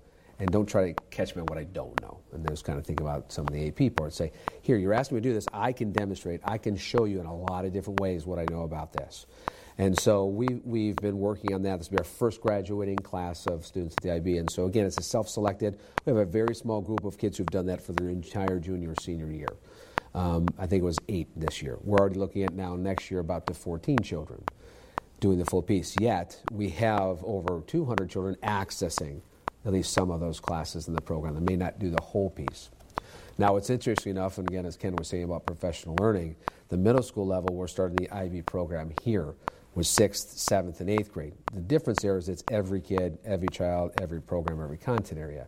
and 0.44 0.52
don't 0.52 0.66
try 0.66 0.92
to 0.92 1.02
catch 1.08 1.34
me 1.34 1.40
on 1.40 1.46
what 1.46 1.56
I 1.56 1.64
don't 1.64 1.98
know. 2.02 2.20
And 2.32 2.44
there's 2.44 2.60
kind 2.60 2.78
of 2.78 2.84
think 2.84 3.00
about 3.00 3.32
some 3.32 3.46
of 3.46 3.54
the 3.54 3.66
AP 3.68 3.96
parts. 3.96 4.16
Say, 4.16 4.30
here, 4.60 4.76
you're 4.76 4.92
asking 4.92 5.16
me 5.16 5.22
to 5.22 5.28
do 5.30 5.32
this. 5.32 5.46
I 5.54 5.72
can 5.72 5.90
demonstrate. 5.90 6.42
I 6.44 6.58
can 6.58 6.76
show 6.76 7.06
you 7.06 7.18
in 7.18 7.24
a 7.24 7.34
lot 7.34 7.64
of 7.64 7.72
different 7.72 7.98
ways 8.00 8.26
what 8.26 8.38
I 8.38 8.44
know 8.50 8.64
about 8.64 8.92
this. 8.92 9.24
And 9.78 9.98
so 9.98 10.26
we, 10.26 10.48
we've 10.62 10.96
been 10.96 11.18
working 11.18 11.54
on 11.54 11.62
that. 11.62 11.78
This 11.78 11.88
will 11.88 11.96
be 11.96 12.00
our 12.00 12.04
first 12.04 12.42
graduating 12.42 12.98
class 12.98 13.46
of 13.46 13.64
students 13.64 13.96
at 13.96 14.02
the 14.02 14.12
IB. 14.12 14.36
And 14.36 14.50
so, 14.50 14.66
again, 14.66 14.84
it's 14.84 14.98
a 14.98 15.02
self 15.02 15.30
selected. 15.30 15.78
We 16.04 16.10
have 16.10 16.18
a 16.18 16.26
very 16.26 16.54
small 16.54 16.82
group 16.82 17.06
of 17.06 17.16
kids 17.16 17.38
who've 17.38 17.46
done 17.46 17.64
that 17.66 17.80
for 17.80 17.94
their 17.94 18.10
entire 18.10 18.60
junior 18.60 18.90
or 18.90 18.96
senior 19.00 19.30
year. 19.30 19.48
Um, 20.14 20.46
I 20.58 20.66
think 20.66 20.82
it 20.82 20.86
was 20.86 20.98
eight 21.08 21.28
this 21.34 21.62
year. 21.62 21.78
We're 21.80 21.98
already 21.98 22.18
looking 22.18 22.42
at 22.42 22.52
now 22.52 22.76
next 22.76 23.10
year 23.10 23.20
about 23.20 23.46
to 23.46 23.54
14 23.54 23.96
children 24.02 24.44
doing 25.20 25.38
the 25.38 25.46
full 25.46 25.62
piece. 25.62 25.96
Yet, 25.98 26.38
we 26.52 26.68
have 26.68 27.24
over 27.24 27.62
200 27.66 28.10
children 28.10 28.36
accessing 28.42 29.22
at 29.64 29.72
least 29.72 29.92
some 29.92 30.10
of 30.10 30.20
those 30.20 30.40
classes 30.40 30.88
in 30.88 30.94
the 30.94 31.00
program. 31.00 31.34
They 31.34 31.52
may 31.52 31.56
not 31.56 31.78
do 31.78 31.90
the 31.90 32.02
whole 32.02 32.30
piece. 32.30 32.70
Now, 33.36 33.54
what's 33.54 33.70
interesting 33.70 34.12
enough, 34.12 34.38
and 34.38 34.48
again, 34.48 34.64
as 34.64 34.76
Ken 34.76 34.94
was 34.94 35.08
saying 35.08 35.24
about 35.24 35.44
professional 35.44 35.96
learning, 35.96 36.36
the 36.68 36.76
middle 36.76 37.02
school 37.02 37.26
level, 37.26 37.54
we're 37.54 37.66
starting 37.66 37.96
the 37.96 38.10
IB 38.10 38.42
program 38.42 38.92
here 39.02 39.34
with 39.74 39.86
sixth, 39.86 40.38
seventh, 40.38 40.80
and 40.80 40.88
eighth 40.88 41.12
grade. 41.12 41.34
The 41.52 41.60
difference 41.60 42.00
there 42.02 42.16
is 42.16 42.28
it's 42.28 42.44
every 42.48 42.80
kid, 42.80 43.18
every 43.24 43.48
child, 43.48 43.92
every 44.00 44.20
program, 44.22 44.62
every 44.62 44.78
content 44.78 45.20
area. 45.20 45.44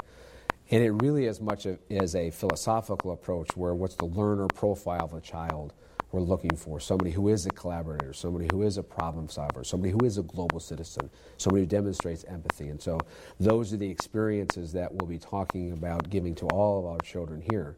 And 0.70 0.82
it 0.82 0.90
really 0.90 1.26
is 1.26 1.40
much 1.40 1.66
is 1.88 2.16
a 2.16 2.30
philosophical 2.30 3.12
approach 3.12 3.56
where 3.56 3.74
what's 3.74 3.94
the 3.94 4.06
learner 4.06 4.48
profile 4.48 5.04
of 5.04 5.14
a 5.14 5.20
child 5.20 5.72
we're 6.16 6.22
looking 6.22 6.56
for 6.56 6.80
somebody 6.80 7.10
who 7.10 7.28
is 7.28 7.44
a 7.44 7.50
collaborator, 7.50 8.14
somebody 8.14 8.48
who 8.50 8.62
is 8.62 8.78
a 8.78 8.82
problem 8.82 9.28
solver, 9.28 9.62
somebody 9.62 9.92
who 9.92 10.02
is 10.02 10.16
a 10.16 10.22
global 10.22 10.58
citizen, 10.58 11.10
somebody 11.36 11.64
who 11.64 11.66
demonstrates 11.66 12.24
empathy. 12.24 12.68
And 12.68 12.80
so 12.80 12.98
those 13.38 13.74
are 13.74 13.76
the 13.76 13.90
experiences 13.90 14.72
that 14.72 14.94
we'll 14.94 15.08
be 15.08 15.18
talking 15.18 15.72
about 15.72 16.08
giving 16.08 16.34
to 16.36 16.46
all 16.46 16.78
of 16.78 16.86
our 16.86 16.98
children 17.00 17.42
here. 17.50 17.76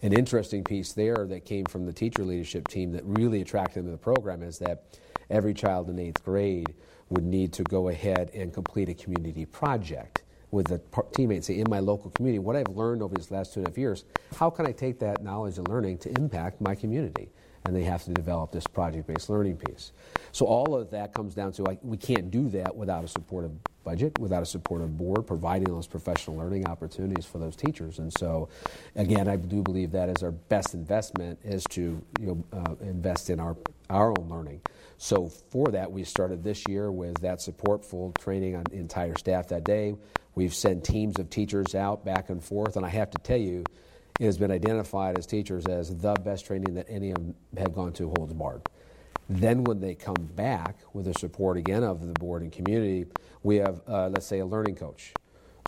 An 0.00 0.12
interesting 0.12 0.62
piece 0.62 0.92
there 0.92 1.26
that 1.26 1.44
came 1.44 1.64
from 1.64 1.84
the 1.84 1.92
teacher 1.92 2.24
leadership 2.24 2.68
team 2.68 2.92
that 2.92 3.02
really 3.04 3.40
attracted 3.40 3.80
them 3.80 3.86
to 3.86 3.90
the 3.90 3.98
program 3.98 4.44
is 4.44 4.60
that 4.60 4.84
every 5.28 5.52
child 5.52 5.90
in 5.90 5.98
eighth 5.98 6.24
grade 6.24 6.74
would 7.10 7.24
need 7.24 7.52
to 7.54 7.64
go 7.64 7.88
ahead 7.88 8.30
and 8.32 8.54
complete 8.54 8.90
a 8.90 8.94
community 8.94 9.44
project 9.44 10.22
with 10.52 10.68
the 10.68 10.80
teammates 11.12 11.46
say, 11.48 11.58
in 11.58 11.68
my 11.68 11.80
local 11.80 12.10
community, 12.10 12.38
what 12.38 12.54
I've 12.54 12.68
learned 12.68 13.02
over 13.02 13.14
these 13.14 13.30
last 13.30 13.54
two 13.54 13.60
and 13.60 13.66
a 13.66 13.70
half 13.70 13.78
years, 13.78 14.04
how 14.36 14.50
can 14.50 14.66
I 14.66 14.72
take 14.72 15.00
that 15.00 15.24
knowledge 15.24 15.58
and 15.58 15.66
learning 15.66 15.98
to 15.98 16.10
impact 16.10 16.60
my 16.60 16.74
community? 16.74 17.30
And 17.64 17.76
they 17.76 17.84
have 17.84 18.02
to 18.04 18.12
develop 18.12 18.50
this 18.50 18.66
project 18.66 19.06
based 19.06 19.30
learning 19.30 19.56
piece. 19.56 19.92
So, 20.32 20.46
all 20.46 20.74
of 20.74 20.90
that 20.90 21.14
comes 21.14 21.34
down 21.34 21.52
to 21.52 21.62
like, 21.62 21.78
we 21.82 21.96
can't 21.96 22.30
do 22.30 22.48
that 22.50 22.74
without 22.74 23.04
a 23.04 23.08
supportive 23.08 23.52
budget, 23.84 24.18
without 24.18 24.42
a 24.42 24.46
supportive 24.46 24.96
board, 24.96 25.26
providing 25.26 25.68
those 25.68 25.86
professional 25.86 26.36
learning 26.36 26.66
opportunities 26.66 27.24
for 27.24 27.38
those 27.38 27.56
teachers. 27.56 27.98
And 27.98 28.12
so, 28.12 28.48
again, 28.96 29.28
I 29.28 29.36
do 29.36 29.62
believe 29.62 29.92
that 29.92 30.08
is 30.08 30.22
our 30.22 30.32
best 30.32 30.74
investment 30.74 31.38
is 31.44 31.64
to 31.70 32.02
you 32.20 32.26
know, 32.26 32.44
uh, 32.52 32.74
invest 32.80 33.30
in 33.30 33.40
our, 33.40 33.56
our 33.90 34.10
own 34.10 34.28
learning. 34.28 34.60
So, 34.98 35.28
for 35.28 35.68
that, 35.68 35.90
we 35.90 36.04
started 36.04 36.44
this 36.44 36.66
year 36.68 36.90
with 36.90 37.20
that 37.20 37.40
support, 37.40 37.84
full 37.84 38.12
training 38.12 38.56
on 38.56 38.64
the 38.64 38.76
entire 38.76 39.16
staff 39.16 39.48
that 39.48 39.64
day. 39.64 39.94
We've 40.34 40.54
sent 40.54 40.84
teams 40.84 41.18
of 41.18 41.28
teachers 41.28 41.74
out 41.74 42.04
back 42.04 42.30
and 42.30 42.42
forth, 42.42 42.76
and 42.76 42.86
I 42.86 42.88
have 42.88 43.10
to 43.10 43.18
tell 43.18 43.38
you, 43.38 43.64
it 44.20 44.24
has 44.24 44.38
been 44.38 44.50
identified 44.50 45.18
as 45.18 45.26
teachers 45.26 45.66
as 45.66 45.96
the 45.96 46.14
best 46.14 46.46
training 46.46 46.74
that 46.74 46.86
any 46.88 47.10
of 47.10 47.16
them 47.16 47.34
have 47.56 47.74
gone 47.74 47.92
to 47.94 48.08
holds 48.16 48.32
barred. 48.32 48.62
Then, 49.28 49.64
when 49.64 49.80
they 49.80 49.94
come 49.94 50.30
back 50.36 50.76
with 50.92 51.06
the 51.06 51.14
support 51.14 51.56
again 51.56 51.82
of 51.82 52.06
the 52.06 52.12
board 52.14 52.42
and 52.42 52.52
community, 52.52 53.06
we 53.42 53.56
have, 53.56 53.80
uh, 53.88 54.08
let's 54.08 54.26
say, 54.26 54.40
a 54.40 54.46
learning 54.46 54.76
coach. 54.76 55.14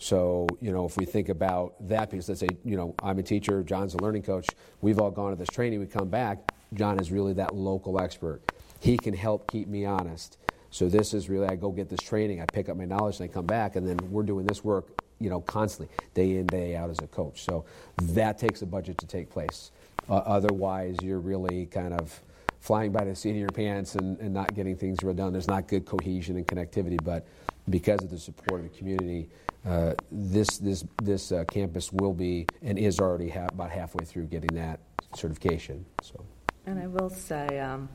So, 0.01 0.45
you 0.61 0.71
know, 0.71 0.85
if 0.85 0.97
we 0.97 1.05
think 1.05 1.29
about 1.29 1.75
that 1.87 2.11
piece, 2.11 2.27
let's 2.27 2.41
say, 2.41 2.49
you 2.63 2.75
know, 2.75 2.93
I'm 3.01 3.17
a 3.17 3.23
teacher, 3.23 3.63
John's 3.63 3.93
a 3.93 3.97
learning 3.97 4.23
coach, 4.23 4.47
we've 4.81 4.99
all 4.99 5.09
gone 5.09 5.31
to 5.31 5.37
this 5.37 5.47
training, 5.47 5.79
we 5.79 5.87
come 5.87 6.09
back, 6.09 6.51
John 6.73 6.99
is 6.99 7.11
really 7.11 7.33
that 7.33 7.55
local 7.55 7.99
expert. 7.99 8.41
He 8.81 8.97
can 8.97 9.13
help 9.13 9.49
keep 9.49 9.67
me 9.67 9.85
honest. 9.85 10.37
So, 10.69 10.89
this 10.89 11.13
is 11.13 11.29
really, 11.29 11.47
I 11.47 11.55
go 11.55 11.71
get 11.71 11.89
this 11.89 12.01
training, 12.01 12.41
I 12.41 12.45
pick 12.45 12.67
up 12.67 12.75
my 12.75 12.85
knowledge, 12.85 13.19
and 13.19 13.29
I 13.29 13.33
come 13.33 13.45
back, 13.45 13.77
and 13.77 13.87
then 13.87 13.97
we're 14.11 14.23
doing 14.23 14.45
this 14.45 14.63
work, 14.63 15.01
you 15.19 15.29
know, 15.29 15.41
constantly, 15.41 15.95
day 16.13 16.37
in, 16.37 16.45
day 16.47 16.75
out 16.75 16.89
as 16.89 16.99
a 16.99 17.07
coach. 17.07 17.43
So, 17.43 17.65
that 18.01 18.37
takes 18.37 18.61
a 18.61 18.65
budget 18.65 18.97
to 18.99 19.07
take 19.07 19.29
place. 19.29 19.71
Uh, 20.09 20.15
otherwise, 20.17 20.97
you're 21.01 21.19
really 21.19 21.65
kind 21.67 21.93
of 21.93 22.21
flying 22.59 22.91
by 22.91 23.03
the 23.03 23.15
seat 23.15 23.31
of 23.31 23.37
your 23.37 23.49
pants 23.49 23.95
and, 23.95 24.19
and 24.19 24.33
not 24.33 24.53
getting 24.55 24.75
things 24.75 25.03
well 25.03 25.13
done. 25.13 25.31
There's 25.31 25.47
not 25.47 25.67
good 25.67 25.85
cohesion 25.85 26.35
and 26.35 26.47
connectivity, 26.47 27.01
but 27.03 27.27
because 27.69 28.03
of 28.03 28.09
the 28.09 28.17
support 28.17 28.61
of 28.61 28.71
the 28.71 28.77
community, 28.77 29.29
uh, 29.65 29.93
this 30.11 30.57
this 30.57 30.83
this 31.01 31.31
uh, 31.31 31.43
campus 31.45 31.91
will 31.91 32.13
be 32.13 32.45
and 32.61 32.77
is 32.77 32.99
already 32.99 33.29
ha- 33.29 33.47
about 33.51 33.71
halfway 33.71 34.05
through 34.05 34.25
getting 34.25 34.53
that 34.55 34.79
certification. 35.15 35.85
So, 36.01 36.23
And 36.65 36.79
I 36.79 36.87
will 36.87 37.09
say, 37.09 37.59
um, 37.59 37.89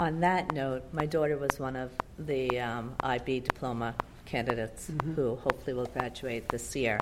on 0.00 0.20
that 0.20 0.52
note, 0.52 0.82
my 0.92 1.06
daughter 1.06 1.36
was 1.36 1.58
one 1.58 1.76
of 1.76 1.90
the 2.18 2.60
um, 2.60 2.94
IB 3.00 3.40
diploma 3.40 3.94
candidates 4.26 4.90
who 5.14 5.36
hopefully 5.36 5.74
will 5.74 5.86
graduate 5.86 6.48
this 6.48 6.76
year. 6.76 7.00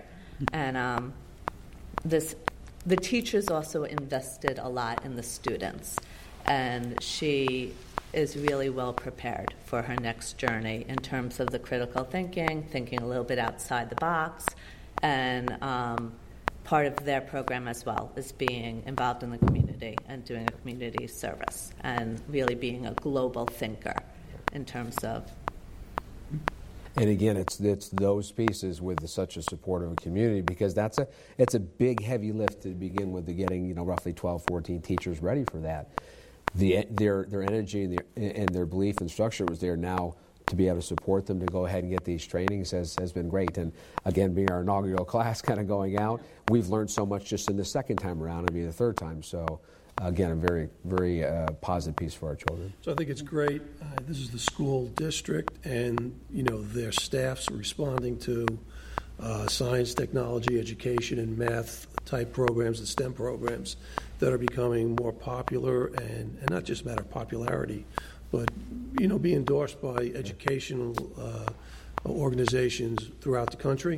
And 0.52 0.76
um, 0.76 1.12
this, 2.04 2.36
the 2.86 2.96
teachers 2.96 3.48
also 3.48 3.84
invested 3.84 4.58
a 4.58 4.68
lot 4.68 5.04
in 5.04 5.16
the 5.16 5.22
students. 5.22 5.98
And 6.46 7.02
she 7.02 7.74
is 8.12 8.36
really 8.36 8.70
well 8.70 8.92
prepared 8.92 9.54
for 9.64 9.82
her 9.82 9.96
next 9.96 10.38
journey 10.38 10.84
in 10.88 10.96
terms 10.96 11.40
of 11.40 11.50
the 11.50 11.58
critical 11.58 12.04
thinking, 12.04 12.62
thinking 12.70 13.00
a 13.02 13.06
little 13.06 13.24
bit 13.24 13.38
outside 13.38 13.90
the 13.90 13.96
box, 13.96 14.46
and 15.02 15.56
um, 15.62 16.12
part 16.62 16.86
of 16.86 16.96
their 17.04 17.20
program 17.20 17.68
as 17.68 17.84
well 17.84 18.10
is 18.16 18.32
being 18.32 18.82
involved 18.86 19.22
in 19.22 19.30
the 19.30 19.38
community 19.38 19.96
and 20.08 20.24
doing 20.24 20.46
a 20.46 20.52
community 20.52 21.06
service 21.06 21.72
and 21.82 22.20
really 22.28 22.54
being 22.54 22.86
a 22.86 22.92
global 22.94 23.46
thinker 23.46 23.96
in 24.52 24.64
terms 24.64 24.96
of 24.98 25.30
And 26.96 27.10
again, 27.10 27.36
it's 27.36 27.58
it's 27.58 27.88
those 27.88 28.30
pieces 28.30 28.80
with 28.80 29.06
such 29.08 29.36
a 29.36 29.42
supportive 29.42 29.96
community 29.96 30.42
because 30.42 30.74
that's 30.74 30.98
a 30.98 31.08
it's 31.38 31.54
a 31.54 31.60
big 31.60 32.02
heavy 32.02 32.30
lift 32.30 32.62
to 32.62 32.68
begin 32.68 33.12
with, 33.12 33.26
to 33.26 33.32
getting 33.32 33.66
you 33.66 33.74
know 33.74 33.84
roughly 33.84 34.12
12, 34.12 34.44
14 34.48 34.80
teachers 34.80 35.20
ready 35.20 35.44
for 35.44 35.58
that. 35.58 35.88
The 36.54 36.86
their 36.90 37.24
their 37.24 37.42
energy 37.42 37.84
and 37.84 37.98
their 37.98 38.34
and 38.34 38.48
their 38.48 38.66
belief 38.66 39.00
and 39.00 39.10
structure 39.10 39.44
was 39.44 39.58
there 39.58 39.76
now 39.76 40.14
to 40.46 40.56
be 40.56 40.68
able 40.68 40.76
to 40.76 40.86
support 40.86 41.26
them 41.26 41.40
to 41.40 41.46
go 41.46 41.66
ahead 41.66 41.84
and 41.84 41.90
get 41.90 42.04
these 42.04 42.24
trainings 42.24 42.70
has, 42.70 42.94
has 42.98 43.12
been 43.12 43.28
great. 43.28 43.56
And 43.56 43.72
again, 44.04 44.34
being 44.34 44.50
our 44.50 44.60
inaugural 44.60 45.04
class 45.06 45.40
kind 45.40 45.58
of 45.58 45.66
going 45.66 45.98
out, 45.98 46.20
we've 46.50 46.68
learned 46.68 46.90
so 46.90 47.06
much 47.06 47.24
just 47.24 47.48
in 47.48 47.56
the 47.56 47.64
second 47.64 47.96
time 47.96 48.22
around 48.22 48.40
and 48.40 48.52
be 48.52 48.62
the 48.62 48.72
third 48.72 48.96
time. 48.96 49.22
So 49.22 49.60
again, 49.98 50.30
a 50.30 50.34
very, 50.34 50.68
very 50.84 51.24
uh, 51.24 51.46
positive 51.60 51.96
piece 51.96 52.14
for 52.14 52.28
our 52.28 52.36
children. 52.36 52.72
So 52.82 52.92
I 52.92 52.94
think 52.94 53.10
it's 53.10 53.22
great. 53.22 53.62
Uh, 53.80 53.86
this 54.06 54.18
is 54.18 54.30
the 54.30 54.38
school 54.38 54.86
district, 54.88 55.64
and 55.64 56.18
you 56.30 56.42
know 56.42 56.62
their 56.62 56.92
staffs 56.92 57.48
are 57.50 57.56
responding 57.56 58.18
to 58.20 58.46
uh, 59.20 59.46
science, 59.46 59.94
technology, 59.94 60.58
education, 60.58 61.18
and 61.18 61.38
math 61.38 61.86
type 62.04 62.32
programs, 62.32 62.80
the 62.80 62.86
STEM 62.86 63.12
programs 63.12 63.76
that 64.18 64.32
are 64.32 64.38
becoming 64.38 64.96
more 64.96 65.12
popular, 65.12 65.86
and, 65.86 66.36
and 66.40 66.50
not 66.50 66.64
just 66.64 66.82
a 66.82 66.86
matter 66.86 67.02
of 67.02 67.10
popularity, 67.10 67.86
but 68.32 68.48
you 68.98 69.06
know, 69.08 69.18
be 69.18 69.34
endorsed 69.34 69.80
by 69.80 70.12
educational 70.14 70.94
uh, 71.18 71.50
organizations 72.08 73.10
throughout 73.20 73.50
the 73.50 73.56
country. 73.56 73.96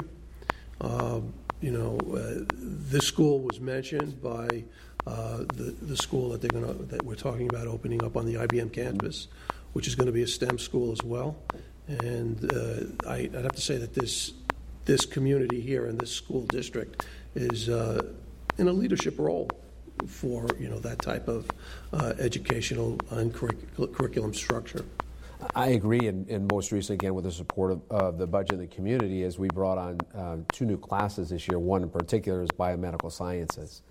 Um, 0.81 1.33
you 1.61 1.71
know, 1.71 1.99
uh, 2.15 2.45
this 2.55 3.07
school 3.07 3.41
was 3.41 3.61
mentioned 3.61 4.23
by 4.23 4.65
uh, 5.07 5.39
the, 5.55 5.75
the 5.83 5.97
school 5.97 6.31
that 6.31 6.41
they're 6.41 6.51
going 6.51 6.87
that 6.89 7.05
we're 7.05 7.15
talking 7.15 7.49
about 7.49 7.67
opening 7.67 8.03
up 8.05 8.17
on 8.17 8.27
the 8.27 8.35
IBM 8.35 8.73
campus, 8.73 9.29
which 9.73 9.87
is 9.87 9.95
going 9.95 10.07
to 10.07 10.13
be 10.13 10.23
a 10.23 10.27
STEM 10.27 10.59
school 10.59 10.93
as 10.93 11.03
well. 11.03 11.37
And 11.87 12.53
uh, 12.53 13.09
I, 13.09 13.31
would 13.33 13.45
have 13.45 13.55
to 13.55 13.61
say 13.61 13.77
that 13.77 13.95
this 13.95 14.33
this 14.85 15.07
community 15.07 15.61
here 15.61 15.87
in 15.87 15.99
this 15.99 16.11
school 16.11 16.43
district 16.43 17.07
is 17.35 17.69
uh, 17.69 18.03
in 18.59 18.69
a 18.69 18.73
leadership 18.73 19.19
role 19.19 19.49
for 20.07 20.47
you 20.59 20.69
know 20.69 20.79
that 20.81 21.01
type 21.01 21.29
of 21.29 21.49
uh, 21.93 22.15
educational 22.19 22.99
and 23.11 23.33
curric- 23.33 23.95
curriculum 23.95 24.35
structure. 24.35 24.85
I 25.55 25.69
agree, 25.69 26.07
and, 26.07 26.27
and, 26.29 26.51
most 26.51 26.73
recently, 26.73 26.95
again, 26.95 27.15
with 27.15 27.25
the 27.25 27.31
support 27.31 27.79
of 27.91 28.17
the 28.17 28.27
budget 28.27 28.53
and 28.53 28.63
the 28.63 28.75
community, 28.75 29.23
as 29.23 29.39
we 29.39 29.49
brought 29.49 29.77
on 29.77 29.99
uh, 30.15 30.37
two 30.51 30.65
new 30.65 30.79
classes 30.79 31.29
this 31.29 31.47
year. 31.47 31.59
One 31.59 31.83
in 31.83 31.91
particular 31.91 32.43
is 32.43 32.49
biomedical 32.51 33.13
sciences. 33.13 33.83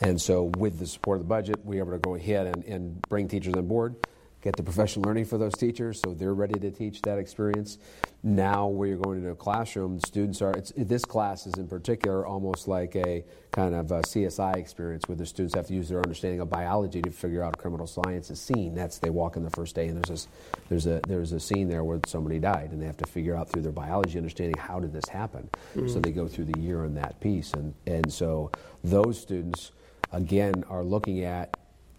And 0.00 0.20
so, 0.20 0.44
with 0.44 0.78
the 0.78 0.86
support 0.86 1.16
of 1.16 1.24
the 1.24 1.28
budget, 1.28 1.64
we 1.64 1.76
were 1.76 1.82
able 1.82 1.92
to 1.92 1.98
go 1.98 2.14
ahead 2.14 2.46
and, 2.46 2.64
and 2.64 3.02
bring 3.02 3.28
teachers 3.28 3.54
on 3.54 3.66
board 3.66 3.96
get 4.42 4.56
the 4.56 4.62
professional 4.62 5.04
learning 5.04 5.26
for 5.26 5.38
those 5.38 5.54
teachers 5.54 6.00
so 6.00 6.14
they're 6.14 6.34
ready 6.34 6.58
to 6.58 6.70
teach 6.70 7.02
that 7.02 7.18
experience. 7.18 7.78
Now, 8.22 8.68
where 8.68 8.88
you're 8.88 8.98
going 8.98 9.18
into 9.18 9.30
a 9.30 9.34
classroom, 9.34 9.98
the 9.98 10.06
students 10.06 10.42
are, 10.42 10.54
this 10.76 11.04
class 11.04 11.46
is 11.46 11.54
in 11.54 11.68
particular 11.68 12.26
almost 12.26 12.68
like 12.68 12.94
a 12.96 13.24
kind 13.52 13.74
of 13.74 13.90
a 13.90 14.02
CSI 14.02 14.56
experience 14.56 15.04
where 15.08 15.16
the 15.16 15.26
students 15.26 15.54
have 15.54 15.66
to 15.66 15.74
use 15.74 15.88
their 15.88 16.00
understanding 16.00 16.40
of 16.40 16.50
biology 16.50 17.02
to 17.02 17.10
figure 17.10 17.42
out 17.42 17.54
a 17.54 17.56
criminal 17.56 17.86
science 17.86 18.28
scene. 18.38 18.74
That's 18.74 18.98
they 18.98 19.10
walk 19.10 19.36
in 19.36 19.42
the 19.42 19.50
first 19.50 19.74
day 19.74 19.88
and 19.88 19.96
there's, 19.96 20.08
this, 20.08 20.28
there's, 20.68 20.86
a, 20.86 21.00
there's 21.06 21.32
a 21.32 21.40
scene 21.40 21.68
there 21.68 21.82
where 21.82 22.00
somebody 22.06 22.38
died 22.38 22.70
and 22.72 22.80
they 22.80 22.86
have 22.86 22.98
to 22.98 23.06
figure 23.06 23.34
out 23.34 23.50
through 23.50 23.62
their 23.62 23.72
biology 23.72 24.18
understanding 24.18 24.56
how 24.58 24.80
did 24.80 24.92
this 24.92 25.08
happen. 25.08 25.48
Mm-hmm. 25.74 25.88
So 25.88 26.00
they 26.00 26.12
go 26.12 26.28
through 26.28 26.46
the 26.46 26.60
year 26.60 26.84
on 26.84 26.94
that 26.94 27.20
piece. 27.20 27.52
And, 27.52 27.74
and 27.86 28.12
so 28.12 28.50
those 28.84 29.18
students, 29.18 29.72
again, 30.12 30.64
are 30.68 30.84
looking 30.84 31.24
at 31.24 31.56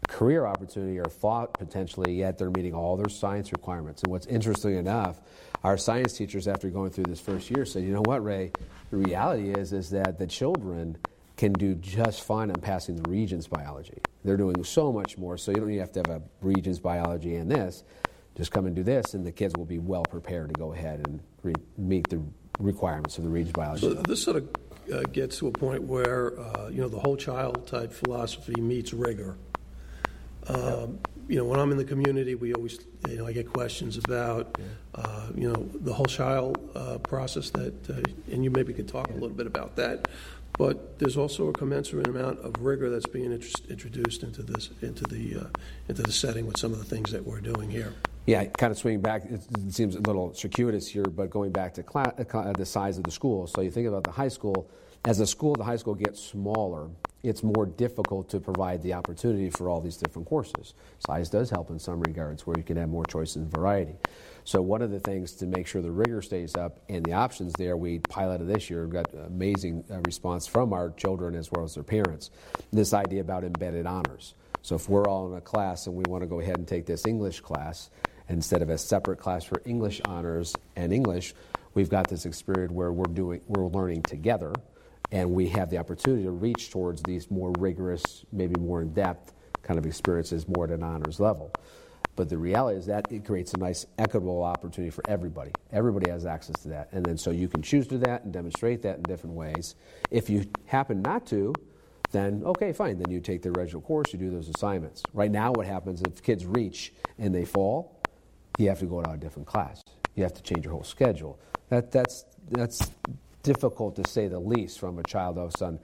career 0.07 0.45
opportunity 0.45 0.99
or 0.99 1.05
thought 1.05 1.53
potentially, 1.53 2.13
yet 2.13 2.37
they're 2.37 2.49
meeting 2.49 2.73
all 2.73 2.97
their 2.97 3.09
science 3.09 3.51
requirements. 3.51 4.03
And 4.03 4.11
what's 4.11 4.25
interesting 4.27 4.75
enough, 4.77 5.21
our 5.63 5.77
science 5.77 6.13
teachers, 6.13 6.47
after 6.47 6.69
going 6.69 6.91
through 6.91 7.05
this 7.05 7.21
first 7.21 7.49
year, 7.49 7.65
said, 7.65 7.83
you 7.83 7.93
know 7.93 8.01
what, 8.01 8.23
Ray, 8.23 8.51
the 8.89 8.97
reality 8.97 9.51
is, 9.51 9.73
is 9.73 9.89
that 9.91 10.17
the 10.17 10.27
children 10.27 10.97
can 11.37 11.53
do 11.53 11.75
just 11.75 12.23
fine 12.23 12.51
on 12.51 12.59
passing 12.61 12.95
the 12.95 13.09
Regents 13.09 13.47
biology. 13.47 13.99
They're 14.23 14.37
doing 14.37 14.63
so 14.63 14.91
much 14.91 15.17
more, 15.17 15.37
so 15.37 15.51
you 15.51 15.57
don't 15.57 15.69
even 15.69 15.79
have 15.79 15.91
to 15.93 15.99
have 15.99 16.09
a 16.09 16.21
Regents 16.41 16.79
biology 16.79 17.35
and 17.35 17.49
this. 17.49 17.83
Just 18.35 18.51
come 18.51 18.65
and 18.65 18.75
do 18.75 18.83
this, 18.83 19.13
and 19.13 19.25
the 19.25 19.31
kids 19.31 19.55
will 19.57 19.65
be 19.65 19.79
well 19.79 20.03
prepared 20.03 20.49
to 20.49 20.59
go 20.59 20.73
ahead 20.73 21.07
and 21.07 21.19
re- 21.43 21.53
meet 21.77 22.09
the 22.09 22.21
requirements 22.59 23.17
of 23.17 23.23
the 23.23 23.29
Regents 23.29 23.53
biology. 23.53 23.87
So 23.87 23.93
this 23.93 24.23
sort 24.23 24.37
of 24.37 24.49
uh, 24.93 25.01
gets 25.03 25.39
to 25.39 25.47
a 25.47 25.51
point 25.51 25.83
where, 25.83 26.39
uh, 26.39 26.69
you 26.69 26.81
know, 26.81 26.89
the 26.89 26.99
whole 26.99 27.17
child 27.17 27.67
type 27.67 27.91
philosophy 27.91 28.59
meets 28.59 28.93
rigor. 28.93 29.35
Um, 30.47 30.99
you 31.27 31.37
know, 31.37 31.45
when 31.45 31.59
I'm 31.59 31.71
in 31.71 31.77
the 31.77 31.85
community, 31.85 32.35
we 32.35 32.53
always, 32.53 32.79
you 33.07 33.17
know, 33.17 33.27
I 33.27 33.31
get 33.31 33.51
questions 33.51 33.97
about, 33.97 34.57
uh, 34.95 35.27
you 35.35 35.47
know, 35.47 35.69
the 35.73 35.93
whole 35.93 36.05
child 36.05 36.57
uh, 36.75 36.97
process 36.97 37.51
that, 37.51 37.89
uh, 37.89 38.01
and 38.31 38.43
you 38.43 38.49
maybe 38.49 38.73
could 38.73 38.87
talk 38.87 39.09
a 39.09 39.13
little 39.13 39.29
bit 39.29 39.47
about 39.47 39.75
that. 39.77 40.07
But 40.57 40.99
there's 40.99 41.15
also 41.15 41.47
a 41.47 41.53
commensurate 41.53 42.07
amount 42.07 42.39
of 42.39 42.61
rigor 42.61 42.89
that's 42.89 43.05
being 43.05 43.31
introduced 43.31 44.23
into 44.23 44.43
this, 44.43 44.69
into 44.81 45.05
the, 45.05 45.41
uh, 45.41 45.47
into 45.87 46.01
the 46.03 46.11
setting 46.11 46.45
with 46.45 46.57
some 46.57 46.73
of 46.73 46.79
the 46.79 46.85
things 46.85 47.11
that 47.11 47.25
we're 47.25 47.39
doing 47.39 47.69
here. 47.69 47.93
Yeah, 48.27 48.45
kind 48.45 48.71
of 48.71 48.77
swinging 48.77 49.01
back, 49.01 49.23
it 49.25 49.41
seems 49.69 49.95
a 49.95 49.99
little 49.99 50.33
circuitous 50.33 50.87
here, 50.87 51.03
but 51.03 51.31
going 51.31 51.51
back 51.51 51.73
to 51.75 51.83
class, 51.83 52.13
uh, 52.17 52.53
the 52.53 52.65
size 52.65 52.97
of 52.97 53.03
the 53.03 53.11
school. 53.11 53.47
So 53.47 53.61
you 53.61 53.71
think 53.71 53.87
about 53.87 54.03
the 54.03 54.11
high 54.11 54.27
school, 54.27 54.69
as 55.05 55.17
the 55.17 55.25
school, 55.25 55.55
the 55.55 55.63
high 55.63 55.75
school 55.77 55.95
gets 55.95 56.21
smaller, 56.23 56.89
it's 57.23 57.41
more 57.41 57.65
difficult 57.65 58.29
to 58.29 58.39
provide 58.39 58.83
the 58.83 58.93
opportunity 58.93 59.49
for 59.49 59.69
all 59.69 59.81
these 59.81 59.97
different 59.97 60.27
courses. 60.27 60.75
Size 60.99 61.29
does 61.29 61.49
help 61.49 61.71
in 61.71 61.79
some 61.79 61.99
regards 62.01 62.45
where 62.45 62.55
you 62.57 62.63
can 62.63 62.77
have 62.77 62.89
more 62.89 63.05
choice 63.05 63.35
and 63.35 63.49
variety. 63.51 63.95
So 64.43 64.61
one 64.61 64.83
of 64.83 64.91
the 64.91 64.99
things 64.99 65.33
to 65.33 65.47
make 65.47 65.65
sure 65.65 65.81
the 65.81 65.91
rigor 65.91 66.21
stays 66.21 66.55
up 66.55 66.79
and 66.89 67.03
the 67.03 67.13
options 67.13 67.53
there, 67.53 67.75
we 67.75 67.99
piloted 67.99 68.47
this 68.47 68.69
year, 68.69 68.85
got 68.85 69.11
amazing 69.13 69.83
uh, 69.89 69.99
response 70.05 70.45
from 70.45 70.73
our 70.73 70.91
children 70.91 71.35
as 71.35 71.51
well 71.51 71.63
as 71.63 71.73
their 71.73 71.83
parents. 71.83 72.29
This 72.71 72.93
idea 72.93 73.21
about 73.21 73.43
embedded 73.43 73.87
honors. 73.87 74.35
So 74.63 74.75
if 74.75 74.89
we're 74.89 75.07
all 75.07 75.31
in 75.31 75.37
a 75.37 75.41
class 75.41 75.87
and 75.87 75.95
we 75.95 76.03
want 76.07 76.21
to 76.21 76.27
go 76.27 76.39
ahead 76.39 76.57
and 76.57 76.67
take 76.67 76.85
this 76.85 77.07
English 77.07 77.41
class, 77.41 77.89
instead 78.31 78.61
of 78.61 78.69
a 78.69 78.77
separate 78.77 79.17
class 79.17 79.43
for 79.43 79.61
English 79.65 80.01
honors 80.05 80.55
and 80.75 80.93
English, 80.93 81.33
we've 81.73 81.89
got 81.89 82.07
this 82.07 82.25
experience 82.25 82.71
where 82.71 82.91
we're 82.91 83.13
doing 83.13 83.41
we're 83.47 83.67
learning 83.67 84.01
together 84.03 84.53
and 85.11 85.29
we 85.29 85.49
have 85.49 85.69
the 85.69 85.77
opportunity 85.77 86.23
to 86.23 86.31
reach 86.31 86.71
towards 86.71 87.03
these 87.03 87.29
more 87.29 87.51
rigorous, 87.59 88.25
maybe 88.31 88.59
more 88.59 88.81
in 88.81 88.93
depth 88.93 89.33
kind 89.61 89.77
of 89.77 89.85
experiences 89.85 90.47
more 90.47 90.65
at 90.65 90.71
an 90.71 90.83
honors 90.83 91.19
level. 91.19 91.51
But 92.15 92.29
the 92.29 92.37
reality 92.37 92.77
is 92.77 92.85
that 92.87 93.11
it 93.11 93.25
creates 93.25 93.53
a 93.53 93.57
nice 93.57 93.85
equitable 93.97 94.43
opportunity 94.43 94.91
for 94.91 95.03
everybody. 95.07 95.51
Everybody 95.71 96.09
has 96.09 96.25
access 96.25 96.59
to 96.63 96.69
that. 96.69 96.89
And 96.91 97.05
then 97.05 97.17
so 97.17 97.31
you 97.31 97.47
can 97.47 97.61
choose 97.61 97.87
to 97.87 97.97
that 97.99 98.23
and 98.23 98.33
demonstrate 98.33 98.81
that 98.83 98.97
in 98.97 99.03
different 99.03 99.35
ways. 99.35 99.75
If 100.09 100.29
you 100.29 100.45
happen 100.65 101.01
not 101.01 101.25
to, 101.27 101.53
then 102.11 102.43
okay, 102.45 102.73
fine. 102.73 102.97
Then 102.97 103.11
you 103.11 103.21
take 103.21 103.41
the 103.41 103.49
original 103.49 103.81
course, 103.81 104.11
you 104.11 104.19
do 104.19 104.29
those 104.29 104.49
assignments. 104.49 105.03
Right 105.13 105.31
now, 105.31 105.51
what 105.51 105.65
happens 105.65 106.01
if 106.01 106.21
kids 106.21 106.45
reach 106.45 106.93
and 107.17 107.33
they 107.33 107.45
fall, 107.45 108.00
you 108.57 108.69
have 108.69 108.79
to 108.79 108.85
go 108.85 109.01
to 109.01 109.11
a 109.11 109.17
different 109.17 109.47
class. 109.47 109.81
You 110.15 110.23
have 110.23 110.33
to 110.33 110.43
change 110.43 110.65
your 110.65 110.73
whole 110.73 110.83
schedule. 110.83 111.39
That, 111.69 111.91
that's, 111.91 112.25
that's 112.49 112.91
difficult 113.43 113.95
to 113.95 114.07
say 114.07 114.27
the 114.27 114.39
least 114.39 114.79
from 114.79 114.99
a 114.99 115.03
child 115.03 115.37
all 115.37 115.45
of 115.45 115.55
a 115.55 115.57
sudden, 115.57 115.79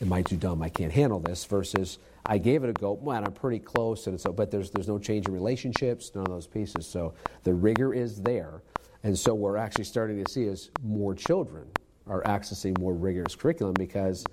am 0.00 0.12
I 0.12 0.22
too 0.22 0.36
dumb? 0.36 0.62
I 0.62 0.68
can't 0.68 0.92
handle 0.92 1.20
this 1.20 1.44
versus 1.44 1.98
I 2.24 2.38
gave 2.38 2.62
it 2.64 2.70
a 2.70 2.72
go, 2.72 3.00
man, 3.04 3.24
I'm 3.24 3.32
pretty 3.32 3.58
close, 3.58 4.06
and 4.06 4.20
so 4.20 4.32
but 4.32 4.50
there's 4.50 4.70
there's 4.70 4.88
no 4.88 4.98
change 4.98 5.26
in 5.26 5.34
relationships, 5.34 6.12
none 6.14 6.24
of 6.24 6.30
those 6.30 6.46
pieces. 6.46 6.86
So 6.86 7.14
the 7.42 7.52
rigor 7.52 7.92
is 7.92 8.22
there. 8.22 8.62
And 9.02 9.18
so 9.18 9.34
we're 9.34 9.56
actually 9.56 9.84
starting 9.84 10.22
to 10.24 10.30
see 10.30 10.44
is 10.44 10.70
more 10.82 11.14
children 11.14 11.66
are 12.06 12.22
accessing 12.22 12.78
more 12.78 12.94
rigorous 12.94 13.34
curriculum 13.34 13.74
because 13.74 14.24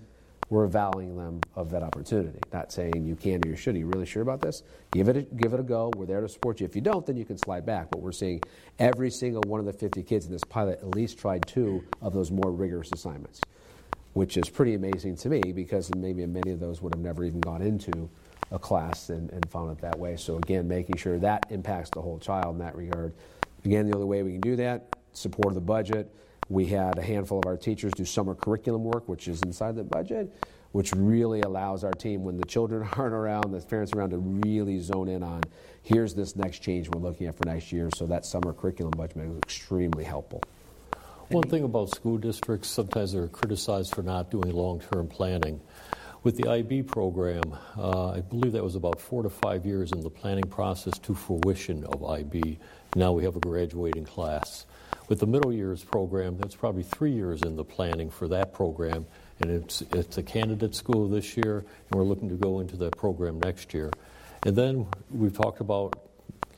we're 0.50 0.64
availing 0.64 1.16
them 1.16 1.42
of 1.56 1.70
that 1.72 1.84
opportunity. 1.84 2.40
Not 2.52 2.72
saying 2.72 3.06
you 3.06 3.16
can 3.16 3.46
or 3.46 3.50
you 3.50 3.56
should. 3.56 3.76
Are 3.76 3.80
you 3.80 3.86
really 3.86 4.06
sure 4.06 4.24
about 4.24 4.42
this? 4.42 4.64
Give 4.92 5.08
it 5.08 5.18
a, 5.18 5.22
give 5.22 5.54
it 5.54 5.60
a 5.60 5.64
go. 5.64 5.92
We're 5.96 6.08
there 6.08 6.22
to 6.22 6.30
support 6.30 6.60
you. 6.60 6.66
If 6.66 6.76
you 6.76 6.82
don't, 6.82 7.06
then 7.06 7.18
you 7.18 7.26
can 7.26 7.38
slide 7.38 7.66
back. 7.66 7.92
But 7.92 8.02
we're 8.02 8.12
seeing 8.12 8.42
every 8.80 9.12
single 9.12 9.44
one 9.46 9.60
of 9.60 9.66
the 9.68 9.74
50 9.74 10.02
kids 10.04 10.26
in 10.26 10.32
this 10.32 10.44
pilot 10.44 10.80
at 10.82 10.96
least 10.96 11.20
tried 11.20 11.46
two 11.46 11.84
of 12.02 12.14
those 12.14 12.32
more 12.32 12.52
rigorous 12.52 12.92
assignments, 12.92 13.42
which 14.14 14.38
is 14.38 14.50
pretty 14.50 14.74
amazing 14.74 15.16
to 15.18 15.30
me 15.30 15.42
because 15.54 15.94
maybe 15.96 16.26
many 16.26 16.52
of 16.52 16.60
those 16.60 16.82
would 16.82 16.96
have 16.96 17.04
never 17.04 17.24
even 17.24 17.42
gone 17.42 17.62
into 17.62 18.10
a 18.52 18.58
class 18.58 19.10
and, 19.10 19.30
and 19.30 19.48
found 19.52 19.72
it 19.72 19.82
that 19.82 20.00
way. 20.00 20.16
So 20.16 20.38
again, 20.38 20.68
making 20.68 20.98
sure 20.98 21.20
that 21.20 21.46
impacts 21.52 21.92
the 21.92 22.02
whole 22.02 22.18
child 22.18 22.56
in 22.56 22.60
that 22.60 22.76
regard. 22.76 23.14
Again, 23.64 23.88
the 23.88 23.94
only 23.94 24.08
way 24.08 24.24
we 24.24 24.32
can 24.32 24.42
do 24.42 24.56
that, 24.56 24.96
support 25.14 25.50
of 25.50 25.56
the 25.56 25.62
budget 25.62 26.12
we 26.50 26.66
had 26.66 26.98
a 26.98 27.02
handful 27.02 27.40
of 27.40 27.46
our 27.46 27.56
teachers 27.56 27.94
do 27.94 28.04
summer 28.04 28.34
curriculum 28.34 28.84
work, 28.84 29.08
which 29.08 29.28
is 29.28 29.42
inside 29.44 29.76
the 29.76 29.84
budget. 29.84 30.34
which 30.72 30.94
really 30.94 31.42
allows 31.42 31.84
our 31.84 31.92
team, 31.94 32.24
when 32.24 32.38
the 32.38 32.46
children 32.46 32.88
aren't 32.98 33.14
around, 33.14 33.52
the 33.52 33.60
parents 33.60 33.92
around, 33.94 34.12
to 34.12 34.18
really 34.20 34.80
zone 34.80 35.08
in 35.08 35.24
on 35.24 35.42
here's 35.82 36.14
this 36.14 36.36
next 36.36 36.60
change 36.60 36.88
we're 36.90 37.02
looking 37.02 37.26
at 37.26 37.36
for 37.36 37.46
next 37.46 37.72
year. 37.72 37.90
So 37.96 38.06
that 38.06 38.24
summer 38.24 38.54
curriculum 38.54 38.94
budget 38.96 39.18
is 39.18 39.38
extremely 39.38 40.04
helpful. 40.04 40.44
One 41.30 41.48
thing 41.50 41.64
about 41.64 41.90
school 41.90 42.18
districts, 42.18 42.70
sometimes 42.70 43.14
they're 43.14 43.28
criticized 43.28 43.96
for 43.96 44.04
not 44.04 44.30
doing 44.30 44.52
long 44.52 44.80
term 44.80 45.08
planning. 45.08 45.60
With 46.22 46.36
the 46.36 46.50
IB 46.50 46.84
program, 46.84 47.56
uh, 47.78 48.10
I 48.10 48.22
believe 48.22 48.52
that 48.52 48.64
was 48.64 48.76
about 48.76 49.00
four 49.00 49.24
to 49.24 49.30
five 49.30 49.66
years 49.66 49.92
in 49.92 50.02
the 50.02 50.10
planning 50.10 50.44
process 50.44 50.98
to 51.00 51.16
fruition 51.16 51.86
of 51.86 52.04
IB. 52.04 52.60
Now 52.96 53.14
we 53.14 53.24
have 53.24 53.38
a 53.38 53.40
graduating 53.40 54.06
class. 54.06 54.66
With 55.10 55.22
the 55.22 55.26
middle 55.26 55.52
years 55.52 55.84
program, 55.84 56.38
that's 56.38 56.56
probably 56.56 56.84
three 56.84 57.12
years 57.12 57.42
in 57.42 57.56
the 57.56 57.64
planning 57.64 58.12
for 58.12 58.28
that 58.28 58.54
program, 58.54 59.08
and 59.42 59.50
it's, 59.50 59.82
it's 59.92 60.20
a 60.20 60.24
candidate 60.24 60.76
school 60.76 61.10
this 61.10 61.36
year, 61.36 61.66
and 61.90 62.00
we're 62.00 62.06
looking 62.06 62.30
to 62.30 62.36
go 62.36 62.60
into 62.60 62.76
that 62.78 62.96
program 62.96 63.40
next 63.40 63.74
year. 63.74 63.90
And 64.44 64.56
then 64.56 64.86
we've 65.10 65.36
talked 65.36 65.62
about 65.62 66.00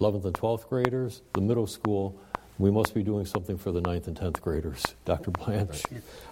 11th 0.01 0.25
and 0.25 0.33
12th 0.33 0.67
graders, 0.67 1.21
the 1.31 1.39
middle 1.39 1.65
school. 1.65 2.19
We 2.57 2.71
must 2.71 2.93
be 2.93 3.03
doing 3.03 3.25
something 3.25 3.57
for 3.57 3.71
the 3.71 3.81
9th 3.81 4.07
and 4.07 4.17
10th 4.17 4.41
graders. 4.41 4.83
Dr. 5.05 5.31
Blanche? 5.31 5.83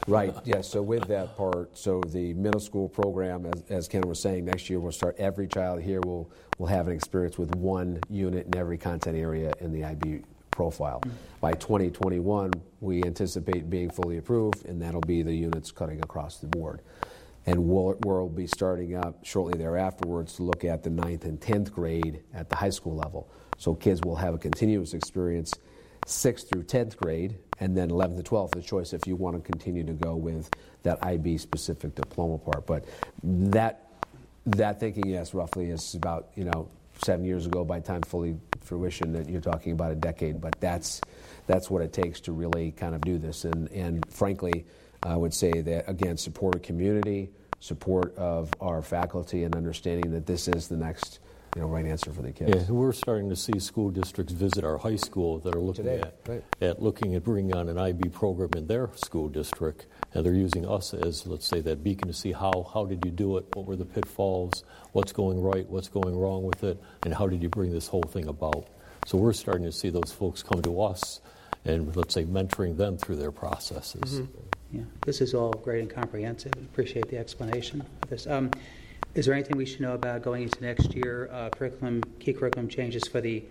Right, 0.06 0.36
yeah, 0.44 0.60
so 0.60 0.82
with 0.82 1.08
that 1.08 1.38
part, 1.38 1.78
so 1.78 2.02
the 2.02 2.34
middle 2.34 2.60
school 2.60 2.90
program, 2.90 3.46
as, 3.46 3.64
as 3.70 3.88
Ken 3.88 4.02
was 4.02 4.22
saying, 4.22 4.44
next 4.44 4.70
year 4.70 4.82
we'll 4.82 4.92
start, 4.92 5.16
every 5.18 5.48
child 5.48 5.82
here 5.82 6.02
will, 6.02 6.30
will 6.58 6.68
have 6.68 6.90
an 6.90 6.94
experience 6.94 7.38
with 7.38 7.56
one 7.56 8.02
unit 8.10 8.48
in 8.48 8.58
every 8.58 8.78
content 8.78 9.18
area 9.18 9.54
in 9.62 9.72
the 9.72 9.86
IB 9.86 10.24
profile. 10.60 11.02
By 11.40 11.54
2021, 11.54 12.52
we 12.82 13.02
anticipate 13.06 13.70
being 13.70 13.90
fully 13.90 14.18
approved, 14.18 14.66
and 14.66 14.82
that'll 14.82 15.00
be 15.00 15.22
the 15.22 15.34
units 15.34 15.72
cutting 15.72 16.00
across 16.04 16.40
the 16.40 16.48
board. 16.48 16.82
And 17.46 17.66
we'll, 17.70 18.28
be 18.28 18.46
starting 18.46 18.94
up 18.94 19.24
shortly 19.24 19.58
thereafterwards 19.58 20.36
to 20.36 20.44
look 20.44 20.66
at 20.66 20.84
the 20.84 20.90
9th 20.90 21.24
and 21.24 21.40
10th 21.40 21.72
grade 21.72 22.24
at 22.34 22.50
the 22.50 22.58
high 22.58 22.72
school 22.72 22.94
level. 22.94 23.32
So 23.58 23.74
kids 23.74 24.02
will 24.04 24.18
have 24.18 24.34
a 24.34 24.38
continuous 24.38 24.94
experience 24.94 25.54
6th 26.06 26.50
through 26.50 26.64
10th 26.64 26.98
grade, 26.98 27.38
and 27.62 27.78
then 27.78 27.90
11th 27.90 28.18
to 28.18 28.24
12th, 28.24 28.52
the 28.52 28.62
choice 28.62 28.92
if 28.92 29.08
you 29.08 29.16
want 29.16 29.38
to 29.38 29.42
continue 29.42 29.86
to 29.86 29.94
go 29.94 30.18
with 30.18 30.50
that 30.84 31.02
IB 31.02 31.38
specific 31.38 31.96
diploma 31.96 32.38
part. 32.38 32.68
But 32.68 32.84
that 33.24 33.86
that 34.46 34.80
thinking, 34.82 35.08
yes, 35.08 35.34
roughly 35.34 35.70
is 35.70 35.96
about 35.96 36.32
you 36.36 36.44
know 36.44 36.70
seven 37.04 37.26
years 37.26 37.46
ago 37.46 37.64
by 37.64 37.80
time 37.80 38.02
fully 38.02 38.38
fruition. 38.62 39.14
That 39.14 39.30
you're 39.30 39.42
talking 39.42 39.74
about 39.74 39.92
a 39.92 39.96
decade, 39.96 40.42
but 40.42 40.56
that's 40.60 41.02
that's 41.48 41.70
what 41.70 41.82
it 41.82 41.94
takes 41.94 42.20
to 42.22 42.32
really 42.32 42.72
kind 42.72 42.96
of 42.96 43.02
do 43.02 43.18
this. 43.18 43.46
And 43.46 43.70
and 43.72 44.06
frankly, 44.12 44.66
I 45.04 45.16
would 45.16 45.34
say 45.34 45.52
that 45.62 45.90
again, 45.90 46.18
support 46.18 46.56
a 46.56 46.60
community, 46.60 47.30
support 47.60 48.16
of 48.18 48.54
our 48.62 48.82
faculty, 48.82 49.44
and 49.44 49.56
understanding 49.56 50.12
that 50.12 50.26
this 50.26 50.48
is 50.48 50.68
the 50.68 50.78
next 50.78 51.20
you 51.56 51.62
know, 51.62 51.68
right 51.68 51.86
answer 51.86 52.12
for 52.12 52.22
the 52.22 52.32
kids. 52.32 52.70
Yeah, 52.70 52.72
we're 52.72 52.94
starting 52.94 53.30
to 53.30 53.36
see 53.36 53.60
school 53.60 53.90
districts 53.90 54.34
visit 54.34 54.64
our 54.64 54.78
high 54.78 54.96
school 54.96 55.40
that 55.40 55.56
are 55.56 55.60
looking 55.60 55.86
Today, 55.86 56.02
at, 56.02 56.16
right. 56.28 56.44
at 56.62 56.82
looking 56.82 57.16
at 57.16 57.24
bringing 57.24 57.56
on 57.56 57.70
an 57.70 57.78
IB 57.78 58.10
program 58.10 58.52
in 58.56 58.68
their 58.68 58.90
school 58.96 59.28
district, 59.30 59.88
and 60.14 60.26
they're 60.26 60.34
using 60.34 60.68
us 60.68 60.94
as, 60.94 61.26
let's 61.26 61.48
say, 61.48 61.60
that 61.62 61.84
beacon 61.84 62.08
to 62.08 62.14
see 62.14 62.32
how 62.32 62.70
how 62.74 62.86
did 62.86 63.04
you 63.04 63.12
do 63.12 63.38
it, 63.38 63.46
what 63.56 63.66
were 63.66 63.76
the 63.76 63.86
pitfalls, 63.86 64.64
what's 64.92 65.12
going 65.12 65.42
right, 65.42 65.68
what's 65.70 65.90
going 65.90 66.18
wrong 66.18 66.44
with 66.44 66.64
it, 66.64 66.82
and 67.04 67.14
how 67.14 67.28
did 67.28 67.42
you 67.42 67.50
bring 67.50 67.72
this 67.72 67.88
whole 67.88 68.04
thing 68.04 68.28
about. 68.28 68.68
So 69.06 69.18
we're 69.18 69.34
starting 69.34 69.66
to 69.66 69.72
see 69.72 69.90
those 69.90 70.12
folks 70.12 70.44
come 70.44 70.62
to 70.62 70.82
us, 70.82 71.22
and 71.66 71.96
let's 71.96 72.14
say 72.14 72.26
mentoring 72.26 72.78
them 72.78 72.98
through 72.98 73.16
their 73.16 73.32
processes. 73.32 74.22
Yeah, 74.72 74.82
this 75.04 75.20
is 75.20 75.34
all 75.34 75.52
great 75.52 75.82
and 75.82 75.90
comprehensive. 75.90 76.54
Appreciate 76.54 77.08
the 77.08 77.18
explanation 77.18 77.82
of 78.04 78.10
this. 78.10 78.28
Um, 78.28 78.52
is 79.16 79.26
there 79.26 79.34
anything 79.34 79.58
we 79.58 79.66
should 79.66 79.82
know 79.82 79.94
about 79.94 80.22
going 80.22 80.44
into 80.44 80.62
next 80.62 80.94
year? 80.94 81.30
Uh, 81.32 81.50
curriculum, 81.50 82.04
key 82.20 82.34
curriculum 82.34 82.68
changes 82.68 83.08
for 83.08 83.22
the 83.22 83.44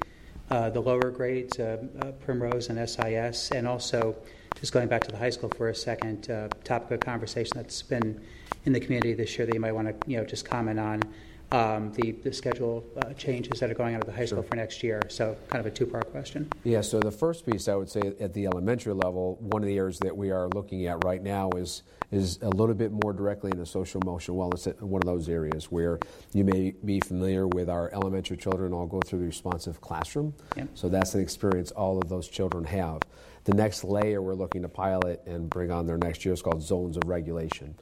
uh, 0.51 0.71
the 0.71 0.81
lower 0.81 1.11
grades, 1.11 1.59
uh, 1.59 1.77
uh 2.01 2.13
Primrose 2.13 2.71
and 2.71 2.89
SIS, 2.89 3.51
and 3.51 3.69
also 3.69 4.17
just 4.59 4.73
going 4.73 4.89
back 4.89 5.05
to 5.05 5.11
the 5.11 5.17
high 5.19 5.29
school 5.29 5.51
for 5.51 5.69
a 5.69 5.75
second, 5.75 6.31
uh, 6.31 6.49
topic 6.65 6.91
of 6.91 7.01
conversation 7.01 7.53
that's 7.55 7.83
been 7.83 8.19
in 8.65 8.73
the 8.73 8.81
community 8.81 9.13
this 9.13 9.37
year 9.37 9.47
that 9.47 9.55
you 9.55 9.61
might 9.61 9.73
want 9.73 9.89
to 9.89 10.11
you 10.11 10.17
know 10.17 10.25
just 10.25 10.49
comment 10.49 10.81
on 10.81 11.03
um, 11.51 11.93
the, 11.93 12.13
the 12.13 12.33
schedule 12.33 12.85
uh, 12.99 13.13
changes 13.15 13.61
that 13.61 13.71
are 13.71 13.75
going 13.75 13.95
on 13.95 14.01
at 14.01 14.07
the 14.07 14.13
high 14.13 14.27
school 14.27 14.43
for 14.43 14.57
next 14.57 14.83
year. 14.83 15.01
So, 15.09 15.37
kind 15.49 15.65
of 15.65 15.73
a 15.73 15.75
two 15.75 15.87
part 15.87 16.11
question. 16.11 16.51
Yeah, 16.65 16.83
so 16.83 17.01
the 17.01 17.11
first 17.11 17.47
piece 17.47 17.69
I 17.69 17.75
would 17.75 17.89
say 17.89 18.01
at 18.21 18.35
the 18.35 18.47
elementary 18.47 18.93
level, 18.93 19.37
one 19.41 19.63
of 19.63 19.67
the 19.67 19.77
areas 19.77 19.99
that 20.01 20.17
we 20.17 20.31
are 20.31 20.49
looking 20.49 20.87
at 20.87 21.05
right 21.05 21.23
now 21.23 21.51
is 21.51 21.83
is 22.11 22.39
a 22.41 22.49
little 22.49 22.75
bit 22.75 22.91
more 22.91 23.13
directly 23.13 23.51
in 23.51 23.59
the 23.59 23.67
social 23.67 24.01
emotional 24.01 24.39
wellness, 24.39 24.81
one 24.81 25.03
of 25.03 25.07
those 25.07 25.29
areas 25.29 25.71
where 25.71 25.99
you 26.33 26.43
may 26.43 26.75
be 26.85 27.01
familiar 27.01 27.47
with 27.47 27.69
our 27.69 27.93
elementary 27.93 28.37
children 28.37 28.73
all 28.73 28.87
go 28.87 29.01
through 29.01 29.19
the 29.19 29.27
responsive 29.27 29.81
classroom. 29.83 30.33
Yep. 30.57 30.69
So 30.75 30.89
that's 30.89 31.15
an 31.15 31.21
experience 31.21 31.71
all 31.71 31.99
of 31.99 32.09
those 32.09 32.27
children 32.27 32.65
have. 32.65 33.03
The 33.45 33.53
next 33.55 33.85
layer 33.85 34.23
we're 34.23 34.35
looking 34.35 34.63
to 34.63 34.69
pilot 34.69 35.23
and 35.27 35.51
bring 35.51 35.71
on 35.71 35.87
their 35.87 35.99
next 35.99 36.25
year 36.25 36.33
is 36.33 36.41
called 36.41 36.63
zones 36.63 36.97
of 36.97 37.03
regulation 37.07 37.75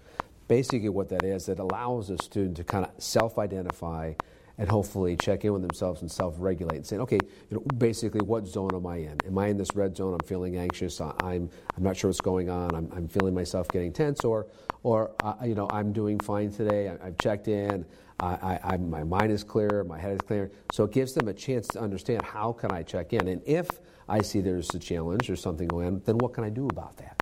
basically 0.49 0.89
what 0.89 1.09
that 1.11 1.25
is, 1.25 1.49
it 1.49 1.59
allows 1.59 2.11
a 2.11 2.19
student 2.19 2.57
to 2.57 2.65
kind 2.65 2.85
of 2.85 2.91
self-identify 2.99 4.15
and 4.59 4.69
hopefully 4.69 5.17
check 5.17 5.45
in 5.45 5.53
with 5.53 5.63
themselves 5.63 6.01
and 6.01 6.11
self-regulate 6.11 6.77
and 6.77 6.87
say, 6.87 6.97
okay, 6.97 7.19
you 7.51 7.57
know, 7.57 7.61
basically, 7.77 8.21
what 8.21 8.47
zone 8.47 8.71
am 8.75 8.87
I 8.87 8.97
in? 8.97 9.19
Am 9.27 9.37
I 9.37 9.49
in 9.49 9.57
this 9.57 9.69
red 9.75 9.97
zone? 9.97 10.15
I'm 10.15 10.27
feeling 10.27 10.57
anxious. 10.57 11.01
I'm, 11.01 11.13
I'm 11.23 11.51
not 11.83 11.97
sure 11.97 12.09
what's 12.09 12.21
going 12.21 12.49
on. 12.49 12.75
I'm, 12.75 12.91
I'm 12.95 13.09
feeling 13.09 13.35
myself 13.35 13.69
getting 13.69 13.93
tense, 13.93 14.25
or, 14.25 14.47
or 14.83 15.11
uh, 15.23 15.35
you 15.45 15.55
know, 15.55 15.69
I'm 15.71 15.93
doing 15.93 16.19
fine 16.19 16.51
today. 16.51 16.89
I, 16.89 17.05
have 17.05 17.19
checked 17.19 17.49
in. 17.49 17.85
I, 18.19 18.59
I, 18.65 18.77
my 18.79 19.05
mind 19.05 19.31
is 19.31 19.45
clear. 19.45 19.85
My 19.85 19.99
head 19.99 20.13
is 20.13 20.23
clear. 20.23 20.51
So 20.73 20.85
it 20.85 20.93
gives 20.93 21.13
them 21.13 21.29
a 21.29 21.35
chance 21.35 21.69
to 21.69 21.81
understand 21.81 22.23
how 22.23 22.53
can 22.53 22.73
I 22.73 22.83
check 22.83 23.13
in, 23.13 23.29
and 23.29 23.43
if 23.45 23.69
I 24.09 24.23
see 24.23 24.41
there's 24.41 24.75
a 24.75 24.79
challenge 24.79 25.29
or 25.29 25.37
something 25.37 25.69
going 25.69 25.87
on, 25.87 26.03
then 26.07 26.17
what 26.17 26.33
can 26.33 26.45
I 26.45 26.49
do 26.49 26.67
about 26.69 26.97
that? 26.97 27.16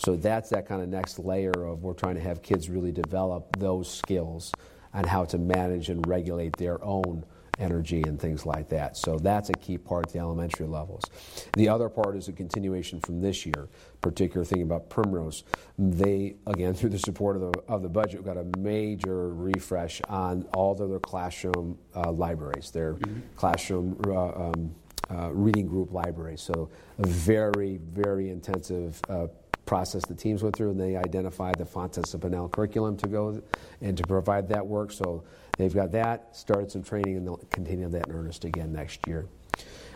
So 0.00 0.16
that's 0.16 0.48
that 0.48 0.66
kind 0.66 0.80
of 0.80 0.88
next 0.88 1.18
layer 1.18 1.52
of 1.52 1.82
we're 1.82 1.92
trying 1.92 2.14
to 2.14 2.22
have 2.22 2.40
kids 2.40 2.70
really 2.70 2.90
develop 2.90 3.54
those 3.58 3.92
skills 3.92 4.50
on 4.94 5.04
how 5.04 5.26
to 5.26 5.36
manage 5.36 5.90
and 5.90 6.06
regulate 6.08 6.56
their 6.56 6.82
own 6.82 7.22
energy 7.58 8.02
and 8.06 8.18
things 8.18 8.46
like 8.46 8.70
that. 8.70 8.96
So 8.96 9.18
that's 9.18 9.50
a 9.50 9.52
key 9.52 9.76
part 9.76 10.06
at 10.06 10.12
the 10.14 10.18
elementary 10.18 10.66
levels. 10.66 11.04
The 11.52 11.68
other 11.68 11.90
part 11.90 12.16
is 12.16 12.28
a 12.28 12.32
continuation 12.32 12.98
from 13.00 13.20
this 13.20 13.44
year, 13.44 13.68
particular 14.00 14.42
thing 14.42 14.62
about 14.62 14.88
Primrose. 14.88 15.44
They, 15.78 16.36
again, 16.46 16.72
through 16.74 16.90
the 16.90 16.98
support 16.98 17.36
of 17.36 17.52
the, 17.52 17.60
of 17.68 17.82
the 17.82 17.90
budget, 17.90 18.24
got 18.24 18.38
a 18.38 18.46
major 18.58 19.34
refresh 19.34 20.00
on 20.08 20.46
all 20.54 20.80
of 20.80 20.88
their 20.88 20.98
classroom 20.98 21.76
uh, 21.94 22.10
libraries, 22.10 22.70
their 22.70 22.94
mm-hmm. 22.94 23.20
classroom 23.36 24.00
uh, 24.06 24.28
um, 24.28 24.74
uh, 25.10 25.30
reading 25.32 25.66
group 25.66 25.92
libraries. 25.92 26.40
So 26.40 26.70
a 26.98 27.06
very, 27.06 27.80
very 27.92 28.30
intensive 28.30 28.98
uh, 29.10 29.26
process 29.70 30.04
the 30.04 30.16
teams 30.16 30.42
went 30.42 30.56
through, 30.56 30.70
and 30.70 30.80
they 30.80 30.96
identified 30.96 31.56
the 31.56 31.64
Fountas 31.64 32.12
and 32.12 32.20
Pinnell 32.20 32.50
curriculum 32.50 32.96
to 32.96 33.06
go 33.06 33.40
and 33.80 33.96
to 33.96 34.02
provide 34.02 34.48
that 34.48 34.66
work. 34.66 34.90
So 34.90 35.22
they've 35.58 35.72
got 35.72 35.92
that, 35.92 36.36
started 36.36 36.72
some 36.72 36.82
training, 36.82 37.16
and 37.16 37.24
they'll 37.24 37.36
continue 37.52 37.88
that 37.88 38.08
in 38.08 38.12
earnest 38.12 38.44
again 38.44 38.72
next 38.72 39.06
year. 39.06 39.28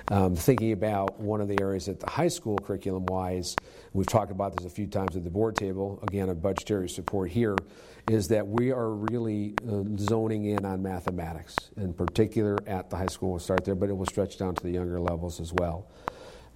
Um, 0.06 0.36
thinking 0.36 0.70
about 0.70 1.18
one 1.18 1.40
of 1.40 1.48
the 1.48 1.60
areas 1.60 1.88
at 1.88 1.98
the 1.98 2.08
high 2.08 2.28
school 2.28 2.56
curriculum 2.56 3.06
wise, 3.06 3.56
we've 3.92 4.06
talked 4.06 4.30
about 4.30 4.54
this 4.56 4.64
a 4.64 4.70
few 4.70 4.86
times 4.86 5.16
at 5.16 5.24
the 5.24 5.30
board 5.30 5.56
table, 5.56 5.98
again, 6.06 6.28
a 6.28 6.36
budgetary 6.36 6.88
support 6.88 7.32
here, 7.32 7.56
is 8.08 8.28
that 8.28 8.46
we 8.46 8.70
are 8.70 8.90
really 8.90 9.54
uh, 9.68 9.82
zoning 9.98 10.44
in 10.44 10.64
on 10.64 10.84
mathematics, 10.84 11.56
in 11.76 11.92
particular 11.92 12.58
at 12.68 12.90
the 12.90 12.96
high 12.96 13.06
school. 13.06 13.30
We'll 13.30 13.40
start 13.40 13.64
there, 13.64 13.74
but 13.74 13.88
it 13.88 13.96
will 13.96 14.06
stretch 14.06 14.38
down 14.38 14.54
to 14.54 14.62
the 14.62 14.70
younger 14.70 15.00
levels 15.00 15.40
as 15.40 15.52
well. 15.52 15.88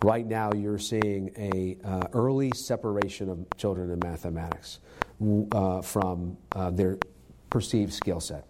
Right 0.02 0.26
now, 0.26 0.52
you're 0.52 0.78
seeing 0.78 1.30
a 1.36 1.76
uh, 1.84 2.06
early 2.12 2.52
separation 2.54 3.28
of 3.28 3.44
children 3.56 3.90
in 3.90 3.98
mathematics 3.98 4.78
uh, 5.50 5.82
from 5.82 6.36
uh, 6.52 6.70
their 6.70 6.98
perceived 7.50 7.92
skill 7.92 8.20
set. 8.20 8.44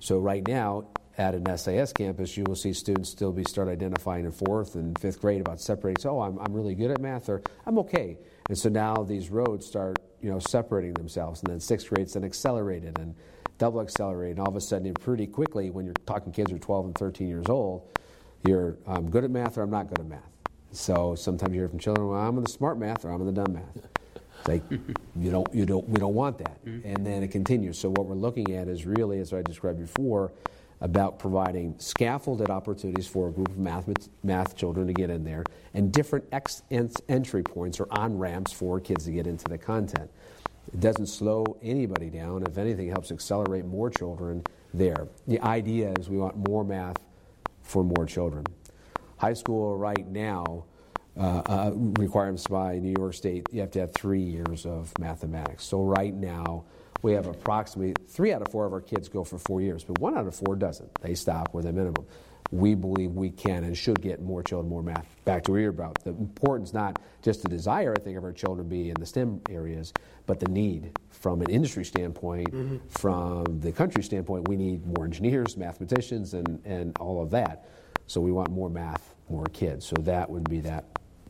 So 0.00 0.18
right 0.18 0.46
now, 0.46 0.88
at 1.16 1.34
an 1.34 1.56
SIS 1.56 1.92
campus, 1.92 2.36
you 2.36 2.44
will 2.44 2.56
see 2.56 2.72
students 2.72 3.10
still 3.10 3.32
be 3.32 3.44
start 3.44 3.68
identifying 3.68 4.24
in 4.24 4.32
fourth 4.32 4.74
and 4.74 4.98
fifth 4.98 5.20
grade 5.20 5.40
about 5.40 5.60
separating. 5.60 6.00
So, 6.00 6.18
oh, 6.18 6.20
I'm, 6.20 6.38
I'm 6.38 6.52
really 6.52 6.74
good 6.74 6.90
at 6.90 7.00
math, 7.00 7.28
or 7.28 7.42
I'm 7.66 7.78
okay. 7.78 8.18
And 8.48 8.58
so 8.58 8.68
now 8.68 8.96
these 9.02 9.30
roads 9.30 9.66
start, 9.66 9.98
you 10.20 10.30
know, 10.30 10.38
separating 10.38 10.94
themselves. 10.94 11.40
And 11.42 11.50
then 11.52 11.60
sixth 11.60 11.88
grade's 11.88 12.14
then 12.14 12.24
accelerated 12.24 12.98
and 12.98 13.14
double 13.58 13.80
accelerated. 13.80 14.38
And 14.38 14.40
all 14.40 14.48
of 14.48 14.56
a 14.56 14.60
sudden, 14.60 14.92
pretty 14.94 15.26
quickly, 15.26 15.70
when 15.70 15.84
you're 15.84 15.94
talking 16.06 16.32
kids 16.32 16.50
who 16.50 16.56
are 16.56 16.60
12 16.60 16.86
and 16.86 16.94
13 16.94 17.28
years 17.28 17.46
old, 17.48 17.88
you're 18.44 18.76
I'm 18.86 19.08
good 19.08 19.24
at 19.24 19.30
math 19.30 19.56
or 19.56 19.62
I'm 19.62 19.70
not 19.70 19.88
good 19.88 20.00
at 20.00 20.06
math. 20.06 20.31
So 20.72 21.14
sometimes 21.14 21.52
you 21.52 21.60
hear 21.60 21.68
from 21.68 21.78
children, 21.78 22.08
well, 22.08 22.18
I'm 22.18 22.36
in 22.38 22.42
the 22.42 22.50
smart 22.50 22.78
math 22.78 23.04
or 23.04 23.10
I'm 23.10 23.20
in 23.20 23.26
the 23.26 23.32
dumb 23.32 23.52
math. 23.52 23.86
It's 24.40 24.48
like 24.48 24.62
you 25.16 25.30
don't, 25.30 25.54
you 25.54 25.66
don't, 25.66 25.86
we 25.88 26.00
don't 26.00 26.14
want 26.14 26.38
that. 26.38 26.64
Mm-hmm. 26.64 26.88
And 26.88 27.06
then 27.06 27.22
it 27.22 27.30
continues. 27.30 27.78
So 27.78 27.90
what 27.90 28.06
we're 28.06 28.14
looking 28.14 28.54
at 28.54 28.68
is 28.68 28.86
really, 28.86 29.18
as 29.20 29.32
I 29.32 29.42
described 29.42 29.78
before, 29.78 30.32
about 30.80 31.18
providing 31.18 31.78
scaffolded 31.78 32.50
opportunities 32.50 33.06
for 33.06 33.28
a 33.28 33.30
group 33.30 33.48
of 33.48 33.58
math, 33.58 33.88
math 34.24 34.56
children 34.56 34.88
to 34.88 34.92
get 34.92 35.10
in 35.10 35.22
there 35.22 35.44
and 35.74 35.92
different 35.92 36.24
ex- 36.32 36.62
entry 37.08 37.42
points 37.42 37.78
or 37.78 37.86
on 37.92 38.18
ramps 38.18 38.52
for 38.52 38.80
kids 38.80 39.04
to 39.04 39.12
get 39.12 39.26
into 39.26 39.44
the 39.44 39.56
content. 39.56 40.10
It 40.72 40.80
doesn't 40.80 41.06
slow 41.06 41.44
anybody 41.62 42.10
down. 42.10 42.44
If 42.44 42.58
anything, 42.58 42.88
it 42.88 42.92
helps 42.92 43.12
accelerate 43.12 43.64
more 43.64 43.90
children 43.90 44.42
there. 44.74 45.06
The 45.28 45.40
idea 45.40 45.92
is 45.98 46.08
we 46.08 46.18
want 46.18 46.48
more 46.48 46.64
math 46.64 46.96
for 47.62 47.84
more 47.84 48.06
children. 48.06 48.44
High 49.22 49.34
school 49.34 49.76
right 49.76 50.04
now 50.08 50.64
uh, 51.16 51.42
uh, 51.46 51.70
requirements 51.76 52.44
by 52.48 52.80
New 52.80 52.92
York 52.98 53.14
State, 53.14 53.46
you 53.52 53.60
have 53.60 53.70
to 53.70 53.78
have 53.78 53.94
three 53.94 54.20
years 54.20 54.66
of 54.66 54.92
mathematics. 54.98 55.62
So 55.62 55.80
right 55.80 56.12
now, 56.12 56.64
we 57.02 57.12
have 57.12 57.28
approximately 57.28 57.94
three 58.08 58.32
out 58.32 58.42
of 58.42 58.48
four 58.50 58.66
of 58.66 58.72
our 58.72 58.80
kids 58.80 59.08
go 59.08 59.22
for 59.22 59.38
four 59.38 59.60
years, 59.60 59.84
but 59.84 60.00
one 60.00 60.18
out 60.18 60.26
of 60.26 60.34
four 60.34 60.56
doesn't. 60.56 60.92
They 61.02 61.14
stop 61.14 61.54
with 61.54 61.66
a 61.66 61.72
minimum. 61.72 62.04
We 62.50 62.74
believe 62.74 63.12
we 63.12 63.30
can 63.30 63.62
and 63.62 63.78
should 63.78 64.02
get 64.02 64.20
more 64.20 64.42
children 64.42 64.68
more 64.68 64.82
math. 64.82 65.06
Back 65.24 65.44
to 65.44 65.52
what 65.52 65.58
you're 65.58 65.70
about. 65.70 66.02
The 66.02 66.10
importance 66.10 66.74
not 66.74 67.00
just 67.22 67.42
the 67.42 67.48
desire, 67.48 67.94
I 67.96 68.00
think, 68.00 68.18
of 68.18 68.24
our 68.24 68.32
children 68.32 68.68
be 68.68 68.90
in 68.90 68.96
the 68.98 69.06
STEM 69.06 69.40
areas, 69.48 69.92
but 70.26 70.40
the 70.40 70.48
need 70.48 70.98
from 71.10 71.42
an 71.42 71.48
industry 71.48 71.84
standpoint, 71.84 72.50
mm-hmm. 72.50 72.78
from 72.88 73.60
the 73.60 73.70
country 73.70 74.02
standpoint, 74.02 74.48
we 74.48 74.56
need 74.56 74.84
more 74.84 75.04
engineers, 75.04 75.56
mathematicians, 75.56 76.34
and, 76.34 76.60
and 76.64 76.96
all 76.98 77.22
of 77.22 77.30
that. 77.30 77.68
So 78.06 78.20
we 78.20 78.32
want 78.32 78.50
more 78.50 78.68
math, 78.68 79.14
more 79.28 79.46
kids. 79.46 79.86
So 79.86 79.96
that 80.02 80.28
would 80.28 80.48
be 80.48 80.60
that 80.60 80.84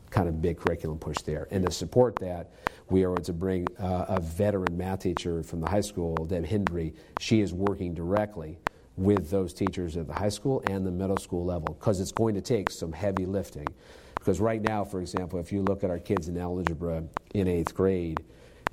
kind 0.09 0.27
of 0.27 0.41
big 0.41 0.59
curriculum 0.59 0.99
push 0.99 1.17
there. 1.25 1.47
And 1.51 1.65
to 1.65 1.71
support 1.71 2.15
that, 2.17 2.51
we 2.89 3.03
are 3.03 3.15
to 3.15 3.33
bring 3.33 3.67
uh, 3.79 4.05
a 4.09 4.19
veteran 4.19 4.77
math 4.77 4.99
teacher 4.99 5.41
from 5.43 5.59
the 5.59 5.69
high 5.69 5.81
school, 5.81 6.15
Deb 6.15 6.45
Hendry. 6.45 6.93
She 7.19 7.41
is 7.41 7.53
working 7.53 7.93
directly 7.93 8.59
with 8.95 9.31
those 9.31 9.53
teachers 9.53 9.97
at 9.97 10.07
the 10.07 10.13
high 10.13 10.29
school 10.29 10.61
and 10.67 10.85
the 10.85 10.91
middle 10.91 11.17
school 11.17 11.43
level 11.43 11.75
because 11.79 11.99
it's 11.99 12.11
going 12.11 12.35
to 12.35 12.41
take 12.41 12.69
some 12.69 12.91
heavy 12.91 13.25
lifting. 13.25 13.67
Because 14.15 14.39
right 14.39 14.61
now, 14.61 14.85
for 14.85 15.01
example, 15.01 15.39
if 15.39 15.51
you 15.51 15.63
look 15.63 15.83
at 15.83 15.89
our 15.89 15.99
kids 15.99 16.29
in 16.29 16.37
algebra 16.37 17.03
in 17.33 17.47
eighth 17.47 17.73
grade, 17.73 18.23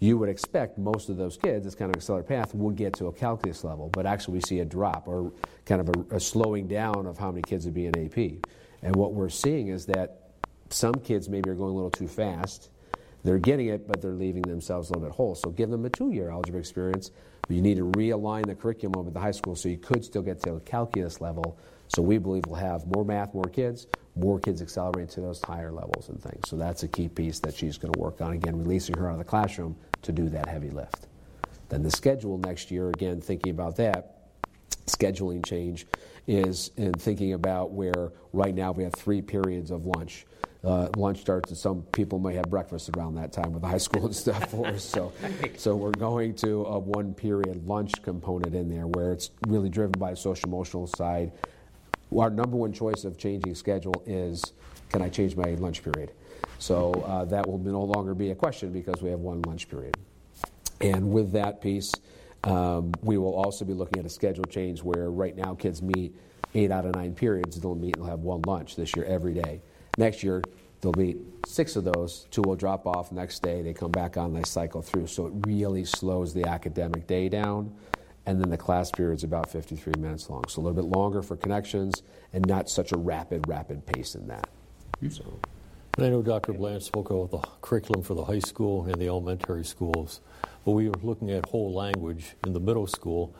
you 0.00 0.16
would 0.16 0.30
expect 0.30 0.78
most 0.78 1.10
of 1.10 1.18
those 1.18 1.36
kids, 1.36 1.64
this 1.64 1.74
kind 1.74 1.90
of 1.90 1.96
accelerated 1.96 2.28
path, 2.28 2.54
would 2.54 2.74
get 2.74 2.94
to 2.94 3.06
a 3.06 3.12
calculus 3.12 3.62
level, 3.64 3.90
but 3.92 4.06
actually 4.06 4.34
we 4.34 4.40
see 4.40 4.60
a 4.60 4.64
drop 4.64 5.06
or 5.06 5.30
kind 5.66 5.80
of 5.80 5.90
a, 5.90 6.16
a 6.16 6.20
slowing 6.20 6.66
down 6.66 7.06
of 7.06 7.18
how 7.18 7.30
many 7.30 7.42
kids 7.42 7.66
would 7.66 7.74
be 7.74 7.86
in 7.86 8.06
AP. 8.06 8.42
And 8.82 8.96
what 8.96 9.12
we're 9.12 9.28
seeing 9.28 9.68
is 9.68 9.86
that 9.86 10.30
some 10.70 10.94
kids 10.94 11.28
maybe 11.28 11.50
are 11.50 11.54
going 11.54 11.70
a 11.70 11.74
little 11.74 11.90
too 11.90 12.08
fast. 12.08 12.70
They're 13.24 13.38
getting 13.38 13.66
it, 13.66 13.86
but 13.86 14.00
they're 14.00 14.12
leaving 14.12 14.42
themselves 14.42 14.88
a 14.88 14.94
little 14.94 15.08
bit 15.08 15.14
hole. 15.14 15.34
So 15.34 15.50
give 15.50 15.68
them 15.68 15.84
a 15.84 15.90
two 15.90 16.10
year 16.12 16.30
algebra 16.30 16.60
experience. 16.60 17.10
But 17.42 17.56
you 17.56 17.60
need 17.60 17.76
to 17.76 17.84
realign 17.84 18.46
the 18.46 18.54
curriculum 18.54 19.06
at 19.06 19.12
the 19.12 19.20
high 19.20 19.32
school 19.32 19.54
so 19.54 19.68
you 19.68 19.76
could 19.76 20.02
still 20.04 20.22
get 20.22 20.40
to 20.44 20.54
a 20.54 20.60
calculus 20.60 21.20
level. 21.20 21.58
So 21.88 22.00
we 22.00 22.16
believe 22.16 22.46
we'll 22.46 22.60
have 22.60 22.86
more 22.86 23.04
math, 23.04 23.34
more 23.34 23.44
kids, 23.44 23.88
more 24.14 24.38
kids 24.38 24.62
accelerating 24.62 25.08
to 25.14 25.20
those 25.20 25.42
higher 25.42 25.72
levels 25.72 26.08
and 26.08 26.22
things. 26.22 26.48
So 26.48 26.56
that's 26.56 26.84
a 26.84 26.88
key 26.88 27.08
piece 27.08 27.40
that 27.40 27.54
she's 27.54 27.76
going 27.76 27.92
to 27.92 28.00
work 28.00 28.20
on. 28.20 28.32
Again, 28.32 28.56
releasing 28.56 28.96
her 28.96 29.08
out 29.08 29.14
of 29.14 29.18
the 29.18 29.24
classroom 29.24 29.76
to 30.02 30.12
do 30.12 30.28
that 30.28 30.46
heavy 30.46 30.70
lift. 30.70 31.06
Then 31.68 31.82
the 31.82 31.90
schedule 31.90 32.38
next 32.38 32.70
year, 32.70 32.88
again, 32.88 33.20
thinking 33.20 33.50
about 33.52 33.76
that, 33.76 34.16
scheduling 34.86 35.44
change 35.44 35.86
is 36.26 36.70
in 36.76 36.92
thinking 36.92 37.32
about 37.32 37.72
where 37.72 38.12
right 38.32 38.54
now 38.54 38.72
we 38.72 38.84
have 38.84 38.92
three 38.92 39.22
periods 39.22 39.70
of 39.70 39.86
lunch. 39.86 40.26
Uh, 40.62 40.88
lunch 40.96 41.20
starts, 41.20 41.50
and 41.50 41.58
some 41.58 41.82
people 41.92 42.18
may 42.18 42.34
have 42.34 42.50
breakfast 42.50 42.90
around 42.96 43.14
that 43.14 43.32
time 43.32 43.52
with 43.52 43.62
high 43.62 43.78
school 43.78 44.04
and 44.06 44.14
stuff 44.14 44.50
for 44.50 44.66
us. 44.66 44.84
So, 44.84 45.12
so 45.56 45.74
we're 45.74 45.90
going 45.92 46.34
to 46.36 46.64
a 46.66 46.78
one 46.78 47.14
period 47.14 47.66
lunch 47.66 47.92
component 48.02 48.54
in 48.54 48.68
there 48.68 48.86
where 48.86 49.12
it's 49.12 49.30
really 49.46 49.70
driven 49.70 49.98
by 49.98 50.10
the 50.10 50.16
social 50.16 50.48
emotional 50.48 50.86
side. 50.86 51.32
Our 52.14 52.28
number 52.28 52.56
one 52.56 52.72
choice 52.72 53.04
of 53.04 53.16
changing 53.16 53.54
schedule 53.54 54.02
is 54.04 54.52
can 54.90 55.02
I 55.02 55.08
change 55.08 55.36
my 55.36 55.54
lunch 55.54 55.82
period? 55.82 56.12
So 56.60 56.92
uh, 57.06 57.24
that 57.24 57.48
will 57.48 57.58
no 57.58 57.82
longer 57.82 58.14
be 58.14 58.30
a 58.30 58.34
question 58.34 58.70
because 58.70 59.02
we 59.02 59.10
have 59.10 59.20
one 59.20 59.42
lunch 59.42 59.68
period. 59.68 59.96
And 60.80 61.10
with 61.10 61.32
that 61.32 61.60
piece, 61.60 61.92
um, 62.44 62.92
we 63.02 63.16
will 63.18 63.34
also 63.34 63.64
be 63.64 63.72
looking 63.72 63.98
at 63.98 64.06
a 64.06 64.10
schedule 64.10 64.44
change 64.44 64.82
where 64.82 65.10
right 65.10 65.34
now 65.34 65.54
kids 65.54 65.82
meet 65.82 66.14
eight 66.54 66.70
out 66.70 66.84
of 66.84 66.94
nine 66.94 67.14
periods. 67.14 67.58
They'll 67.58 67.74
meet 67.74 67.96
and 67.96 68.04
they'll 68.04 68.10
have 68.10 68.20
one 68.20 68.42
lunch 68.42 68.76
this 68.76 68.94
year 68.94 69.06
every 69.06 69.34
day. 69.34 69.62
Next 69.96 70.22
year, 70.22 70.42
they'll 70.82 70.92
meet 70.92 71.18
six 71.46 71.76
of 71.76 71.84
those. 71.84 72.26
Two 72.30 72.42
will 72.42 72.56
drop 72.56 72.86
off 72.86 73.10
next 73.10 73.42
day. 73.42 73.62
They 73.62 73.72
come 73.72 73.90
back 73.90 74.18
on, 74.18 74.34
they 74.34 74.44
cycle 74.44 74.82
through. 74.82 75.06
So 75.06 75.26
it 75.26 75.32
really 75.46 75.84
slows 75.86 76.34
the 76.34 76.46
academic 76.46 77.06
day 77.06 77.30
down. 77.30 77.74
And 78.26 78.38
then 78.38 78.50
the 78.50 78.58
class 78.58 78.90
period 78.90 79.16
is 79.16 79.24
about 79.24 79.50
53 79.50 79.94
minutes 79.98 80.28
long. 80.28 80.44
So 80.46 80.60
a 80.60 80.62
little 80.62 80.82
bit 80.82 80.94
longer 80.94 81.22
for 81.22 81.36
connections 81.36 82.02
and 82.34 82.46
not 82.46 82.68
such 82.68 82.92
a 82.92 82.98
rapid, 82.98 83.48
rapid 83.48 83.86
pace 83.86 84.14
in 84.14 84.28
that. 84.28 84.48
Mm-hmm. 85.02 85.59
So. 85.98 86.04
I 86.04 86.08
know 86.08 86.22
Dr. 86.22 86.52
Blanch 86.52 86.84
spoke 86.84 87.10
about 87.10 87.30
the 87.30 87.48
curriculum 87.60 88.02
for 88.02 88.14
the 88.14 88.24
high 88.24 88.38
school 88.38 88.84
and 88.84 88.94
the 88.94 89.08
elementary 89.08 89.64
schools, 89.64 90.20
but 90.64 90.72
we 90.72 90.88
were 90.88 90.94
looking 91.02 91.30
at 91.30 91.46
whole 91.46 91.74
language 91.74 92.36
in 92.46 92.52
the 92.52 92.60
middle 92.60 92.86
school 92.86 93.34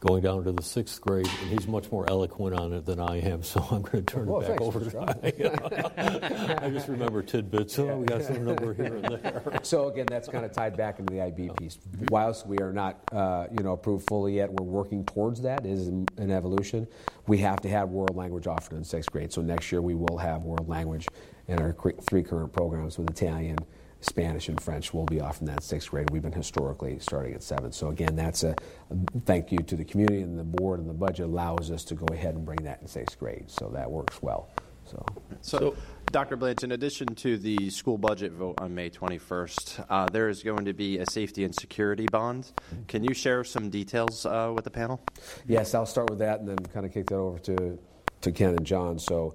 going 0.00 0.22
down 0.22 0.44
to 0.44 0.52
the 0.52 0.62
sixth 0.62 1.00
grade, 1.00 1.26
and 1.40 1.50
he's 1.50 1.66
much 1.66 1.90
more 1.90 2.08
eloquent 2.10 2.54
on 2.54 2.74
it 2.74 2.84
than 2.84 3.00
I 3.00 3.20
am, 3.20 3.42
so 3.42 3.60
I'm 3.70 3.82
going 3.82 4.04
to 4.04 4.12
turn 4.14 4.26
well, 4.26 4.42
it 4.42 4.48
back 4.48 4.60
over 4.60 4.80
to 4.80 6.62
I 6.62 6.68
just 6.68 6.88
remember 6.88 7.22
tidbits. 7.22 7.78
Oh, 7.78 7.96
we 7.96 8.06
got 8.06 8.22
some 8.22 8.44
number 8.44 8.74
here 8.74 8.96
and 8.96 9.04
there. 9.04 9.42
So 9.62 9.88
again, 9.88 10.06
that's 10.08 10.28
kind 10.28 10.44
of 10.44 10.52
tied 10.52 10.76
back 10.76 10.98
into 10.98 11.12
the 11.14 11.22
IB 11.22 11.50
piece. 11.58 11.78
Whilst 12.10 12.46
we 12.46 12.58
are 12.58 12.72
not, 12.72 12.98
uh, 13.12 13.46
you 13.56 13.64
know, 13.64 13.72
approved 13.72 14.06
fully 14.06 14.36
yet, 14.36 14.52
we're 14.52 14.66
working 14.66 15.04
towards 15.06 15.40
that. 15.42 15.64
It 15.64 15.72
is 15.72 15.88
an 15.88 16.06
evolution. 16.18 16.86
We 17.26 17.38
have 17.38 17.60
to 17.62 17.68
have 17.70 17.88
world 17.88 18.14
language 18.14 18.46
offered 18.46 18.76
in 18.76 18.84
sixth 18.84 19.10
grade. 19.10 19.32
So 19.32 19.40
next 19.40 19.72
year 19.72 19.80
we 19.80 19.94
will 19.94 20.18
have 20.18 20.42
world 20.42 20.68
language 20.68 21.06
in 21.48 21.60
our 21.60 21.74
three 22.02 22.22
current 22.22 22.52
programs 22.52 22.98
with 22.98 23.10
Italian. 23.10 23.58
Spanish 24.00 24.50
and 24.50 24.60
French 24.60 24.92
will 24.92 25.06
be 25.06 25.20
off 25.20 25.40
in 25.40 25.46
that 25.46 25.62
sixth 25.62 25.90
grade. 25.90 26.10
We've 26.10 26.22
been 26.22 26.32
historically 26.32 26.98
starting 26.98 27.34
at 27.34 27.42
seventh. 27.42 27.74
So 27.74 27.88
again, 27.88 28.16
that's 28.16 28.44
a, 28.44 28.50
a, 28.90 29.20
thank 29.24 29.50
you 29.50 29.58
to 29.58 29.76
the 29.76 29.84
community 29.84 30.20
and 30.20 30.38
the 30.38 30.44
board 30.44 30.80
and 30.80 30.88
the 30.88 30.94
budget 30.94 31.26
allows 31.26 31.70
us 31.70 31.84
to 31.84 31.94
go 31.94 32.06
ahead 32.12 32.34
and 32.34 32.44
bring 32.44 32.58
that 32.64 32.82
in 32.82 32.86
sixth 32.86 33.18
grade. 33.18 33.44
So 33.50 33.70
that 33.70 33.90
works 33.90 34.20
well. 34.20 34.50
So, 34.84 35.04
so, 35.40 35.58
so 35.58 35.76
Dr. 36.12 36.36
Blanch, 36.36 36.62
in 36.62 36.72
addition 36.72 37.14
to 37.16 37.38
the 37.38 37.70
school 37.70 37.96
budget 37.96 38.32
vote 38.32 38.56
on 38.58 38.74
May 38.74 38.90
21st, 38.90 39.86
uh, 39.88 40.06
there 40.10 40.28
is 40.28 40.42
going 40.42 40.66
to 40.66 40.74
be 40.74 40.98
a 40.98 41.06
safety 41.06 41.44
and 41.44 41.54
security 41.54 42.06
bond. 42.12 42.52
Can 42.88 43.02
you 43.02 43.14
share 43.14 43.44
some 43.44 43.70
details 43.70 44.26
uh, 44.26 44.52
with 44.54 44.64
the 44.64 44.70
panel? 44.70 45.00
Yes, 45.46 45.74
I'll 45.74 45.86
start 45.86 46.10
with 46.10 46.18
that 46.18 46.40
and 46.40 46.48
then 46.48 46.58
kind 46.58 46.84
of 46.84 46.92
kick 46.92 47.06
that 47.06 47.16
over 47.16 47.38
to, 47.40 47.78
to 48.20 48.32
Ken 48.32 48.50
and 48.50 48.66
John. 48.66 48.98
So, 48.98 49.34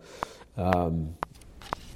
um, 0.57 1.15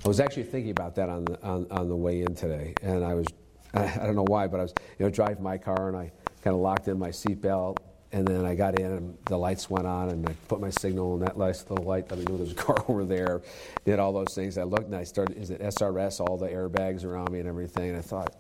I 0.04 0.08
was 0.08 0.20
actually 0.20 0.44
thinking 0.44 0.72
about 0.72 0.96
that 0.96 1.08
on 1.08 1.26
the, 1.26 1.42
on, 1.42 1.66
on 1.72 1.88
the 1.88 1.96
way 1.96 2.22
in 2.22 2.36
today, 2.36 2.74
and 2.82 3.06
I 3.06 3.14
was, 3.14 3.28
I, 3.74 3.84
I 4.02 4.06
don't 4.06 4.16
know 4.16 4.26
why, 4.28 4.48
but 4.48 4.60
I 4.60 4.64
was, 4.64 4.74
you 5.00 5.06
know, 5.06 5.10
driving 5.10 5.44
my 5.44 5.58
car 5.58 5.88
and 5.88 5.98
I 5.98 6.12
kind 6.44 6.54
of 6.54 6.62
locked 6.62 6.90
in 6.90 7.00
my 7.00 7.10
seatbelt, 7.10 7.78
and 8.12 8.28
then 8.28 8.46
I 8.46 8.54
got 8.54 8.78
in 8.78 8.86
and 8.86 9.18
the 9.26 9.38
lights 9.38 9.70
went 9.70 9.88
on, 9.88 10.10
and 10.10 10.28
I 10.28 10.34
put 10.50 10.60
my 10.60 10.70
signal, 10.70 11.14
and 11.14 11.22
that 11.24 11.38
nice 11.38 11.66
little 11.70 11.86
light 11.86 12.10
let 12.10 12.20
me 12.20 12.26
know 12.26 12.36
there 12.36 12.46
was 12.46 12.52
a 12.52 12.56
car 12.56 12.84
over 12.90 13.06
there. 13.06 13.42
Did 13.86 14.00
all 14.00 14.12
those 14.12 14.36
things. 14.36 14.58
I 14.58 14.64
looked 14.64 14.86
and 14.86 14.96
I 14.96 15.04
started, 15.06 15.38
is 15.38 15.52
it 15.52 15.62
SRS, 15.62 16.20
all 16.20 16.38
the 16.38 16.50
airbags 16.50 17.06
around 17.06 17.32
me 17.32 17.40
and 17.40 17.48
everything, 17.48 17.90
and 17.90 17.98
I 17.98 18.02
thought, 18.02 18.36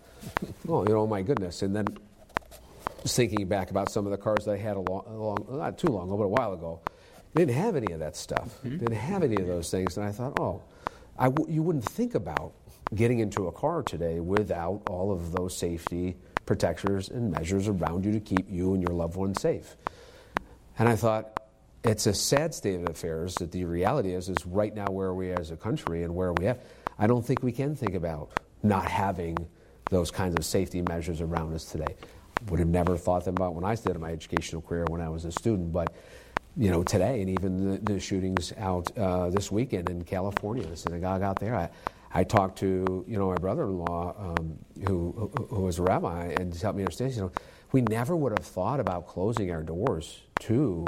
oh, 0.67 0.84
you 0.84 0.93
know, 0.93 1.08
my 1.08 1.21
goodness. 1.21 1.62
And 1.62 1.73
then 1.73 1.88
thinking 3.06 3.47
back 3.47 3.71
about 3.71 3.89
some 3.89 4.06
of 4.06 4.12
the 4.12 4.17
cars 4.17 4.45
that 4.45 4.52
I 4.52 4.58
had 4.58 4.76
a 4.76 4.82
long, 4.82 5.06
a 5.08 5.13
long 5.13 5.45
not 5.49 5.78
too 5.78 5.88
long 5.88 6.08
ago, 6.08 6.17
but 6.17 6.26
a 6.26 6.28
while 6.28 6.54
ago. 6.54 6.82
Didn't 7.36 7.56
have 7.56 7.76
any 7.76 7.91
of 7.93 7.99
that 7.99 8.15
stuff. 8.15 8.60
Mm-hmm. 8.63 8.78
Didn't 8.78 8.95
have 8.95 9.23
any 9.23 9.38
of 9.38 9.47
those 9.47 9.71
things, 9.71 9.97
and 9.97 10.06
I 10.06 10.12
thought, 10.12 10.39
oh, 10.39 10.62
I 11.17 11.26
w- 11.26 11.54
you 11.54 11.63
wouldn't 11.63 11.86
think 11.86 12.15
about 12.15 12.54
getting 12.95 13.19
into 13.19 13.47
a 13.47 13.52
car 13.52 13.84
today 13.84 14.19
without 14.19 14.82
all 14.89 15.12
of 15.12 15.32
those 15.32 15.56
safety 15.56 16.15
protectors 16.45 17.10
and 17.10 17.32
measures 17.32 17.67
around 17.67 18.06
you 18.06 18.12
to 18.12 18.19
keep 18.19 18.49
you 18.49 18.73
and 18.73 18.82
your 18.82 18.93
loved 18.93 19.15
ones 19.15 19.41
safe. 19.41 19.76
And 20.78 20.89
I 20.89 20.95
thought, 20.95 21.39
it's 21.84 22.08
a 22.08 22.13
sad 22.13 22.54
state 22.54 22.76
of 22.76 22.89
affairs 22.89 23.36
that 23.36 23.52
the 23.52 23.65
reality 23.65 24.13
is, 24.13 24.30
is 24.30 24.45
right 24.45 24.73
now 24.73 24.88
where 24.88 25.13
we 25.13 25.32
are 25.32 25.39
as 25.39 25.52
a 25.52 25.58
country 25.58 26.04
and 26.04 26.15
where 26.15 26.34
we 26.34 26.45
have, 26.45 26.60
I 26.97 27.08
don't 27.08 27.26
think 27.26 27.43
we 27.43 27.52
can 27.52 27.76
think 27.76 27.93
about 27.93 28.32
not 28.63 28.88
having 28.88 29.38
those 29.89 30.10
kinds 30.10 30.36
of 30.36 30.45
safety 30.45 30.82
measures 30.82 31.19
around 31.19 31.54
us 31.54 31.65
today. 31.65 31.95
Would 32.49 32.60
have 32.60 32.69
never 32.69 32.97
thought 32.97 33.26
them 33.26 33.36
about 33.36 33.54
when 33.54 33.63
I 33.63 33.76
started 33.76 33.99
my 33.99 34.12
educational 34.12 34.62
career 34.62 34.86
when 34.89 35.02
I 35.02 35.10
was 35.10 35.26
a 35.26 35.32
student, 35.32 35.73
but 35.73 35.93
you 36.56 36.70
know, 36.70 36.84
today 36.84 37.22
and 37.22 37.30
even 37.30 37.72
the, 37.72 37.94
the 37.94 38.00
shootings 38.00 38.54
out 38.58 38.96
uh, 38.98 39.30
this 39.30 39.52
weekend 39.52 39.89
in 39.89 40.04
California, 40.04 40.66
the 40.66 40.76
synagogue 40.76 41.22
out 41.22 41.39
there. 41.39 41.56
I, 41.56 41.70
I 42.13 42.24
talked 42.24 42.60
to, 42.60 43.04
you 43.08 43.18
know, 43.18 43.30
my 43.30 43.38
brother-in-law 43.38 44.36
um, 44.38 44.60
who, 44.88 45.32
who 45.50 45.62
was 45.62 45.80
a 45.80 45.82
rabbi 45.82 46.28
and 46.28 46.54
helped 46.54 46.78
me 46.78 46.84
understand, 46.84 47.13
you 47.16 47.22
know, 47.22 47.32
we 47.72 47.82
never 47.82 48.16
would 48.16 48.38
have 48.38 48.46
thought 48.46 48.80
about 48.80 49.08
closing 49.08 49.52
our 49.52 49.63
doors 49.63 50.22
to, 50.42 50.86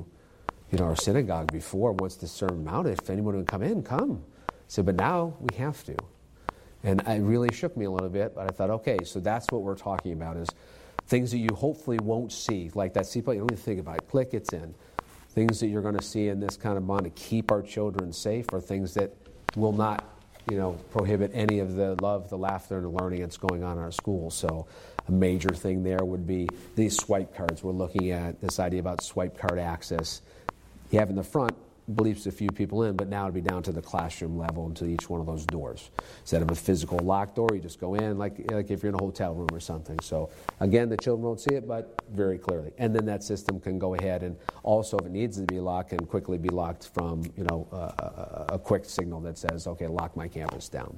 you 0.71 0.77
know, 0.77 0.85
our 0.85 0.95
synagogue 0.95 1.51
before 1.51 1.93
once 1.93 2.15
the 2.15 2.27
sermon 2.27 2.67
out. 2.67 2.85
If 2.85 3.09
anyone 3.09 3.35
would 3.35 3.47
come 3.47 3.63
in, 3.63 3.81
come. 3.81 4.23
So, 4.67 4.83
but 4.83 4.95
now 4.95 5.35
we 5.39 5.55
have 5.57 5.83
to. 5.85 5.95
And 6.83 7.01
it 7.07 7.21
really 7.21 7.51
shook 7.51 7.75
me 7.75 7.85
a 7.85 7.89
little 7.89 8.09
bit, 8.09 8.35
but 8.35 8.47
I 8.47 8.53
thought, 8.53 8.69
okay, 8.69 8.99
so 9.03 9.19
that's 9.19 9.47
what 9.49 9.63
we're 9.63 9.75
talking 9.75 10.13
about 10.13 10.37
is 10.37 10.47
things 11.07 11.31
that 11.31 11.39
you 11.39 11.49
hopefully 11.55 11.97
won't 11.97 12.31
see, 12.31 12.69
like 12.75 12.93
that 12.93 13.05
seatbelt, 13.05 13.33
you 13.33 13.39
don't 13.39 13.51
even 13.51 13.57
think 13.57 13.79
about 13.79 13.97
it. 13.97 14.07
Click, 14.07 14.29
it's 14.33 14.53
in 14.53 14.75
things 15.35 15.59
that 15.59 15.67
you're 15.67 15.81
going 15.81 15.97
to 15.97 16.03
see 16.03 16.29
in 16.29 16.39
this 16.39 16.57
kind 16.57 16.77
of 16.77 16.87
bond 16.87 17.03
to 17.03 17.09
keep 17.11 17.51
our 17.51 17.61
children 17.61 18.11
safe 18.11 18.51
are 18.53 18.61
things 18.61 18.93
that 18.95 19.13
will 19.55 19.73
not 19.73 20.03
you 20.49 20.57
know 20.57 20.73
prohibit 20.91 21.29
any 21.33 21.59
of 21.59 21.75
the 21.75 21.95
love 22.01 22.29
the 22.29 22.37
laughter 22.37 22.77
and 22.77 22.85
the 22.85 22.89
learning 22.89 23.21
that's 23.21 23.37
going 23.37 23.63
on 23.63 23.77
in 23.77 23.83
our 23.83 23.91
schools 23.91 24.35
so 24.35 24.65
A 25.07 25.11
major 25.11 25.49
thing 25.49 25.83
there 25.83 26.03
would 26.03 26.25
be 26.25 26.47
these 26.75 26.97
swipe 26.97 27.35
cards. 27.35 27.63
We're 27.63 27.73
looking 27.73 28.11
at 28.11 28.41
this 28.41 28.59
idea 28.59 28.79
about 28.79 29.03
swipe 29.03 29.37
card 29.37 29.59
access. 29.59 30.21
You 30.89 30.99
have 30.99 31.09
in 31.09 31.15
the 31.15 31.23
front 31.23 31.55
bleeps 31.91 32.25
a 32.27 32.31
few 32.31 32.49
people 32.49 32.83
in, 32.83 32.95
but 32.95 33.07
now 33.07 33.23
it'd 33.23 33.35
be 33.35 33.41
down 33.41 33.61
to 33.63 33.71
the 33.71 33.81
classroom 33.81 34.37
level 34.37 34.65
and 34.65 34.75
to 34.75 34.85
each 34.85 35.09
one 35.09 35.19
of 35.19 35.27
those 35.27 35.45
doors. 35.45 35.91
Instead 36.21 36.41
of 36.41 36.51
a 36.51 36.55
physical 36.55 36.97
locked 36.99 37.35
door, 37.35 37.49
you 37.53 37.59
just 37.59 37.79
go 37.79 37.95
in 37.95 38.17
like, 38.17 38.51
like 38.51 38.71
if 38.71 38.81
you're 38.81 38.89
in 38.89 38.95
a 38.95 39.03
hotel 39.03 39.33
room 39.33 39.49
or 39.51 39.59
something. 39.59 39.99
So 39.99 40.29
again, 40.59 40.89
the 40.89 40.97
children 40.97 41.23
won't 41.23 41.39
see 41.39 41.53
it, 41.55 41.67
but 41.67 42.01
very 42.11 42.37
clearly. 42.37 42.71
And 42.77 42.95
then 42.95 43.05
that 43.05 43.23
system 43.23 43.59
can 43.59 43.77
go 43.77 43.93
ahead 43.95 44.23
and 44.23 44.35
also, 44.63 44.97
if 44.97 45.05
it 45.05 45.11
needs 45.11 45.37
to 45.37 45.43
be 45.43 45.59
locked, 45.59 45.91
can 45.91 46.05
quickly 46.05 46.37
be 46.37 46.49
locked 46.49 46.89
from 46.93 47.23
you 47.37 47.43
know 47.43 47.67
uh, 47.71 48.45
a, 48.49 48.59
quick 48.59 48.85
signal 48.85 49.21
that 49.21 49.37
says, 49.37 49.67
okay, 49.67 49.87
lock 49.87 50.15
my 50.17 50.27
campus 50.27 50.69
down. 50.69 50.95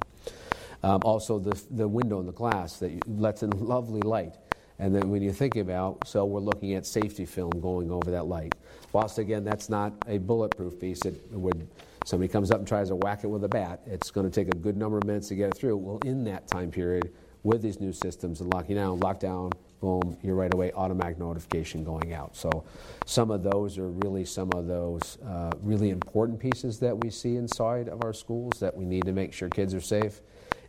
Um, 0.82 1.02
also, 1.04 1.38
the, 1.38 1.60
the 1.70 1.86
window 1.86 2.20
in 2.20 2.26
the 2.26 2.32
glass 2.32 2.78
that 2.78 3.06
lets 3.08 3.42
in 3.42 3.50
lovely 3.50 4.00
light. 4.00 4.36
And 4.78 4.94
then 4.94 5.10
when 5.10 5.22
you 5.22 5.32
think 5.32 5.56
about, 5.56 6.06
so 6.06 6.24
we're 6.24 6.40
looking 6.40 6.74
at 6.74 6.86
safety 6.86 7.26
film 7.26 7.50
going 7.60 7.90
over 7.90 8.10
that 8.10 8.26
light. 8.26 8.54
Whilst 8.92 9.18
again, 9.18 9.44
that's 9.44 9.68
not 9.68 9.92
a 10.06 10.18
bulletproof 10.18 10.78
piece, 10.78 11.04
it 11.04 11.20
would 11.32 11.68
somebody 12.04 12.28
comes 12.28 12.50
up 12.50 12.58
and 12.58 12.66
tries 12.66 12.88
to 12.88 12.96
whack 12.96 13.24
it 13.24 13.26
with 13.26 13.44
a 13.44 13.48
bat, 13.48 13.80
it's 13.86 14.10
going 14.10 14.28
to 14.28 14.32
take 14.32 14.52
a 14.54 14.56
good 14.56 14.76
number 14.76 14.96
of 14.96 15.04
minutes 15.04 15.28
to 15.28 15.34
get 15.34 15.50
it 15.50 15.56
through. 15.58 15.76
Well, 15.76 15.98
in 16.04 16.24
that 16.24 16.46
time 16.48 16.70
period, 16.70 17.12
with 17.42 17.62
these 17.62 17.80
new 17.80 17.92
systems 17.92 18.40
and 18.40 18.52
locking 18.52 18.76
down, 18.76 18.98
lockdown, 19.00 19.52
boom, 19.80 20.16
you're 20.22 20.34
right 20.34 20.52
away 20.52 20.72
automatic 20.72 21.18
notification 21.18 21.84
going 21.84 22.12
out. 22.12 22.36
So 22.36 22.64
some 23.06 23.30
of 23.30 23.42
those 23.42 23.78
are 23.78 23.88
really 23.88 24.24
some 24.24 24.50
of 24.52 24.66
those 24.66 25.18
uh, 25.26 25.52
really 25.62 25.90
important 25.90 26.40
pieces 26.40 26.78
that 26.80 26.96
we 26.96 27.10
see 27.10 27.36
inside 27.36 27.88
of 27.88 28.02
our 28.04 28.12
schools 28.12 28.58
that 28.60 28.76
we 28.76 28.84
need 28.84 29.04
to 29.04 29.12
make 29.12 29.32
sure 29.32 29.48
kids 29.48 29.74
are 29.74 29.80
safe. 29.80 30.20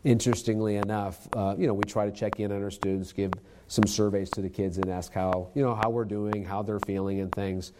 Interestingly 0.03 0.77
enough, 0.77 1.27
uh, 1.33 1.55
you 1.57 1.67
know, 1.67 1.73
we 1.73 1.83
try 1.83 2.05
to 2.05 2.11
check 2.11 2.39
in 2.39 2.51
on 2.51 2.63
our 2.63 2.71
students, 2.71 3.11
give 3.11 3.33
some 3.67 3.85
surveys 3.85 4.29
to 4.31 4.41
the 4.41 4.49
kids 4.49 4.77
and 4.77 4.89
ask 4.89 5.11
how, 5.11 5.49
you 5.55 5.61
know, 5.61 5.75
how 5.75 5.89
we're 5.89 6.05
doing, 6.05 6.45
how 6.45 6.61
they're 6.61 6.79
feeling 6.79 7.19
and 7.19 7.31
things. 7.33 7.73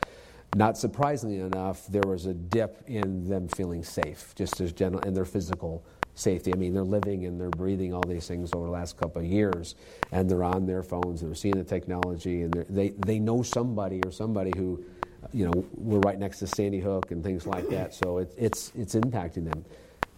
Not 0.56 0.78
surprisingly 0.78 1.40
enough, 1.40 1.88
there 1.88 2.04
was 2.06 2.26
a 2.26 2.34
dip 2.34 2.84
in 2.88 3.30
them 3.30 3.48
feeling 3.48 3.84
safe, 3.84 4.34
just 4.36 4.60
as 4.60 4.74
general 4.74 5.02
in 5.04 5.14
their 5.14 5.26
physical 5.26 5.86
safety. 6.16 6.52
I 6.52 6.58
mean, 6.58 6.74
they're 6.74 6.84
living 6.84 7.26
and 7.26 7.40
they're 7.40 7.50
breathing 7.50 7.94
all 7.94 8.04
these 8.06 8.28
things 8.28 8.52
over 8.54 8.66
the 8.66 8.72
last 8.72 8.98
couple 8.98 9.22
of 9.22 9.28
years, 9.28 9.76
and 10.12 10.30
they're 10.30 10.44
on 10.44 10.66
their 10.66 10.84
phones 10.84 11.22
and 11.22 11.32
they're 11.32 11.36
seeing 11.36 11.56
the 11.56 11.64
technology, 11.64 12.42
and 12.42 12.54
they 12.70 12.90
they 12.90 13.20
know 13.20 13.44
somebody 13.44 14.02
or 14.04 14.12
somebody 14.12 14.52
who, 14.58 14.84
you 15.32 15.46
know, 15.46 15.66
we're 15.76 16.00
right 16.00 16.20
next 16.20 16.40
to 16.40 16.48
Sandy 16.48 16.80
Hook 16.80 17.12
and 17.12 17.24
things 17.24 17.48
like 17.48 17.70
that. 17.70 17.94
So 17.94 18.18
it, 18.18 18.34
it's 18.38 18.74
it's 18.76 18.96
impacting 18.96 19.46
them. 19.50 19.64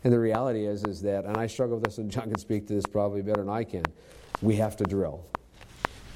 And 0.04 0.12
the 0.12 0.20
reality 0.20 0.66
is, 0.66 0.84
is 0.84 1.02
that, 1.02 1.26
and 1.26 1.38
I 1.38 1.48
struggle 1.48 1.78
with 1.78 1.86
this, 1.86 1.98
and 2.00 2.10
John 2.10 2.30
can 2.30 2.40
speak 2.40 2.68
to 2.68 2.74
this 2.74 2.86
probably 2.86 3.22
better 3.22 3.42
than 3.42 3.50
I 3.50 3.64
can. 3.64 3.84
We 4.42 4.56
have 4.56 4.76
to 4.78 4.84
drill. 4.84 5.26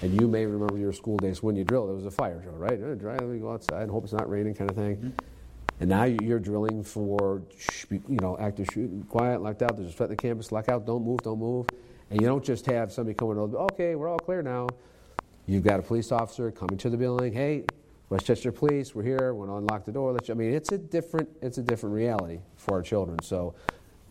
And 0.01 0.19
you 0.19 0.27
may 0.27 0.45
remember 0.45 0.77
your 0.77 0.91
school 0.93 1.17
days 1.17 1.41
when 1.43 1.55
you 1.55 1.63
drilled, 1.63 1.89
it 1.89 1.93
was 1.93 2.05
a 2.05 2.11
fire 2.11 2.39
drill, 2.39 2.55
right? 2.55 2.81
Uh, 2.81 2.95
dry, 2.95 3.13
let 3.13 3.23
me 3.23 3.39
go 3.39 3.51
outside 3.51 3.83
and 3.83 3.91
hope 3.91 4.03
it's 4.03 4.13
not 4.13 4.29
raining 4.29 4.55
kind 4.55 4.69
of 4.69 4.75
thing. 4.75 4.97
Mm-hmm. 4.97 5.09
And 5.81 5.89
now 5.89 6.05
you're 6.05 6.39
drilling 6.39 6.83
for, 6.83 7.41
you 7.91 8.17
know, 8.21 8.38
active 8.39 8.67
shooting, 8.73 9.03
quiet, 9.09 9.41
locked 9.41 9.61
out, 9.61 9.75
there's 9.77 9.89
a 9.89 9.93
threat 9.93 10.09
in 10.09 10.15
the 10.15 10.21
campus, 10.21 10.51
lock 10.51 10.69
out, 10.69 10.86
don't 10.86 11.03
move, 11.03 11.21
don't 11.21 11.39
move. 11.39 11.67
And 12.09 12.21
you 12.21 12.27
don't 12.27 12.43
just 12.43 12.65
have 12.67 12.91
somebody 12.91 13.13
coming 13.13 13.38
over, 13.38 13.57
okay, 13.57 13.95
we're 13.95 14.07
all 14.07 14.19
clear 14.19 14.41
now. 14.41 14.67
You've 15.47 15.63
got 15.63 15.79
a 15.79 15.83
police 15.83 16.11
officer 16.11 16.49
coming 16.51 16.77
to 16.77 16.89
the 16.89 16.97
building, 16.97 17.33
hey, 17.33 17.65
Westchester 18.09 18.51
Police, 18.51 18.93
we're 18.93 19.03
here, 19.03 19.33
we're 19.33 19.47
going 19.47 19.49
to 19.49 19.55
unlock 19.57 19.86
the 19.86 19.91
door. 19.91 20.11
Let 20.13 20.27
you, 20.27 20.36
I 20.36 20.38
mean, 20.38 20.53
it's 20.53 20.71
a 20.71 20.77
different, 20.77 21.29
it's 21.41 21.57
a 21.57 21.63
different 21.63 21.95
reality 21.95 22.39
for 22.55 22.75
our 22.75 22.81
children. 22.81 23.21
So 23.23 23.55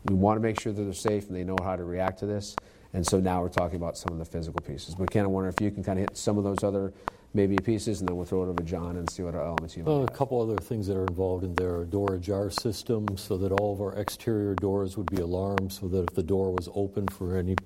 we 0.04 0.14
want 0.14 0.36
to 0.36 0.40
make 0.40 0.60
sure 0.60 0.72
that 0.72 0.82
they're 0.82 0.92
safe 0.92 1.28
and 1.28 1.36
they 1.36 1.44
know 1.44 1.56
how 1.62 1.76
to 1.76 1.84
react 1.84 2.18
to 2.20 2.26
this. 2.26 2.56
And 2.92 3.04
so 3.06 3.18
now 3.18 3.42
we're 3.42 3.48
talking 3.48 3.76
about 3.76 3.96
some 3.96 4.12
of 4.12 4.18
the 4.18 4.24
physical 4.24 4.60
pieces. 4.60 4.94
But 4.94 5.10
Ken, 5.10 5.24
I 5.24 5.26
wonder 5.26 5.48
if 5.48 5.60
you 5.60 5.70
can 5.70 5.82
kind 5.82 5.98
of 5.98 6.08
hit 6.08 6.16
some 6.16 6.38
of 6.38 6.44
those 6.44 6.62
other 6.62 6.92
maybe 7.34 7.56
pieces, 7.56 8.00
and 8.00 8.08
then 8.08 8.16
we'll 8.16 8.24
throw 8.24 8.44
it 8.44 8.46
over 8.46 8.58
to 8.58 8.62
John 8.62 8.96
and 8.96 9.10
see 9.10 9.22
what 9.24 9.34
elements 9.34 9.76
you 9.76 9.82
well, 9.82 10.04
A 10.04 10.08
couple 10.08 10.40
other 10.40 10.56
things 10.56 10.86
that 10.86 10.96
are 10.96 11.04
involved 11.04 11.42
in 11.42 11.54
there 11.56 11.74
are 11.74 11.84
door 11.84 12.14
ajar 12.14 12.48
system, 12.50 13.06
so 13.16 13.36
that 13.38 13.50
all 13.50 13.72
of 13.72 13.80
our 13.80 13.92
exterior 13.94 14.54
doors 14.54 14.96
would 14.96 15.10
be 15.10 15.20
alarmed, 15.20 15.72
so 15.72 15.88
that 15.88 16.08
if 16.08 16.14
the 16.14 16.22
door 16.22 16.52
was 16.52 16.68
open 16.74 17.08
for 17.08 17.36
any 17.36 17.56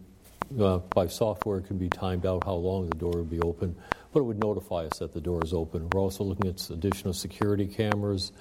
uh, 0.60 0.78
by 0.78 1.06
software, 1.06 1.58
it 1.58 1.66
can 1.66 1.78
be 1.78 1.88
timed 1.88 2.26
out 2.26 2.44
how 2.44 2.54
long 2.54 2.88
the 2.88 2.96
door 2.96 3.12
would 3.12 3.30
be 3.30 3.40
open, 3.40 3.76
but 4.12 4.20
it 4.20 4.22
would 4.22 4.38
notify 4.38 4.84
us 4.84 4.98
that 4.98 5.12
the 5.12 5.20
door 5.20 5.42
is 5.44 5.52
open. 5.52 5.88
We're 5.90 6.00
also 6.00 6.24
looking 6.24 6.48
at 6.48 6.70
additional 6.70 7.12
security 7.12 7.66
cameras, 7.66 8.32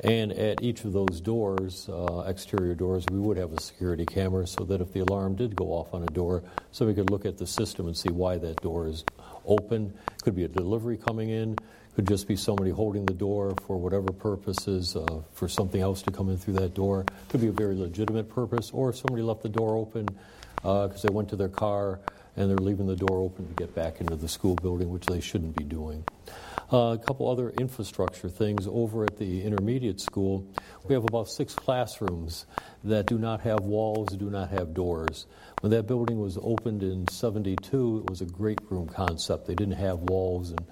and 0.00 0.32
at 0.32 0.62
each 0.62 0.84
of 0.84 0.92
those 0.92 1.20
doors, 1.20 1.88
uh, 1.88 2.24
exterior 2.26 2.74
doors, 2.74 3.06
we 3.10 3.18
would 3.18 3.36
have 3.36 3.52
a 3.52 3.60
security 3.60 4.04
camera 4.04 4.46
so 4.46 4.64
that 4.64 4.80
if 4.80 4.92
the 4.92 5.00
alarm 5.00 5.36
did 5.36 5.56
go 5.56 5.66
off 5.66 5.94
on 5.94 6.02
a 6.02 6.06
door, 6.06 6.42
so 6.72 6.86
we 6.86 6.94
could 6.94 7.10
look 7.10 7.24
at 7.24 7.38
the 7.38 7.46
system 7.46 7.86
and 7.86 7.96
see 7.96 8.10
why 8.10 8.36
that 8.36 8.60
door 8.60 8.86
is 8.86 9.04
open. 9.46 9.92
Could 10.22 10.36
be 10.36 10.44
a 10.44 10.48
delivery 10.48 10.96
coming 10.96 11.30
in, 11.30 11.56
could 11.94 12.08
just 12.08 12.26
be 12.26 12.36
somebody 12.36 12.70
holding 12.70 13.06
the 13.06 13.14
door 13.14 13.54
for 13.66 13.78
whatever 13.78 14.12
purposes, 14.12 14.96
uh, 14.96 15.22
for 15.32 15.48
something 15.48 15.80
else 15.80 16.02
to 16.02 16.10
come 16.10 16.28
in 16.28 16.36
through 16.36 16.54
that 16.54 16.74
door. 16.74 17.06
Could 17.28 17.40
be 17.40 17.48
a 17.48 17.52
very 17.52 17.76
legitimate 17.76 18.28
purpose, 18.28 18.70
or 18.72 18.92
somebody 18.92 19.22
left 19.22 19.42
the 19.42 19.48
door 19.48 19.76
open 19.76 20.08
because 20.64 21.04
uh, 21.04 21.08
they 21.08 21.14
went 21.14 21.28
to 21.28 21.36
their 21.36 21.50
car 21.50 22.00
and 22.36 22.48
they're 22.48 22.56
leaving 22.56 22.86
the 22.86 22.96
door 22.96 23.18
open 23.20 23.46
to 23.46 23.54
get 23.54 23.74
back 23.74 24.00
into 24.00 24.16
the 24.16 24.28
school 24.28 24.54
building, 24.56 24.90
which 24.90 25.04
they 25.04 25.20
shouldn't 25.20 25.54
be 25.54 25.64
doing. 25.64 26.04
Uh, 26.72 26.94
a 26.94 26.98
couple 26.98 27.30
other 27.30 27.50
infrastructure 27.50 28.30
things 28.30 28.66
over 28.66 29.04
at 29.04 29.18
the 29.18 29.42
intermediate 29.42 30.00
school. 30.00 30.46
We 30.88 30.94
have 30.94 31.04
about 31.04 31.28
six 31.28 31.54
classrooms 31.54 32.46
that 32.82 33.04
do 33.06 33.18
not 33.18 33.42
have 33.42 33.60
walls, 33.60 34.16
do 34.16 34.30
not 34.30 34.48
have 34.48 34.72
doors. 34.72 35.26
When 35.60 35.70
that 35.72 35.86
building 35.86 36.18
was 36.18 36.38
opened 36.42 36.82
in 36.82 37.06
72, 37.08 38.04
it 38.04 38.10
was 38.10 38.22
a 38.22 38.26
great 38.26 38.58
room 38.70 38.88
concept. 38.88 39.46
They 39.46 39.54
didn't 39.54 39.76
have 39.76 39.98
walls 39.98 40.50
and, 40.50 40.64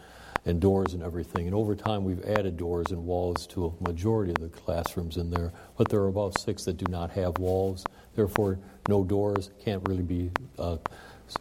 and 0.47 0.59
doors 0.59 0.95
and 0.95 1.03
everything. 1.03 1.47
And 1.47 1.55
over 1.55 1.77
time, 1.77 2.05
we've 2.05 2.25
added 2.25 2.57
doors 2.57 2.91
and 2.91 3.05
walls 3.05 3.47
to 3.49 3.67
a 3.67 3.85
majority 3.85 4.33
of 4.33 4.41
the 4.41 4.49
classrooms 4.49 5.19
in 5.19 5.31
there, 5.31 5.53
but 5.77 5.91
there 5.91 6.01
are 6.01 6.09
about 6.09 6.41
six 6.41 6.65
that 6.65 6.79
do 6.79 6.87
not 6.91 7.11
have 7.11 7.39
walls. 7.39 7.85
Therefore, 8.17 8.59
no 8.89 9.05
doors, 9.05 9.51
can't 9.65 9.87
really 9.89 10.03
be 10.03 10.31
uh, 10.59 10.77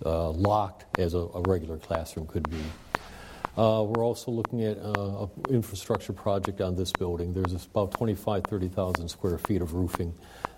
uh, 0.05 0.29
locked 0.31 0.99
as 0.99 1.13
a, 1.13 1.19
a, 1.19 1.41
regular 1.41 1.77
classroom 1.77 2.27
could 2.27 2.49
be. 2.49 2.63
Uh, 3.57 3.83
we're 3.83 4.05
also 4.05 4.31
looking 4.31 4.63
at 4.63 4.77
uh, 4.77 5.23
an 5.23 5.29
infrastructure 5.49 6.13
project 6.13 6.61
on 6.61 6.75
this 6.75 6.93
building. 6.93 7.33
There's 7.33 7.65
about 7.65 7.91
25, 7.91 8.45
30,000 8.45 9.09
square 9.09 9.37
feet 9.37 9.61
of 9.61 9.73
roofing 9.73 10.13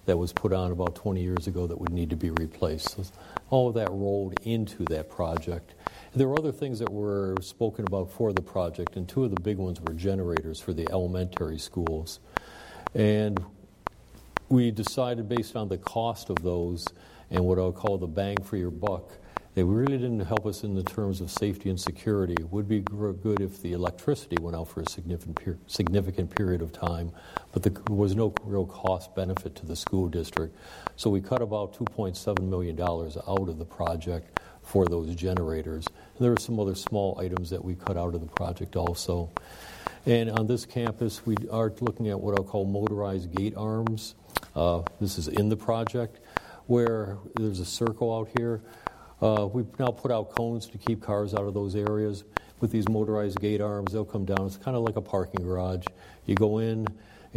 that 0.06 0.18
was 0.18 0.32
put 0.32 0.54
on 0.54 0.72
about 0.72 0.96
20 0.96 1.22
years 1.22 1.48
ago 1.48 1.66
that 1.66 1.80
would 1.80 1.92
need 1.92 2.10
to 2.12 2.16
be 2.16 2.30
replaced. 2.32 2.92
So 2.92 3.04
all 3.50 3.70
of 3.70 3.76
that 3.76 3.90
rolled 3.90 4.36
into 4.44 4.84
that 4.86 5.10
project. 5.10 5.74
There 6.14 6.28
were 6.28 6.38
other 6.38 6.52
things 6.52 6.78
that 6.80 6.92
were 6.92 7.36
spoken 7.42 7.86
about 7.88 8.12
for 8.12 8.34
the 8.34 8.42
project, 8.42 8.96
and 8.96 9.08
two 9.08 9.24
of 9.24 9.34
the 9.34 9.42
big 9.42 9.58
ones 9.58 9.82
were 9.82 9.94
generators 9.94 10.60
for 10.60 10.74
the 10.74 10.88
elementary 10.92 11.58
schools. 11.58 12.20
And 12.94 13.44
we 14.50 14.72
decided 14.72 15.30
based 15.30 15.56
on 15.56 15.68
the 15.68 15.78
cost 15.78 16.30
of 16.30 16.42
those 16.44 16.88
and 17.30 17.44
what 17.44 17.58
I'll 17.58 17.72
call 17.72 17.98
the 17.98 18.08
bang 18.08 18.42
for 18.44 18.58
your 18.58 18.72
buck 18.72 19.12
they 19.56 19.64
really 19.64 19.98
didn't 19.98 20.22
help 20.22 20.48
us 20.48 20.64
in 20.64 20.74
the 20.74 20.82
terms 20.82 21.22
of 21.22 21.30
safety 21.30 21.70
and 21.70 21.80
security. 21.80 22.34
It 22.34 22.52
would 22.52 22.68
be 22.68 22.80
good 22.80 23.40
if 23.40 23.62
the 23.62 23.74
electricity 23.74 24.38
went 24.42 24.56
out 24.56 24.68
for 24.68 24.82
a 24.82 24.90
significant, 24.90 25.36
per- 25.36 25.58
significant 25.68 26.36
period 26.36 26.64
of 26.64 26.72
time, 26.72 27.12
but 27.52 27.62
there 27.62 27.74
was 27.88 28.16
no 28.16 28.34
real 28.44 28.66
cost 28.66 29.14
benefit 29.16 29.54
to 29.56 29.66
the 29.68 29.76
school 29.76 30.08
district. 30.08 30.56
So 30.96 31.12
we 31.12 31.22
cut 31.22 31.44
about 31.44 31.76
$2.7 31.76 32.42
million 32.50 32.82
out 32.82 33.50
of 33.50 33.60
the 33.60 33.66
project 33.66 34.40
for 34.64 34.88
those 34.88 35.14
generators. 35.14 35.86
And 35.86 36.26
there 36.26 36.32
are 36.32 36.40
some 36.40 36.60
other 36.60 36.74
small 36.74 37.20
items 37.20 37.52
that 37.52 37.64
we 37.64 37.76
cut 37.76 37.96
out 37.96 38.16
of 38.16 38.22
the 38.22 38.34
project 38.34 38.76
also. 38.76 39.30
And 40.08 40.32
on 40.32 40.48
this 40.48 40.66
campus, 40.66 41.28
we 41.28 41.36
are 41.52 41.72
looking 41.80 42.10
at 42.10 42.20
what 42.20 42.38
I'll 42.38 42.44
call 42.44 42.66
motorized 42.66 43.36
gate 43.36 43.54
arms. 43.56 44.16
Uh, 44.56 44.82
this 45.02 45.18
is 45.18 45.28
in 45.28 45.50
the 45.50 45.58
project, 45.58 46.20
where 46.68 47.18
there's 47.36 47.60
a 47.60 47.66
circle 47.66 48.16
out 48.16 48.30
here 48.38 48.62
uh, 49.24 49.48
we've 49.48 49.80
now 49.80 49.88
put 49.88 50.12
out 50.12 50.36
cones 50.36 50.68
to 50.68 50.78
keep 50.78 51.02
cars 51.02 51.34
out 51.34 51.44
of 51.44 51.54
those 51.54 51.78
areas. 51.78 52.26
With 52.60 52.72
these 52.72 52.90
motorized 52.90 53.40
gate 53.40 53.62
arms, 53.62 53.94
they'll 53.94 54.04
come 54.04 54.26
down. 54.26 54.46
It's 54.46 54.58
kind 54.58 54.76
of 54.76 54.84
like 54.84 54.98
a 54.98 55.02
parking 55.02 55.46
garage. 55.46 55.86
You 56.26 56.36
go 56.36 56.60
in, 56.60 56.86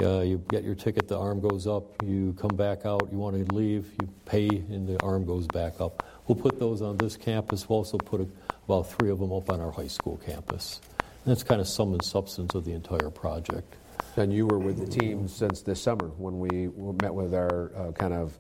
uh, 0.03 0.21
you 0.21 0.43
get 0.49 0.65
your 0.65 0.75
ticket, 0.75 1.07
the 1.07 1.17
arm 1.17 1.41
goes 1.41 1.69
up. 1.69 2.03
You 2.03 2.35
come 2.41 2.57
back 2.57 2.85
out, 2.85 3.09
you 3.13 3.19
want 3.19 3.37
to 3.37 3.55
leave, 3.55 3.93
you 4.01 4.09
pay, 4.25 4.49
and 4.49 4.89
the 4.89 5.01
arm 5.01 5.25
goes 5.25 5.47
back 5.47 5.81
up. 5.81 6.05
We'll 6.27 6.37
put 6.37 6.59
those 6.59 6.83
on 6.83 6.97
this 6.97 7.17
campus. 7.17 7.69
We'll 7.69 7.79
also 7.79 7.99
put 7.99 8.21
a, 8.21 8.27
about 8.65 8.91
three 8.91 9.11
of 9.11 9.21
them 9.21 9.33
up 9.33 9.49
on 9.49 9.61
our 9.61 9.71
high 9.71 9.87
school 9.87 10.17
campus. 10.27 10.81
And 10.99 11.33
that's 11.33 11.45
kind 11.45 11.61
of 11.61 11.69
sum 11.69 11.93
and 11.93 12.05
substance 12.05 12.57
of 12.57 12.65
the 12.65 12.73
entire 12.73 13.11
project. 13.11 13.77
And 14.19 14.33
you 14.33 14.47
were 14.47 14.59
with 14.59 14.79
the 14.79 14.87
team 14.87 15.29
since 15.29 15.61
this 15.61 15.81
summer 15.81 16.09
when 16.17 16.39
we 16.39 16.69
met 17.03 17.15
with 17.15 17.35
our 17.35 17.71
uh, 17.77 17.93
kind 17.93 18.15
of 18.15 18.39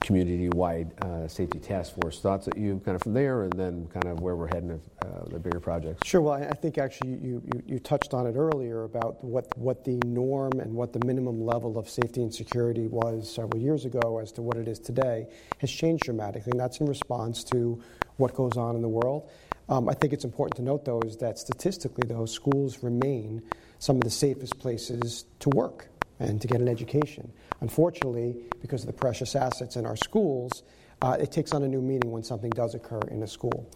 community-wide 0.00 0.92
uh, 1.02 1.26
safety 1.26 1.58
task 1.58 1.94
force. 2.00 2.20
Thoughts 2.20 2.46
that 2.46 2.56
you 2.56 2.80
kind 2.84 2.94
of 2.94 3.02
from 3.02 3.14
there, 3.14 3.42
and 3.42 3.52
then 3.52 3.88
kind 3.88 4.06
of 4.06 4.20
where 4.20 4.36
we're 4.36 4.46
heading 4.46 4.70
of 4.70 4.80
uh, 5.04 5.28
the 5.28 5.40
bigger 5.40 5.58
projects. 5.58 6.06
Sure. 6.06 6.20
Well, 6.20 6.34
I 6.34 6.52
think 6.52 6.78
actually 6.78 7.10
you, 7.10 7.42
you, 7.44 7.62
you, 7.66 7.78
touched 7.80 8.14
on 8.14 8.28
it 8.28 8.36
earlier 8.36 8.84
about 8.84 9.22
what 9.24 9.46
what 9.58 9.84
the 9.84 10.00
norm 10.06 10.52
and 10.60 10.72
what 10.72 10.92
the 10.92 11.04
minimum 11.04 11.44
level 11.44 11.78
of 11.78 11.88
safety 11.88 12.22
and 12.22 12.32
security 12.32 12.86
was 12.86 13.28
several 13.28 13.60
years 13.60 13.84
ago 13.84 14.18
as 14.18 14.30
to 14.32 14.42
what 14.42 14.56
it 14.56 14.68
is 14.68 14.78
today 14.78 15.26
has 15.58 15.70
changed 15.70 16.04
dramatically, 16.04 16.52
and 16.52 16.60
that's 16.60 16.78
in 16.78 16.86
response 16.86 17.42
to 17.44 17.82
what 18.18 18.34
goes 18.34 18.56
on 18.56 18.76
in 18.76 18.82
the 18.82 18.88
world. 18.88 19.28
Um, 19.68 19.88
I 19.88 19.94
think 19.94 20.12
it's 20.12 20.24
important 20.24 20.56
to 20.56 20.62
note, 20.62 20.84
though, 20.84 21.00
is 21.00 21.16
that 21.18 21.38
statistically, 21.38 22.04
though, 22.06 22.24
schools 22.24 22.82
remain 22.82 23.42
some 23.78 23.96
of 23.96 24.02
the 24.02 24.10
safest 24.10 24.58
places 24.58 25.24
to 25.40 25.48
work 25.50 25.88
and 26.20 26.40
to 26.40 26.48
get 26.48 26.60
an 26.60 26.68
education. 26.68 27.32
Unfortunately, 27.60 28.36
because 28.60 28.82
of 28.82 28.86
the 28.86 28.92
precious 28.92 29.34
assets 29.36 29.76
in 29.76 29.86
our 29.86 29.96
schools, 29.96 30.62
uh, 31.02 31.16
it 31.20 31.30
takes 31.30 31.52
on 31.52 31.62
a 31.62 31.68
new 31.68 31.80
meaning 31.80 32.10
when 32.10 32.22
something 32.22 32.50
does 32.50 32.74
occur 32.74 33.00
in 33.10 33.22
a 33.22 33.26
school. 33.26 33.68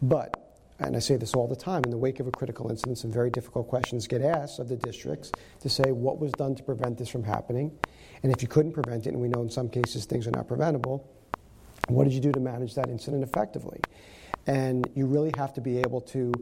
But 0.00 0.50
and 0.80 0.96
I 0.96 0.98
say 0.98 1.16
this 1.16 1.34
all 1.34 1.46
the 1.46 1.56
time, 1.56 1.84
in 1.84 1.90
the 1.90 1.98
wake 1.98 2.20
of 2.20 2.26
a 2.26 2.30
critical 2.30 2.70
incident, 2.70 2.96
some 2.96 3.12
very 3.12 3.30
difficult 3.30 3.68
questions 3.68 4.06
get 4.06 4.22
asked 4.22 4.58
of 4.58 4.68
the 4.68 4.76
districts 4.76 5.30
to 5.60 5.68
say 5.68 5.92
what 5.92 6.18
was 6.18 6.32
done 6.32 6.54
to 6.54 6.62
prevent 6.62 6.96
this 6.96 7.10
from 7.10 7.22
happening. 7.22 7.70
And 8.22 8.32
if 8.32 8.40
you 8.40 8.48
couldn't 8.48 8.72
prevent 8.72 9.06
it, 9.06 9.10
and 9.10 9.20
we 9.20 9.28
know 9.28 9.42
in 9.42 9.50
some 9.50 9.68
cases 9.68 10.06
things 10.06 10.26
are 10.26 10.30
not 10.30 10.48
preventable, 10.48 11.06
what 11.88 12.04
did 12.04 12.14
you 12.14 12.20
do 12.20 12.32
to 12.32 12.40
manage 12.40 12.74
that 12.76 12.88
incident 12.88 13.22
effectively? 13.22 13.78
And 14.46 14.88
you 14.94 15.06
really 15.06 15.32
have 15.36 15.52
to 15.54 15.60
be 15.60 15.78
able 15.78 16.00
to 16.02 16.32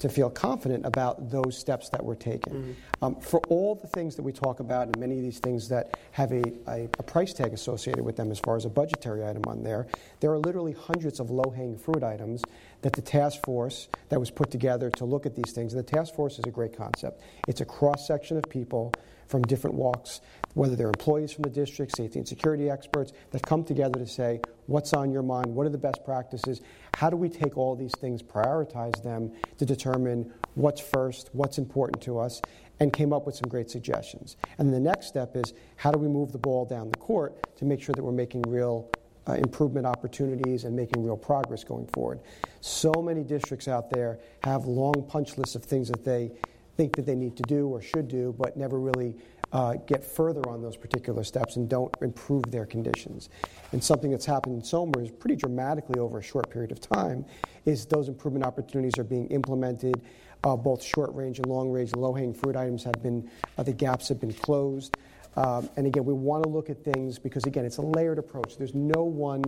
to 0.00 0.08
feel 0.08 0.30
confident 0.30 0.86
about 0.86 1.30
those 1.30 1.56
steps 1.56 1.90
that 1.90 2.02
were 2.02 2.14
taken. 2.14 2.52
Mm-hmm. 2.52 3.04
Um, 3.04 3.20
for 3.20 3.40
all 3.48 3.74
the 3.74 3.86
things 3.86 4.16
that 4.16 4.22
we 4.22 4.32
talk 4.32 4.60
about, 4.60 4.86
and 4.86 4.98
many 4.98 5.16
of 5.16 5.22
these 5.22 5.38
things 5.38 5.68
that 5.68 5.98
have 6.12 6.32
a, 6.32 6.42
a, 6.68 6.84
a, 6.98 7.02
price 7.02 7.34
tag 7.34 7.52
associated 7.52 8.02
with 8.02 8.16
them 8.16 8.30
as 8.30 8.38
far 8.40 8.56
as 8.56 8.64
a 8.64 8.70
budgetary 8.70 9.26
item 9.26 9.42
on 9.46 9.62
there, 9.62 9.86
there 10.20 10.30
are 10.32 10.38
literally 10.38 10.72
hundreds 10.72 11.20
of 11.20 11.30
low 11.30 11.50
hanging 11.50 11.76
fruit 11.76 12.02
items 12.02 12.42
that 12.80 12.94
the 12.94 13.02
task 13.02 13.42
force 13.44 13.88
that 14.08 14.18
was 14.18 14.30
put 14.30 14.50
together 14.50 14.90
to 14.90 15.04
look 15.04 15.26
at 15.26 15.36
these 15.36 15.52
things, 15.52 15.74
and 15.74 15.84
the 15.84 15.90
task 15.90 16.14
force 16.14 16.38
is 16.38 16.44
a 16.46 16.50
great 16.50 16.74
concept. 16.74 17.20
It's 17.46 17.60
a 17.60 17.66
cross 17.66 18.06
section 18.06 18.38
of 18.38 18.44
people 18.48 18.92
from 19.30 19.42
different 19.42 19.76
walks, 19.76 20.20
whether 20.54 20.74
they're 20.74 20.88
employees 20.88 21.32
from 21.32 21.42
the 21.42 21.50
district, 21.50 21.96
safety 21.96 22.18
and 22.18 22.26
security 22.26 22.68
experts, 22.68 23.12
that 23.30 23.42
come 23.42 23.64
together 23.64 23.98
to 23.98 24.06
say, 24.06 24.40
what's 24.66 24.92
on 24.92 25.12
your 25.12 25.22
mind, 25.22 25.46
what 25.46 25.66
are 25.66 25.70
the 25.70 25.78
best 25.78 26.04
practices, 26.04 26.60
how 27.00 27.08
do 27.08 27.16
we 27.16 27.30
take 27.30 27.56
all 27.56 27.74
these 27.74 27.94
things, 27.98 28.22
prioritize 28.22 29.02
them 29.02 29.32
to 29.56 29.64
determine 29.64 30.30
what's 30.54 30.82
first, 30.82 31.30
what's 31.32 31.56
important 31.56 32.02
to 32.02 32.18
us, 32.18 32.42
and 32.78 32.92
came 32.92 33.10
up 33.10 33.24
with 33.24 33.34
some 33.34 33.48
great 33.48 33.70
suggestions. 33.70 34.36
And 34.58 34.70
the 34.70 34.78
next 34.78 35.06
step 35.06 35.34
is 35.34 35.54
how 35.76 35.92
do 35.92 35.98
we 35.98 36.08
move 36.08 36.30
the 36.30 36.38
ball 36.38 36.66
down 36.66 36.90
the 36.90 36.98
court 36.98 37.56
to 37.56 37.64
make 37.64 37.80
sure 37.80 37.94
that 37.94 38.04
we're 38.04 38.12
making 38.12 38.42
real 38.42 38.90
uh, 39.26 39.32
improvement 39.32 39.86
opportunities 39.86 40.64
and 40.64 40.76
making 40.76 41.02
real 41.02 41.16
progress 41.16 41.64
going 41.64 41.86
forward. 41.86 42.20
So 42.60 42.92
many 42.92 43.24
districts 43.24 43.66
out 43.66 43.88
there 43.88 44.18
have 44.44 44.66
long 44.66 45.02
punch 45.08 45.38
lists 45.38 45.54
of 45.54 45.64
things 45.64 45.88
that 45.88 46.04
they 46.04 46.30
think 46.76 46.96
that 46.96 47.06
they 47.06 47.14
need 47.14 47.34
to 47.38 47.42
do 47.44 47.66
or 47.66 47.80
should 47.80 48.08
do, 48.08 48.34
but 48.38 48.58
never 48.58 48.78
really 48.78 49.16
uh, 49.52 49.74
get 49.86 50.04
further 50.04 50.48
on 50.48 50.62
those 50.62 50.76
particular 50.76 51.24
steps 51.24 51.56
and 51.56 51.68
don't 51.68 51.94
improve 52.02 52.50
their 52.50 52.66
conditions. 52.66 53.30
And 53.72 53.82
something 53.82 54.10
that's 54.10 54.26
happened 54.26 54.56
in 54.56 54.64
Somers 54.64 55.10
pretty 55.10 55.36
dramatically 55.36 55.98
over 55.98 56.18
a 56.18 56.22
short 56.22 56.50
period 56.50 56.72
of 56.72 56.80
time 56.80 57.24
is 57.64 57.84
those 57.86 58.08
improvement 58.08 58.44
opportunities 58.44 58.98
are 58.98 59.04
being 59.04 59.26
implemented. 59.28 60.02
Uh, 60.42 60.56
both 60.56 60.82
short 60.82 61.14
range 61.14 61.38
and 61.38 61.46
long 61.46 61.70
range, 61.70 61.94
low 61.94 62.14
hanging 62.14 62.32
fruit 62.32 62.56
items 62.56 62.82
have 62.84 63.02
been, 63.02 63.28
uh, 63.58 63.62
the 63.62 63.72
gaps 63.72 64.08
have 64.08 64.20
been 64.20 64.32
closed. 64.32 64.96
Um, 65.36 65.68
and 65.76 65.86
again, 65.86 66.04
we 66.04 66.14
want 66.14 66.42
to 66.44 66.48
look 66.48 66.70
at 66.70 66.82
things 66.82 67.18
because, 67.18 67.44
again, 67.44 67.64
it's 67.64 67.76
a 67.76 67.82
layered 67.82 68.18
approach. 68.18 68.56
There's 68.56 68.74
no 68.74 69.04
one 69.04 69.44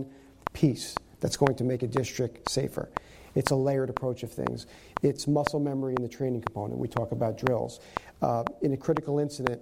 piece 0.53 0.95
that's 1.19 1.35
going 1.35 1.55
to 1.55 1.63
make 1.63 1.83
a 1.83 1.87
district 1.87 2.49
safer. 2.49 2.89
It's 3.35 3.51
a 3.51 3.55
layered 3.55 3.89
approach 3.89 4.23
of 4.23 4.31
things. 4.31 4.67
It's 5.01 5.27
muscle 5.27 5.59
memory 5.59 5.95
in 5.97 6.03
the 6.03 6.09
training 6.09 6.41
component. 6.41 6.79
We 6.79 6.87
talk 6.87 7.11
about 7.11 7.37
drills. 7.37 7.79
Uh, 8.21 8.43
in 8.61 8.73
a 8.73 8.77
critical 8.77 9.19
incident, 9.19 9.61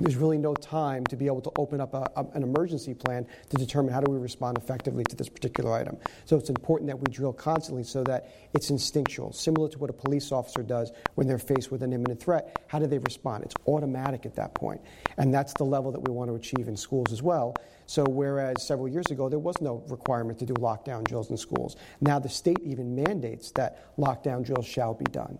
there's 0.00 0.16
really 0.16 0.38
no 0.38 0.54
time 0.54 1.04
to 1.06 1.16
be 1.16 1.26
able 1.26 1.40
to 1.40 1.52
open 1.56 1.80
up 1.80 1.94
a, 1.94 2.10
a, 2.16 2.24
an 2.34 2.42
emergency 2.42 2.94
plan 2.94 3.26
to 3.50 3.56
determine 3.56 3.92
how 3.92 4.00
do 4.00 4.10
we 4.10 4.18
respond 4.18 4.58
effectively 4.58 5.04
to 5.04 5.16
this 5.16 5.28
particular 5.28 5.72
item. 5.72 5.96
So 6.24 6.36
it's 6.36 6.50
important 6.50 6.88
that 6.88 6.98
we 6.98 7.10
drill 7.12 7.32
constantly 7.32 7.84
so 7.84 8.02
that 8.04 8.30
it's 8.54 8.70
instinctual, 8.70 9.32
similar 9.32 9.68
to 9.68 9.78
what 9.78 9.90
a 9.90 9.92
police 9.92 10.32
officer 10.32 10.62
does 10.62 10.92
when 11.14 11.26
they're 11.26 11.38
faced 11.38 11.70
with 11.70 11.82
an 11.82 11.92
imminent 11.92 12.20
threat. 12.20 12.60
How 12.68 12.78
do 12.78 12.86
they 12.86 12.98
respond? 12.98 13.44
It's 13.44 13.54
automatic 13.66 14.26
at 14.26 14.34
that 14.36 14.54
point. 14.54 14.80
And 15.18 15.32
that's 15.32 15.52
the 15.54 15.64
level 15.64 15.92
that 15.92 16.00
we 16.00 16.12
want 16.12 16.30
to 16.30 16.34
achieve 16.34 16.68
in 16.68 16.76
schools 16.76 17.12
as 17.12 17.22
well. 17.22 17.54
So, 17.86 18.04
whereas 18.04 18.66
several 18.66 18.88
years 18.88 19.06
ago 19.10 19.28
there 19.28 19.38
was 19.38 19.60
no 19.60 19.82
requirement 19.88 20.38
to 20.38 20.46
do 20.46 20.54
lockdown 20.54 21.04
drills 21.04 21.30
in 21.30 21.36
schools, 21.36 21.76
now 22.00 22.18
the 22.18 22.28
state 22.28 22.60
even 22.64 22.94
mandates 22.94 23.50
that 23.52 23.96
lockdown 23.98 24.44
drills 24.44 24.66
shall 24.66 24.94
be 24.94 25.04
done. 25.06 25.38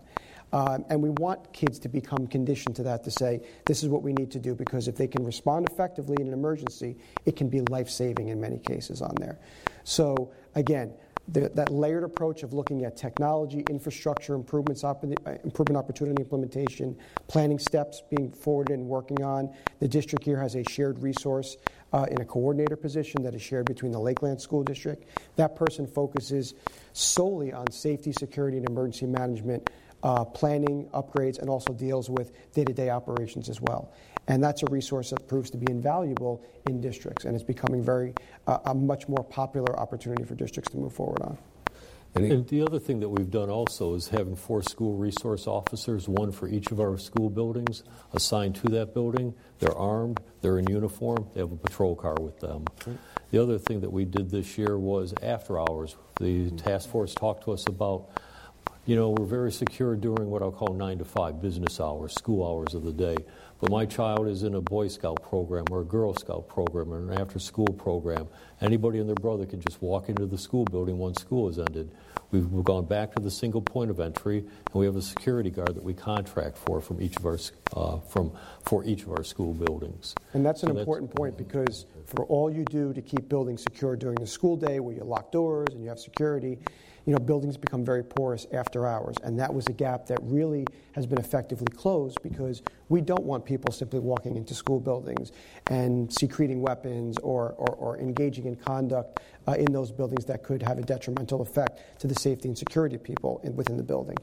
Um, 0.53 0.85
and 0.89 1.01
we 1.01 1.09
want 1.09 1.51
kids 1.51 1.79
to 1.79 1.89
become 1.89 2.27
conditioned 2.27 2.75
to 2.75 2.83
that 2.83 3.03
to 3.05 3.11
say, 3.11 3.41
this 3.65 3.81
is 3.81 3.89
what 3.89 4.03
we 4.03 4.13
need 4.13 4.31
to 4.31 4.39
do 4.39 4.53
because 4.53 4.87
if 4.87 4.95
they 4.95 5.07
can 5.07 5.25
respond 5.25 5.67
effectively 5.67 6.15
in 6.19 6.27
an 6.27 6.33
emergency, 6.33 6.95
it 7.25 7.35
can 7.35 7.49
be 7.49 7.61
life 7.61 7.89
saving 7.89 8.29
in 8.29 8.39
many 8.39 8.59
cases 8.59 9.01
on 9.01 9.15
there. 9.15 9.39
So, 9.83 10.31
again, 10.53 10.93
the, 11.27 11.49
that 11.55 11.71
layered 11.71 12.03
approach 12.03 12.43
of 12.43 12.53
looking 12.53 12.83
at 12.83 12.97
technology, 12.97 13.63
infrastructure 13.69 14.35
improvements, 14.35 14.83
op- 14.83 15.03
improvement 15.03 15.77
opportunity 15.77 16.21
implementation, 16.21 16.97
planning 17.27 17.57
steps 17.57 18.03
being 18.15 18.31
forwarded 18.31 18.77
and 18.77 18.87
working 18.87 19.23
on. 19.23 19.51
The 19.79 19.87
district 19.87 20.25
here 20.25 20.39
has 20.39 20.55
a 20.55 20.63
shared 20.69 21.01
resource 21.01 21.57
uh, 21.93 22.05
in 22.11 22.21
a 22.21 22.25
coordinator 22.25 22.75
position 22.75 23.23
that 23.23 23.33
is 23.33 23.41
shared 23.41 23.65
between 23.65 23.91
the 23.91 23.99
Lakeland 23.99 24.41
School 24.41 24.63
District. 24.63 25.07
That 25.37 25.55
person 25.55 25.87
focuses 25.87 26.53
solely 26.91 27.53
on 27.53 27.71
safety, 27.71 28.11
security, 28.11 28.57
and 28.57 28.67
emergency 28.67 29.05
management 29.05 29.69
uh, 30.03 30.25
planning, 30.25 30.87
upgrades, 30.93 31.39
and 31.39 31.49
also 31.49 31.73
deals 31.73 32.09
with 32.09 32.31
day 32.53 32.63
to 32.63 32.73
day 32.73 32.89
operations 32.89 33.49
as 33.49 33.59
well. 33.61 33.91
And 34.27 34.43
that's 34.43 34.63
a 34.63 34.67
resource 34.67 35.09
that 35.09 35.27
proves 35.27 35.49
to 35.51 35.57
be 35.57 35.69
invaluable 35.69 36.43
in 36.67 36.79
districts, 36.79 37.25
and 37.25 37.35
it's 37.35 37.43
becoming 37.43 37.83
very 37.83 38.13
uh, 38.47 38.59
a 38.65 38.75
much 38.75 39.07
more 39.07 39.23
popular 39.23 39.77
opportunity 39.77 40.23
for 40.23 40.35
districts 40.35 40.71
to 40.71 40.77
move 40.77 40.93
forward 40.93 41.21
on. 41.21 41.37
And 42.15 42.47
the 42.47 42.61
other 42.61 42.77
thing 42.77 42.99
that 42.99 43.09
we've 43.09 43.31
done 43.31 43.49
also 43.49 43.95
is 43.95 44.07
having 44.07 44.35
four 44.35 44.61
school 44.61 44.95
resource 44.95 45.47
officers, 45.47 46.07
one 46.07 46.31
for 46.31 46.47
each 46.47 46.71
of 46.71 46.79
our 46.79 46.95
school 46.99 47.27
buildings, 47.31 47.83
assigned 48.13 48.53
to 48.57 48.67
that 48.69 48.93
building. 48.93 49.33
They're 49.57 49.75
armed, 49.75 50.19
they're 50.41 50.59
in 50.59 50.69
uniform, 50.69 51.27
they 51.33 51.39
have 51.39 51.51
a 51.51 51.55
patrol 51.57 51.95
car 51.95 52.15
with 52.21 52.39
them. 52.39 52.65
The 53.31 53.41
other 53.41 53.57
thing 53.57 53.81
that 53.81 53.91
we 53.91 54.05
did 54.05 54.29
this 54.29 54.59
year 54.59 54.77
was 54.77 55.15
after 55.23 55.59
hours. 55.59 55.95
The 56.19 56.51
task 56.51 56.87
force 56.89 57.15
talked 57.15 57.45
to 57.45 57.51
us 57.51 57.65
about 57.65 58.09
you 58.85 58.97
know, 58.97 59.11
we're 59.11 59.25
very 59.25 59.51
secure 59.51 59.95
during 59.95 60.29
what 60.29 60.41
I'll 60.41 60.51
call 60.51 60.73
nine 60.73 60.97
to 60.97 61.05
five 61.05 61.41
business 61.41 61.79
hours, 61.79 62.13
school 62.13 62.45
hours 62.45 62.73
of 62.73 62.83
the 62.83 62.91
day. 62.91 63.15
But 63.61 63.71
my 63.71 63.85
child 63.85 64.27
is 64.27 64.43
in 64.43 64.55
a 64.55 64.61
Boy 64.61 64.89
Scout 64.89 65.23
program 65.23 65.63
or 65.71 65.81
a 65.81 65.85
Girl 65.85 66.13
Scout 66.13 66.49
program 66.49 66.93
or 66.93 66.97
an 66.97 67.17
after 67.17 67.39
school 67.39 67.67
program. 67.67 68.27
Anybody 68.59 68.99
and 68.99 69.07
their 69.07 69.15
brother 69.15 69.45
can 69.45 69.61
just 69.61 69.81
walk 69.81 70.09
into 70.09 70.25
the 70.25 70.37
school 70.37 70.65
building 70.65 70.97
once 70.97 71.21
school 71.21 71.47
is 71.47 71.59
ended. 71.59 71.91
We've 72.31 72.63
gone 72.63 72.85
back 72.85 73.13
to 73.13 73.21
the 73.21 73.31
single 73.31 73.61
point 73.61 73.89
of 73.89 74.01
entry, 74.01 74.39
and 74.39 74.73
we 74.73 74.85
have 74.85 74.97
a 74.97 75.01
security 75.01 75.49
guard 75.49 75.75
that 75.75 75.83
we 75.83 75.93
contract 75.93 76.57
for 76.57 76.81
from 76.81 77.01
each 77.01 77.15
of 77.15 77.25
our 77.25 77.37
uh, 77.77 77.99
from 77.99 78.33
for 78.63 78.83
each 78.83 79.03
of 79.03 79.11
our 79.11 79.23
school 79.23 79.53
buildings. 79.53 80.15
And 80.33 80.45
that's 80.45 80.63
an 80.63 80.73
so 80.73 80.77
important 80.79 81.11
that's, 81.11 81.19
point 81.19 81.37
because 81.37 81.85
for 82.05 82.25
all 82.25 82.51
you 82.51 82.65
do 82.65 82.91
to 82.91 83.01
keep 83.01 83.29
buildings 83.29 83.63
secure 83.63 83.95
during 83.95 84.15
the 84.15 84.27
school 84.27 84.57
day, 84.57 84.79
where 84.79 84.95
you 84.95 85.03
lock 85.03 85.31
doors 85.31 85.69
and 85.71 85.83
you 85.83 85.89
have 85.89 85.99
security, 85.99 86.57
you 87.05 87.13
know, 87.13 87.19
buildings 87.19 87.57
become 87.57 87.83
very 87.83 88.03
porous 88.03 88.47
after 88.53 88.87
hours, 88.87 89.17
and 89.23 89.39
that 89.39 89.53
was 89.53 89.67
a 89.67 89.73
gap 89.73 90.05
that 90.07 90.19
really 90.21 90.65
has 90.93 91.05
been 91.05 91.19
effectively 91.19 91.67
closed 91.75 92.21
because 92.21 92.61
we 92.89 93.01
don't 93.01 93.23
want 93.23 93.43
people 93.43 93.71
simply 93.71 93.99
walking 93.99 94.37
into 94.37 94.53
school 94.53 94.79
buildings 94.79 95.31
and 95.67 96.11
secreting 96.13 96.61
weapons 96.61 97.17
or, 97.17 97.53
or, 97.57 97.75
or 97.75 97.97
engaging 97.99 98.45
in 98.45 98.55
conduct 98.55 99.19
uh, 99.47 99.53
in 99.53 99.71
those 99.73 99.91
buildings 99.91 100.25
that 100.25 100.43
could 100.43 100.61
have 100.61 100.77
a 100.77 100.81
detrimental 100.81 101.41
effect 101.41 101.99
to 101.99 102.07
the 102.07 102.15
safety 102.15 102.47
and 102.47 102.57
security 102.57 102.95
of 102.95 103.03
people 103.03 103.41
in, 103.43 103.55
within 103.55 103.75
the 103.75 103.83
building. 103.83 104.17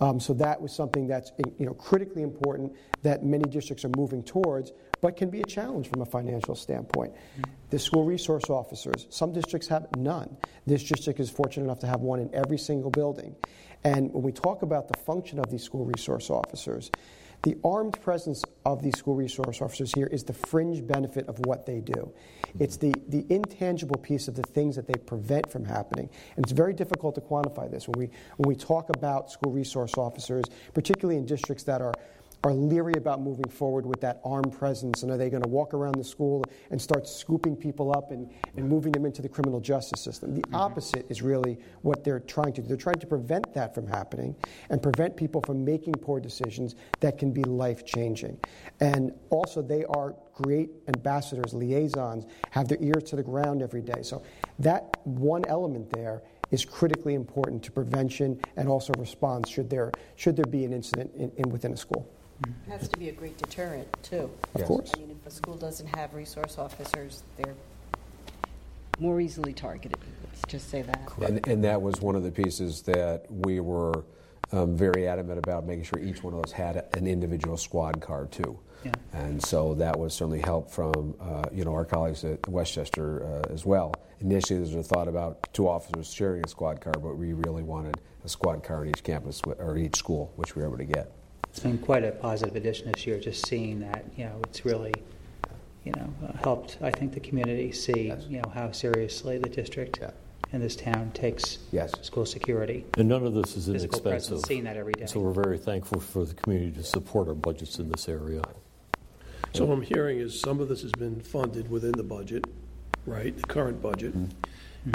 Um, 0.00 0.20
so 0.20 0.32
that 0.34 0.60
was 0.60 0.72
something 0.72 1.06
that's 1.06 1.32
you 1.58 1.66
know, 1.66 1.74
critically 1.74 2.22
important 2.22 2.72
that 3.02 3.24
many 3.24 3.44
districts 3.44 3.84
are 3.84 3.90
moving 3.96 4.22
towards, 4.22 4.72
but 5.00 5.16
can 5.16 5.30
be 5.30 5.40
a 5.40 5.46
challenge 5.46 5.88
from 5.88 6.02
a 6.02 6.06
financial 6.06 6.54
standpoint. 6.54 7.12
The 7.70 7.78
school 7.78 8.04
resource 8.04 8.50
officers, 8.50 9.06
some 9.10 9.32
districts 9.32 9.68
have 9.68 9.86
none. 9.96 10.36
This 10.66 10.82
district 10.82 11.20
is 11.20 11.30
fortunate 11.30 11.64
enough 11.64 11.80
to 11.80 11.86
have 11.86 12.00
one 12.00 12.20
in 12.20 12.34
every 12.34 12.58
single 12.58 12.90
building. 12.90 13.36
And 13.84 14.12
when 14.12 14.22
we 14.22 14.32
talk 14.32 14.62
about 14.62 14.88
the 14.88 14.98
function 14.98 15.38
of 15.38 15.50
these 15.50 15.62
school 15.62 15.84
resource 15.84 16.28
officers, 16.30 16.90
the 17.42 17.56
armed 17.64 17.98
presence 18.02 18.44
of 18.66 18.82
these 18.82 18.98
school 18.98 19.14
resource 19.14 19.62
officers 19.62 19.94
here 19.94 20.06
is 20.06 20.24
the 20.24 20.34
fringe 20.34 20.86
benefit 20.86 21.26
of 21.26 21.38
what 21.46 21.64
they 21.64 21.80
do. 21.80 22.12
It's 22.58 22.76
the, 22.76 22.92
the 23.08 23.24
intangible 23.30 23.96
piece 23.96 24.28
of 24.28 24.34
the 24.34 24.42
things 24.42 24.76
that 24.76 24.86
they 24.86 24.98
prevent 25.06 25.50
from 25.50 25.64
happening. 25.64 26.10
And 26.36 26.44
it's 26.44 26.52
very 26.52 26.74
difficult 26.74 27.14
to 27.14 27.22
quantify 27.22 27.70
this. 27.70 27.88
When 27.88 27.98
we, 27.98 28.10
when 28.36 28.48
we 28.48 28.56
talk 28.56 28.90
about 28.90 29.30
school 29.30 29.52
resource 29.52 29.96
officers, 29.96 30.44
particularly 30.74 31.16
in 31.16 31.24
districts 31.24 31.64
that 31.64 31.80
are 31.80 31.94
are 32.42 32.54
leery 32.54 32.94
about 32.94 33.20
moving 33.20 33.48
forward 33.48 33.84
with 33.84 34.00
that 34.00 34.20
armed 34.24 34.52
presence? 34.52 35.02
And 35.02 35.12
are 35.12 35.18
they 35.18 35.28
going 35.28 35.42
to 35.42 35.48
walk 35.48 35.74
around 35.74 35.96
the 35.96 36.04
school 36.04 36.44
and 36.70 36.80
start 36.80 37.06
scooping 37.06 37.54
people 37.54 37.92
up 37.92 38.12
and, 38.12 38.30
and 38.56 38.68
moving 38.68 38.92
them 38.92 39.04
into 39.04 39.20
the 39.20 39.28
criminal 39.28 39.60
justice 39.60 40.00
system? 40.00 40.34
The 40.34 40.42
mm-hmm. 40.42 40.54
opposite 40.54 41.06
is 41.10 41.20
really 41.20 41.58
what 41.82 42.02
they're 42.02 42.20
trying 42.20 42.54
to 42.54 42.62
do. 42.62 42.68
They're 42.68 42.76
trying 42.76 43.00
to 43.00 43.06
prevent 43.06 43.52
that 43.54 43.74
from 43.74 43.86
happening 43.86 44.34
and 44.70 44.82
prevent 44.82 45.16
people 45.16 45.42
from 45.42 45.64
making 45.64 45.94
poor 45.94 46.18
decisions 46.18 46.76
that 47.00 47.18
can 47.18 47.30
be 47.30 47.42
life 47.42 47.84
changing. 47.84 48.38
And 48.80 49.12
also, 49.28 49.60
they 49.60 49.84
are 49.84 50.14
great 50.34 50.70
ambassadors, 50.88 51.52
liaisons, 51.52 52.24
have 52.50 52.68
their 52.68 52.78
ears 52.80 53.04
to 53.04 53.16
the 53.16 53.22
ground 53.22 53.60
every 53.60 53.82
day. 53.82 54.02
So, 54.02 54.22
that 54.58 54.96
one 55.04 55.44
element 55.44 55.90
there 55.90 56.22
is 56.50 56.64
critically 56.64 57.14
important 57.14 57.62
to 57.62 57.70
prevention 57.70 58.40
and 58.56 58.68
also 58.68 58.92
response 58.98 59.48
should 59.48 59.70
there, 59.70 59.92
should 60.16 60.36
there 60.36 60.46
be 60.46 60.64
an 60.64 60.72
incident 60.72 61.12
in, 61.14 61.30
in 61.36 61.50
within 61.50 61.72
a 61.72 61.76
school. 61.76 62.10
It 62.46 62.70
has 62.70 62.88
to 62.88 62.98
be 62.98 63.08
a 63.08 63.12
great 63.12 63.36
deterrent, 63.38 63.88
too. 64.02 64.30
Of 64.54 64.60
Yes. 64.60 64.68
course. 64.68 64.92
I 64.96 65.00
mean, 65.00 65.10
if 65.10 65.26
a 65.26 65.30
school 65.34 65.56
doesn't 65.56 65.86
have 65.88 66.14
resource 66.14 66.56
officers, 66.58 67.22
they're 67.36 67.54
more 68.98 69.20
easily 69.20 69.52
targeted, 69.52 69.98
let's 70.24 70.42
just 70.46 70.68
say 70.68 70.82
that. 70.82 71.10
And, 71.22 71.46
and 71.48 71.64
that 71.64 71.80
was 71.80 72.00
one 72.00 72.16
of 72.16 72.22
the 72.22 72.30
pieces 72.30 72.82
that 72.82 73.24
we 73.30 73.60
were 73.60 74.04
um, 74.52 74.76
very 74.76 75.06
adamant 75.08 75.38
about 75.38 75.64
making 75.66 75.84
sure 75.84 75.98
each 76.00 76.22
one 76.22 76.34
of 76.34 76.42
those 76.42 76.52
had 76.52 76.84
an 76.94 77.06
individual 77.06 77.56
squad 77.56 78.00
car 78.00 78.26
too. 78.26 78.58
Yeah. 78.84 78.92
And 79.12 79.42
so 79.42 79.74
that 79.74 79.98
was 79.98 80.14
certainly 80.14 80.40
help 80.40 80.70
from 80.70 81.14
uh, 81.20 81.44
you 81.52 81.64
know 81.64 81.72
our 81.74 81.84
colleagues 81.84 82.24
at 82.24 82.46
Westchester 82.48 83.24
uh, 83.46 83.52
as 83.52 83.64
well. 83.66 83.94
Initially, 84.20 84.58
there 84.58 84.76
was 84.76 84.86
a 84.86 84.88
thought 84.88 85.06
about 85.08 85.48
two 85.52 85.68
officers 85.68 86.12
sharing 86.12 86.44
a 86.44 86.48
squad 86.48 86.80
car, 86.80 86.94
but 86.94 87.16
we 87.16 87.32
really 87.34 87.62
wanted 87.62 88.00
a 88.24 88.28
squad 88.28 88.62
car 88.64 88.82
in 88.84 88.90
each 88.90 89.02
campus 89.04 89.40
wh- 89.46 89.58
or 89.60 89.76
each 89.76 89.96
school, 89.96 90.32
which 90.36 90.56
we 90.56 90.62
were 90.62 90.68
able 90.68 90.78
to 90.78 90.84
get. 90.84 91.12
It's 91.50 91.60
been 91.60 91.78
quite 91.78 92.04
a 92.04 92.12
positive 92.12 92.54
addition 92.54 92.92
this 92.92 93.06
year, 93.06 93.18
just 93.18 93.46
seeing 93.46 93.80
that, 93.80 94.04
you 94.16 94.24
know, 94.24 94.40
it's 94.44 94.64
really, 94.64 94.94
you 95.84 95.92
know, 95.92 96.12
uh, 96.28 96.32
helped, 96.44 96.78
I 96.80 96.92
think, 96.92 97.12
the 97.12 97.20
community 97.20 97.72
see, 97.72 98.06
Yes. 98.08 98.24
you 98.28 98.40
know, 98.40 98.48
how 98.54 98.70
seriously 98.70 99.36
the 99.38 99.48
district 99.48 99.98
Yeah. 100.00 100.12
and 100.52 100.62
this 100.62 100.76
town 100.76 101.10
takes 101.12 101.58
Yes. 101.72 101.92
school 102.02 102.24
security. 102.24 102.84
And 102.96 103.08
none 103.08 103.26
of 103.26 103.34
this 103.34 103.56
is 103.56 103.66
Physical 103.66 103.72
inexpensive. 103.98 104.02
presence, 104.30 104.42
seeing 104.46 104.62
that 104.64 104.76
every 104.76 104.92
day. 104.92 105.06
So 105.06 105.18
we're 105.20 105.32
very 105.32 105.58
thankful 105.58 106.00
for 106.00 106.24
the 106.24 106.34
community 106.34 106.70
to 106.76 106.84
support 106.84 107.26
our 107.26 107.34
budgets 107.34 107.80
in 107.80 107.90
this 107.90 108.08
area. 108.08 108.42
So 109.52 109.64
what 109.64 109.74
I'm 109.74 109.82
hearing 109.82 110.20
is 110.20 110.38
some 110.40 110.60
of 110.60 110.68
this 110.68 110.82
has 110.82 110.92
been 110.92 111.18
funded 111.20 111.68
within 111.68 111.92
the 111.92 112.04
budget, 112.04 112.44
right, 113.06 113.36
the 113.36 113.42
current 113.42 113.82
budget. 113.82 114.14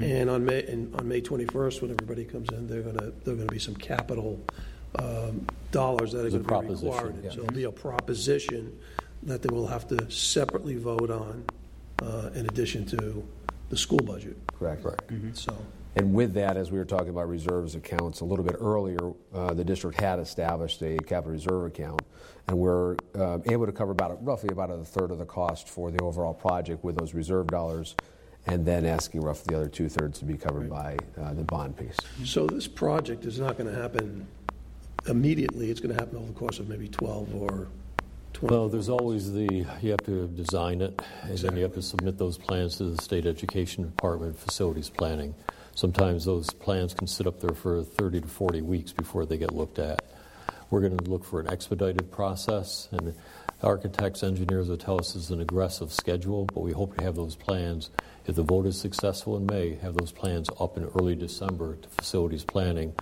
And 0.01 0.29
on 0.29 0.45
May, 0.45 0.63
and 0.65 0.95
on 0.95 1.07
May 1.07 1.19
21st, 1.21 1.81
when 1.81 1.91
everybody 1.91 2.23
comes 2.23 2.47
in, 2.49 2.67
they're 2.67 2.81
gonna, 2.81 3.11
there 3.25 3.33
are 3.33 3.37
gonna 3.37 3.51
be 3.51 3.59
some 3.59 3.75
capital 3.75 4.39
um, 4.99 5.45
dollars 5.71 6.11
that 6.13 6.23
are 6.23 6.25
It's 6.27 6.35
a 6.35 6.39
gonna 6.39 6.61
be 6.61 6.67
proposition, 6.67 6.87
required. 6.93 7.23
yeah. 7.23 7.31
So 7.31 7.39
it'll 7.41 7.53
be 7.55 7.63
a 7.65 7.71
proposition 7.71 8.77
that 9.23 9.41
they 9.41 9.49
will 9.53 9.67
have 9.67 9.87
to 9.89 10.09
separately 10.11 10.75
vote 10.75 11.09
on 11.09 11.43
uh, 12.01 12.29
in 12.35 12.45
addition 12.45 12.85
to 12.87 13.25
the 13.69 13.77
school 13.77 13.99
budget, 13.99 14.37
Correct. 14.59 14.85
so. 15.33 15.55
And 15.95 16.13
with 16.13 16.33
that, 16.33 16.57
as 16.57 16.71
we 16.71 16.77
were 16.77 16.85
talking 16.85 17.09
about 17.09 17.29
reserves 17.29 17.73
accounts 17.75 18.19
a 18.19 18.25
little 18.25 18.43
bit 18.43 18.57
earlier, 18.59 19.13
uh, 19.33 19.53
the 19.53 19.63
district 19.63 19.99
had 19.99 20.19
established 20.19 20.81
a 20.83 20.97
capital 20.97 21.31
reserve 21.31 21.65
account, 21.65 22.01
and 22.47 22.57
we're 22.57 22.97
uh, 23.17 23.39
able 23.45 23.65
to 23.65 23.71
cover 23.71 23.91
about 23.91 24.23
roughly 24.23 24.49
about 24.51 24.69
a 24.69 24.83
third 24.83 25.09
of 25.09 25.17
the 25.19 25.25
cost 25.25 25.69
for 25.69 25.89
the 25.91 26.01
overall 26.03 26.33
project 26.33 26.83
with 26.83 26.97
those 26.97 27.13
reserve 27.13 27.47
dollars, 27.47 27.95
and 28.45 28.65
then 28.65 28.85
asking 28.85 29.21
roughly 29.21 29.45
the 29.53 29.55
other 29.59 29.69
two 29.69 29.87
thirds 29.89 30.19
to 30.19 30.25
be 30.25 30.35
covered 30.37 30.69
by 30.69 30.97
uh, 31.19 31.33
the 31.33 31.43
bond 31.43 31.75
piece. 31.77 31.97
So 32.25 32.45
this 32.45 32.67
project 32.67 33.25
is 33.25 33.39
not 33.39 33.57
gonna 33.57 33.73
happen 33.73 34.27
immediately, 35.07 35.69
it's 35.69 35.79
gonna 35.79 35.93
happen 35.93 36.17
over 36.17 36.27
the 36.27 36.33
course 36.33 36.59
of 36.59 36.67
maybe 36.69 36.87
12 36.87 37.35
or 37.35 37.67
20. 38.33 38.53
Well, 38.53 38.69
there's 38.69 38.89
always 38.89 39.31
the, 39.31 39.65
you 39.81 39.91
have 39.91 40.03
to 40.05 40.27
design 40.27 40.81
it, 40.81 41.01
and 41.23 41.37
then 41.37 41.55
you 41.55 41.63
have 41.63 41.73
to 41.73 41.81
submit 41.81 42.17
those 42.17 42.37
plans 42.37 42.77
to 42.77 42.83
the 42.83 43.01
State 43.01 43.25
Education 43.25 43.85
Department 43.85 44.37
Facilities 44.37 44.89
Planning. 44.89 45.33
Sometimes 45.73 46.25
those 46.25 46.49
plans 46.49 46.93
can 46.93 47.07
sit 47.07 47.27
up 47.27 47.39
there 47.39 47.55
for 47.55 47.83
30 47.83 48.21
to 48.21 48.27
40 48.27 48.61
weeks 48.61 48.91
before 48.91 49.25
they 49.25 49.37
get 49.37 49.53
looked 49.53 49.79
at. 49.79 50.01
We're 50.69 50.81
going 50.81 50.97
to 50.97 51.09
look 51.09 51.23
for 51.23 51.39
an 51.39 51.49
expedited 51.49 52.11
process, 52.11 52.89
and 52.91 53.13
architects, 53.63 54.23
engineers 54.23 54.67
will 54.67 54.77
tell 54.77 54.99
us 54.99 55.15
it's 55.15 55.29
an 55.29 55.41
aggressive 55.41 55.93
schedule, 55.93 56.45
but 56.45 56.61
we 56.61 56.71
hope 56.71 56.97
to 56.97 57.03
have 57.03 57.15
those 57.15 57.35
plans, 57.35 57.89
if 58.25 58.35
the 58.35 58.43
vote 58.43 58.65
is 58.65 58.79
successful 58.79 59.37
in 59.37 59.45
May, 59.45 59.75
have 59.75 59.95
those 59.95 60.11
plans 60.11 60.49
up 60.59 60.77
in 60.77 60.85
early 60.99 61.15
December 61.15 61.75
to 61.77 61.89
facilities 61.89 62.43
planning. 62.43 62.93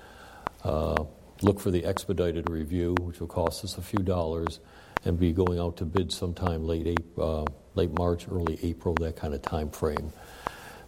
Uh, 0.63 1.03
Look 1.41 1.59
for 1.59 1.71
the 1.71 1.83
expedited 1.85 2.49
review, 2.49 2.95
which 3.01 3.19
will 3.19 3.27
cost 3.27 3.63
us 3.65 3.77
a 3.77 3.81
few 3.81 3.99
dollars, 3.99 4.59
and 5.05 5.19
be 5.19 5.33
going 5.33 5.59
out 5.59 5.77
to 5.77 5.85
bid 5.85 6.11
sometime 6.11 6.65
late, 6.65 6.87
Ap- 6.87 7.19
uh, 7.19 7.45
late 7.75 7.91
March, 7.97 8.27
early 8.31 8.57
April, 8.63 8.93
that 8.95 9.15
kind 9.15 9.33
of 9.33 9.41
time 9.41 9.69
frame. 9.69 10.13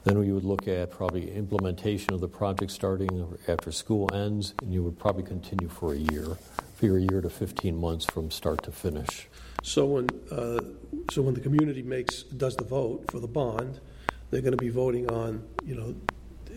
Then 0.06 0.20
we 0.20 0.32
would 0.32 0.44
look 0.44 0.68
at 0.68 0.92
probably 0.92 1.32
implementation 1.32 2.14
of 2.14 2.22
the 2.22 2.28
project 2.28 2.72
starting 2.72 3.38
after 3.48 3.72
school 3.72 4.08
ends, 4.14 4.54
and 4.62 4.72
you 4.72 4.84
would 4.84 5.00
probably 5.00 5.24
continue 5.24 5.68
for 5.68 5.94
a 5.94 5.98
year, 5.98 6.38
for 6.76 6.98
a 6.98 7.02
year 7.02 7.22
to 7.22 7.30
15 7.30 7.76
months 7.76 8.06
from 8.06 8.30
start 8.30 8.62
to 8.64 8.72
finish. 8.72 9.28
So 9.64 9.86
when, 9.86 10.08
uh, 10.32 10.60
so 11.10 11.24
when 11.24 11.34
the 11.34 11.42
community 11.42 11.82
makes, 11.82 12.22
does 12.22 12.56
the 12.56 12.64
vote 12.64 13.10
for 13.10 13.20
the 13.20 13.28
bond, 13.28 13.80
they're 14.30 14.42
going 14.42 14.52
to 14.52 14.58
be 14.58 14.70
voting 14.70 15.10
on, 15.10 15.44
you 15.66 15.76
know, 15.76 15.96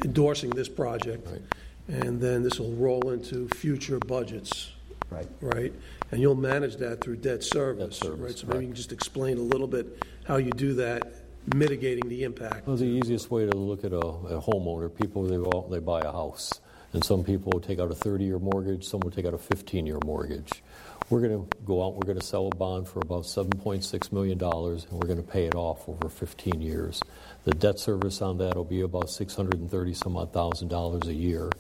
endorsing 0.05 0.51
this 0.51 0.69
project. 0.69 1.27
Right. 1.27 1.41
And 1.89 2.21
then 2.21 2.43
this 2.43 2.61
will 2.61 2.73
roll 2.75 3.11
into 3.11 3.49
future 3.49 3.99
budgets, 3.99 4.73
Right. 5.11 5.27
right? 5.41 5.73
And 6.13 6.21
you'll 6.21 6.35
manage 6.35 6.77
that 6.77 7.01
through 7.01 7.17
debt 7.17 7.43
service, 7.43 7.97
service, 7.97 8.21
right? 8.21 8.39
So 8.39 8.47
maybe 8.47 8.61
you 8.61 8.69
can 8.69 8.75
just 8.77 8.93
explain 8.93 9.39
a 9.39 9.43
little 9.43 9.67
bit 9.67 10.03
how 10.25 10.37
you 10.37 10.51
do 10.51 10.75
that, 10.75 11.15
mitigating 11.55 12.09
the 12.09 12.25
impact. 12.25 12.67
Well, 12.67 12.77
the 12.77 12.85
easiest 12.85 13.31
way 13.31 13.47
to 13.47 13.57
look 13.57 13.85
at 13.85 13.93
a, 13.93 13.99
a 13.99 14.41
homeowner, 14.41 14.95
people 14.95 15.23
they 15.25 15.71
they 15.75 15.81
buy 15.81 16.01
a 16.01 16.13
house, 16.13 16.61
and 16.93 17.03
some 17.03 17.25
people 17.25 17.53
will 17.53 17.61
take 17.61 17.79
out 17.79 17.91
a 17.91 17.95
30-year 17.95 18.39
mortgage, 18.39 18.85
some 18.85 19.01
will 19.01 19.11
take 19.11 19.25
out 19.25 19.35
a 19.35 19.39
15-year 19.39 19.99
mortgage. 20.05 20.63
We're 21.09 21.21
going 21.21 21.49
to 21.49 21.57
go 21.65 21.83
out, 21.87 21.95
we're 21.95 22.05
going 22.07 22.19
to 22.21 22.25
sell 22.25 22.49
a 22.49 22.55
bond 22.55 22.87
for 22.87 23.01
about 23.01 23.23
7.6 23.25 24.13
million 24.13 24.37
dollars, 24.37 24.87
and 24.91 25.01
we're 25.01 25.07
going 25.07 25.23
to 25.23 25.27
pay 25.31 25.47
it 25.47 25.55
off 25.55 25.89
over 25.89 26.11
15 26.11 26.61
years. 26.61 27.01
The 27.45 27.53
debt 27.55 27.79
service 27.79 28.21
on 28.21 28.37
that 28.39 28.57
will 28.57 28.65
be 28.65 28.83
about 28.83 29.09
630 29.09 29.95
some 29.95 30.19
odd 30.19 30.35
thousand 30.35 30.69
dollars 30.69 31.07
a 31.09 31.15
year. 31.15 31.51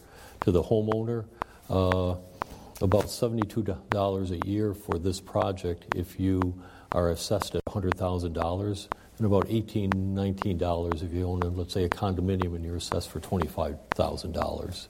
To 0.49 0.53
the 0.53 0.62
homeowner, 0.62 1.26
uh, 1.68 2.16
about 2.80 3.05
$72 3.05 4.30
a 4.30 4.49
year 4.49 4.72
for 4.72 4.99
this 4.99 5.20
project 5.20 5.94
if 5.94 6.18
you 6.18 6.62
are 6.90 7.11
assessed 7.11 7.55
at 7.55 7.62
$100,000, 7.66 8.88
and 9.18 9.26
about 9.26 9.46
$18, 9.49 9.90
$19 9.90 11.03
if 11.03 11.12
you 11.12 11.26
own, 11.26 11.40
let's 11.55 11.74
say, 11.74 11.84
a 11.84 11.88
condominium 11.90 12.57
and 12.57 12.64
you're 12.64 12.76
assessed 12.76 13.11
for 13.11 13.20
$25,000. 13.20 14.86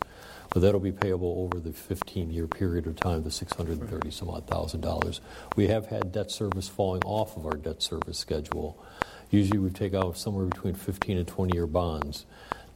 But 0.50 0.61
that'll 0.61 0.78
be 0.78 0.92
payable 0.92 1.50
over 1.52 1.59
the 1.59 1.70
15-year 1.70 2.46
period 2.46 2.86
of 2.86 2.94
time, 2.94 3.24
the 3.24 3.30
630 3.32 4.12
some 4.12 4.30
odd 4.30 4.46
thousand 4.46 4.82
dollars. 4.82 5.20
We 5.56 5.66
have 5.66 5.86
had 5.86 6.12
debt 6.12 6.30
service 6.30 6.68
falling 6.68 7.02
off 7.04 7.36
of 7.36 7.46
our 7.46 7.56
debt 7.56 7.82
service 7.82 8.16
schedule. 8.16 8.80
Usually 9.30 9.59
we 9.59 9.70
take 9.70 9.92
out 9.92 10.16
somewhere 10.16 10.46
between 10.46 10.74
15 10.74 11.18
and 11.18 11.26
20-year 11.26 11.66
bonds. 11.66 12.26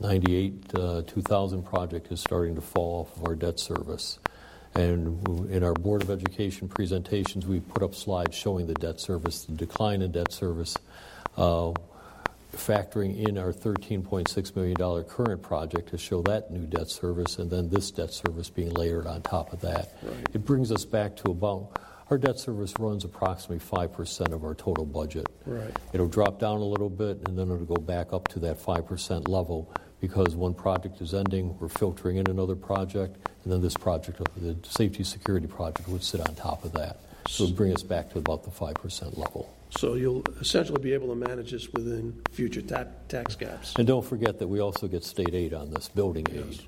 98, 0.03 0.75
uh, 0.75 1.03
2000 1.07 1.63
project 1.63 2.11
is 2.11 2.21
starting 2.21 2.57
to 2.57 2.61
fall 2.61 3.03
off 3.03 3.17
of 3.17 3.25
our 3.27 3.35
debt 3.35 3.59
service. 3.59 4.19
And 4.75 5.49
in 5.51 5.63
our 5.63 5.75
Board 5.75 6.03
of 6.03 6.11
Education 6.11 6.69
presentations, 6.69 7.47
we 7.47 7.61
put 7.61 7.83
up 7.83 7.95
slides 7.95 8.37
showing 8.37 8.67
the 8.67 8.75
debt 8.75 9.01
service, 9.01 9.45
the 9.45 9.53
decline 9.53 10.03
in 10.03 10.11
debt 10.13 10.33
service, 10.33 10.77
uh, 11.37 11.73
factoring 12.53 13.29
in 13.29 13.39
our 13.39 13.53
$13.6 13.53 14.57
million 14.57 15.05
current 15.05 15.43
project 15.43 15.91
to 15.91 15.99
show 15.99 16.21
that 16.23 16.51
new 16.51 16.67
debt 16.67 16.89
service, 16.89 17.39
and 17.39 17.51
then 17.51 17.69
this 17.69 17.91
debt 17.91 18.13
service 18.13 18.51
being 18.51 18.73
layered 18.75 19.07
on 19.07 19.23
top 19.23 19.53
of 19.53 19.61
that. 19.61 19.95
It 20.33 20.45
brings 20.45 20.73
us 20.73 20.85
back 20.85 21.17
to 21.17 21.31
about, 21.31 21.79
our 22.11 22.19
debt 22.19 22.39
service 22.39 22.75
runs 22.79 23.05
approximately 23.05 23.59
5% 23.59 24.33
of 24.33 24.45
our 24.45 24.55
total 24.55 24.85
budget. 24.85 25.27
Right. 25.47 25.75
It'll 25.93 26.09
drop 26.09 26.39
down 26.39 26.61
a 26.61 26.65
little 26.65 26.91
bit, 26.91 27.27
and 27.27 27.39
then 27.39 27.51
it'll 27.51 27.65
go 27.65 27.81
back 27.81 28.13
up 28.13 28.29
to 28.29 28.39
that 28.41 28.59
5% 28.59 29.29
level 29.29 29.73
because 30.03 30.35
one 30.35 30.53
project 30.53 31.01
is 31.01 31.15
ending, 31.15 31.57
we're 31.61 31.69
filtering 31.69 32.17
in 32.17 32.29
another 32.29 32.57
project, 32.57 33.29
and 33.45 33.53
then 33.53 33.63
this 33.63 33.77
project, 33.77 34.21
the 34.37 34.57
safety 34.69 35.05
security 35.05 35.47
project, 35.47 35.89
would 35.89 36.03
sit 36.03 36.21
on 36.29 36.35
top 36.35 36.65
of 36.65 36.73
that. 36.73 36.99
So 37.29 37.47
bring 37.47 37.73
us 37.73 37.85
back 37.85 38.11
to 38.11 38.19
about 38.19 38.43
the 38.43 38.51
5% 38.51 39.17
level. 39.17 39.55
So 39.71 39.95
you'll 39.95 40.25
essentially 40.41 40.83
be 40.83 40.93
able 40.93 41.07
to 41.09 41.15
manage 41.15 41.53
this 41.53 41.73
within 41.73 42.21
future 42.33 42.63
ta- 42.63 42.87
tax 43.09 43.37
caps. 43.37 43.75
And 43.79 43.87
don't 43.87 44.05
forget 44.05 44.41
that 44.41 44.49
we 44.49 44.59
also 44.59 44.89
get 44.89 45.05
state 45.05 45.35
aid 45.35 45.55
on 45.55 45.71
this, 45.71 45.89
building 45.89 46.27
aid. 46.33 46.61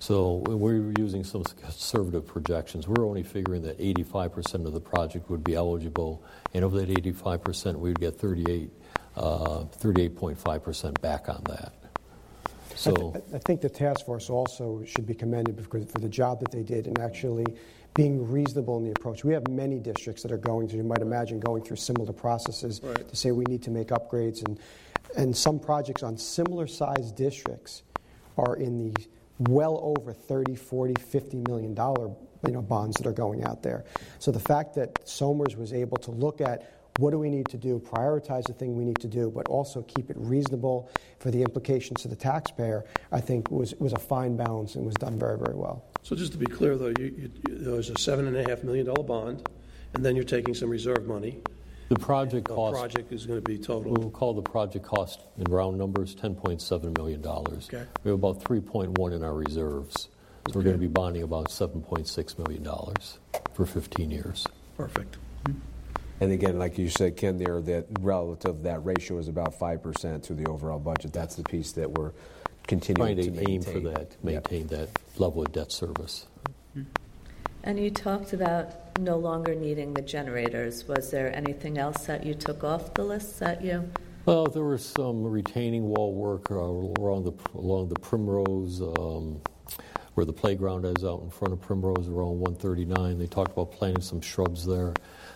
So 0.00 0.42
we're 0.48 0.94
using 0.98 1.24
some 1.24 1.44
conservative 1.44 2.26
projections. 2.26 2.88
We're 2.88 3.06
only 3.06 3.22
figuring 3.22 3.62
that 3.64 3.78
85% 3.78 4.66
of 4.66 4.72
the 4.72 4.80
project 4.80 5.28
would 5.28 5.44
be 5.44 5.54
eligible, 5.54 6.24
and 6.54 6.64
of 6.64 6.72
that 6.72 6.88
85%, 6.88 7.74
we 7.78 7.90
would 7.90 8.00
get 8.00 8.18
38, 8.18 8.70
uh, 9.14 9.64
38.5% 9.78 11.00
back 11.02 11.28
on 11.28 11.44
that. 11.50 11.74
I, 12.90 12.94
th- 13.12 13.24
I 13.34 13.38
think 13.38 13.60
the 13.60 13.68
task 13.68 14.04
force 14.04 14.28
also 14.30 14.82
should 14.84 15.06
be 15.06 15.14
commended 15.14 15.56
because 15.56 15.90
for 15.90 15.98
the 15.98 16.08
job 16.08 16.40
that 16.40 16.50
they 16.50 16.62
did 16.62 16.86
in 16.86 17.00
actually 17.00 17.46
being 17.94 18.30
reasonable 18.30 18.78
in 18.78 18.84
the 18.84 18.90
approach. 18.90 19.24
We 19.24 19.34
have 19.34 19.46
many 19.48 19.78
districts 19.78 20.22
that 20.22 20.32
are 20.32 20.38
going 20.38 20.68
through, 20.68 20.78
you 20.78 20.84
might 20.84 21.02
imagine, 21.02 21.40
going 21.40 21.62
through 21.62 21.76
similar 21.76 22.12
processes 22.12 22.80
Right. 22.82 23.06
to 23.08 23.16
say 23.16 23.32
we 23.32 23.44
need 23.44 23.62
to 23.64 23.70
make 23.70 23.88
upgrades. 23.88 24.42
And, 24.46 24.58
and 25.16 25.36
some 25.36 25.58
projects 25.58 26.02
on 26.02 26.16
similar 26.16 26.66
sized 26.66 27.16
districts 27.16 27.82
are 28.38 28.56
in 28.56 28.78
the 28.78 28.94
well 29.50 29.78
over 29.82 30.12
30, 30.12 30.54
40, 30.54 30.94
50 31.02 31.36
million 31.48 31.74
dollar 31.74 32.10
you 32.46 32.52
know, 32.52 32.62
bonds 32.62 32.96
that 32.96 33.06
are 33.06 33.12
going 33.12 33.44
out 33.44 33.62
there. 33.62 33.84
So 34.18 34.30
the 34.30 34.40
fact 34.40 34.74
that 34.74 35.06
Somers 35.06 35.56
was 35.56 35.72
able 35.72 35.96
to 35.98 36.10
look 36.10 36.40
at 36.40 36.81
what 37.02 37.10
do 37.10 37.18
we 37.18 37.28
need 37.28 37.48
to 37.48 37.58
do, 37.58 37.80
prioritize 37.80 38.44
the 38.44 38.52
thing 38.52 38.76
we 38.76 38.84
need 38.84 39.00
to 39.00 39.08
do, 39.08 39.28
but 39.28 39.48
also 39.48 39.82
keep 39.82 40.08
it 40.08 40.16
reasonable 40.16 40.88
for 41.18 41.32
the 41.32 41.42
implications 41.42 42.00
to 42.00 42.06
the 42.08 42.14
taxpayer, 42.14 42.84
I 43.10 43.20
think 43.20 43.50
was, 43.50 43.74
was 43.80 43.92
a 43.92 43.98
fine 43.98 44.36
balance 44.36 44.76
and 44.76 44.86
was 44.86 44.94
done 44.94 45.18
very, 45.18 45.36
very 45.36 45.56
well. 45.56 45.84
So 46.02 46.14
just 46.14 46.30
to 46.32 46.38
be 46.38 46.46
clear, 46.46 46.76
though, 46.76 46.92
you, 47.00 47.06
you, 47.16 47.30
there's 47.48 47.90
a 47.90 47.98
seven 47.98 48.28
and 48.28 48.36
a 48.36 48.48
half 48.48 48.62
million 48.62 48.86
dollar 48.86 49.02
bond, 49.02 49.48
and 49.94 50.04
then 50.04 50.14
you're 50.14 50.24
taking 50.24 50.54
some 50.54 50.70
reserve 50.70 51.04
money. 51.06 51.42
The 51.88 51.98
project 51.98 52.46
The 52.46 52.54
cost, 52.54 52.78
project 52.78 53.12
is 53.12 53.26
going 53.26 53.42
to 53.42 53.44
be 53.44 53.58
total. 53.58 53.92
we'll 53.92 54.10
call 54.10 54.32
the 54.32 54.40
project 54.40 54.84
cost 54.86 55.22
in 55.38 55.50
round 55.52 55.76
numbers 55.78 56.14
$10.7 56.14 56.96
million. 56.96 57.26
Okay. 57.26 57.84
We 58.04 58.10
have 58.12 58.18
about 58.18 58.44
3.1 58.44 59.12
in 59.12 59.24
our 59.24 59.34
reserves. 59.34 60.08
So 60.46 60.52
we're 60.54 60.62
going 60.62 60.76
to 60.76 60.80
be 60.80 60.86
bonding 60.86 61.24
about 61.24 61.48
$7.6 61.48 62.38
million 62.38 62.64
for 63.54 63.66
15 63.66 64.10
years. 64.10 64.46
Perfect. 64.76 65.18
And 66.22 66.30
again, 66.30 66.56
like 66.56 66.78
you 66.78 66.88
said, 66.88 67.16
Ken, 67.16 67.36
there, 67.36 67.60
that 67.62 67.86
relative, 68.00 68.62
that 68.62 68.84
ratio 68.84 69.18
is 69.18 69.26
about 69.26 69.58
5% 69.58 70.22
to 70.22 70.34
the 70.34 70.46
overall 70.48 70.78
budget. 70.78 71.12
That's 71.12 71.34
the 71.34 71.42
piece 71.42 71.72
that 71.72 71.90
we're 71.90 72.12
continuing 72.68 73.16
Trying 73.16 73.16
to 73.16 73.22
to 73.24 73.30
maintain. 73.44 73.54
aim 73.56 73.62
for 73.62 73.80
that, 73.90 74.10
to 74.12 74.16
Yep. 74.30 74.50
maintain 74.52 74.66
that 74.68 74.88
level 75.18 75.42
of 75.42 75.50
debt 75.50 75.72
service. 75.72 76.28
And 77.64 77.76
you 77.76 77.90
talked 77.90 78.34
about 78.34 78.96
no 79.00 79.16
longer 79.16 79.56
needing 79.56 79.94
the 79.94 80.02
generators. 80.02 80.86
Was 80.86 81.10
there 81.10 81.34
anything 81.34 81.76
else 81.76 82.06
that 82.06 82.24
you 82.24 82.34
took 82.34 82.62
off 82.62 82.94
the 82.94 83.02
list 83.02 83.40
that 83.40 83.64
you? 83.64 83.90
Well, 84.24 84.46
there 84.46 84.64
was 84.64 84.84
some 84.84 85.24
retaining 85.24 85.88
wall 85.88 86.12
work 86.14 86.52
uh, 86.52 86.54
along 86.54 87.24
the 87.24 87.32
along 87.58 87.88
the 87.88 87.96
Primrose, 87.96 88.80
um, 88.80 89.40
where 90.14 90.24
the 90.24 90.32
playground 90.32 90.84
is 90.84 91.04
out 91.04 91.20
in 91.22 91.30
front 91.30 91.52
of 91.52 91.60
Primrose, 91.60 92.06
around 92.08 92.38
139. 92.38 93.18
They 93.18 93.26
talked 93.26 93.50
about 93.50 93.72
planting 93.72 94.02
some 94.02 94.20
shrubs 94.20 94.64
there. 94.64 94.94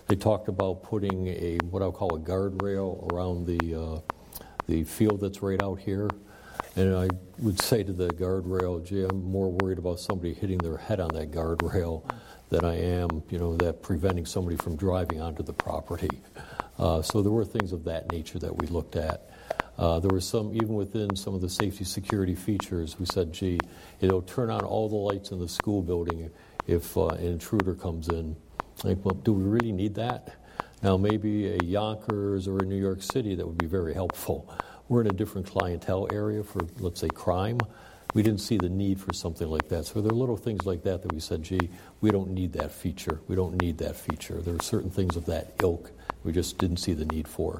They 0.09 0.16
talked 0.16 0.48
about 0.48 0.82
putting 0.82 1.26
a 1.28 1.59
what 1.70 1.82
I'll 1.82 1.92
call 1.92 2.14
a 2.14 2.20
guardrail 2.20 3.12
around 3.12 3.46
the 3.46 3.74
uh, 3.74 4.00
the 4.66 4.84
field 4.84 5.20
that's 5.20 5.42
right 5.42 5.61
out 5.62 5.80
here. 5.80 6.09
And 6.76 6.94
I 6.94 7.09
would 7.38 7.61
say 7.61 7.82
to 7.82 7.92
the 7.92 8.09
guardrail, 8.09 8.84
gee, 8.84 9.04
I'm 9.04 9.24
more 9.24 9.50
worried 9.50 9.78
about 9.78 9.98
somebody 9.98 10.34
hitting 10.34 10.59
their 10.59 10.76
head 10.76 11.00
on 11.00 11.09
that 11.14 11.30
guardrail 11.30 12.02
than 12.50 12.64
I 12.64 12.78
am, 12.78 13.22
you 13.30 13.38
know, 13.38 13.57
that 13.57 13.82
preventing 13.82 14.26
somebody 14.26 14.57
from 14.57 14.76
driving 14.76 15.20
onto 15.20 15.42
the 15.42 15.52
property. 15.52 16.11
Uh, 16.78 17.02
so 17.02 17.22
there 17.22 17.32
were 17.32 17.44
things 17.44 17.72
of 17.72 17.84
that 17.84 18.12
nature 18.12 18.38
that 18.38 18.54
we 18.54 18.66
looked 18.68 18.94
at. 18.96 19.30
Uh, 19.78 19.98
there 20.00 20.11
were 20.11 20.20
some, 20.20 20.54
even 20.54 20.74
within 20.74 21.16
some 21.16 21.34
of 21.34 21.40
the 21.40 21.48
safety 21.48 21.84
security 21.84 22.34
features, 22.34 22.98
we 22.98 23.07
said, 23.07 23.32
gee, 23.32 23.59
it'll 24.00 24.22
turn 24.22 24.50
on 24.50 24.62
all 24.62 24.88
the 24.88 24.96
lights 24.96 25.30
in 25.30 25.38
the 25.38 25.48
school 25.48 25.82
building 25.82 26.30
if 26.66 26.96
uh, 26.96 27.09
an 27.09 27.26
intruder 27.26 27.74
comes 27.74 28.09
in. 28.09 28.36
Like, 28.84 28.98
well, 29.04 29.14
do 29.14 29.32
we 29.32 29.42
really 29.42 29.72
need 29.72 29.94
that? 29.94 30.36
Now, 30.82 30.96
maybe 30.96 31.48
a 31.48 31.58
Yonkers 31.64 32.46
or 32.46 32.58
a 32.58 32.64
New 32.64 32.76
York 32.76 33.02
City, 33.02 33.34
that 33.34 33.46
would 33.46 33.58
be 33.58 33.66
very 33.66 33.94
helpful. 33.94 34.52
We're 34.88 35.00
in 35.00 35.06
a 35.08 35.12
different 35.12 35.46
clientele 35.46 36.08
area 36.12 36.44
for, 36.44 36.60
let's 36.78 37.00
say, 37.00 37.08
crime. 37.08 37.58
We 38.14 38.22
didn't 38.22 38.40
see 38.40 38.56
the 38.56 38.68
need 38.68 39.00
for 39.00 39.12
something 39.12 39.48
like 39.48 39.68
that. 39.68 39.86
So 39.86 40.00
there 40.00 40.12
are 40.12 40.14
little 40.14 40.36
things 40.36 40.64
like 40.64 40.82
that 40.84 41.02
that 41.02 41.12
we 41.12 41.20
said, 41.20 41.42
gee, 41.42 41.70
we 42.00 42.10
don't 42.10 42.30
need 42.30 42.52
that 42.52 42.70
feature. 42.70 43.20
We 43.26 43.34
don't 43.34 43.60
need 43.60 43.78
that 43.78 43.96
feature. 43.96 44.40
There 44.40 44.54
are 44.54 44.62
certain 44.62 44.90
things 44.90 45.16
of 45.16 45.26
that 45.26 45.54
ilk 45.62 45.90
we 46.22 46.32
just 46.32 46.58
didn't 46.58 46.78
see 46.78 46.92
the 46.92 47.04
need 47.04 47.28
for. 47.28 47.58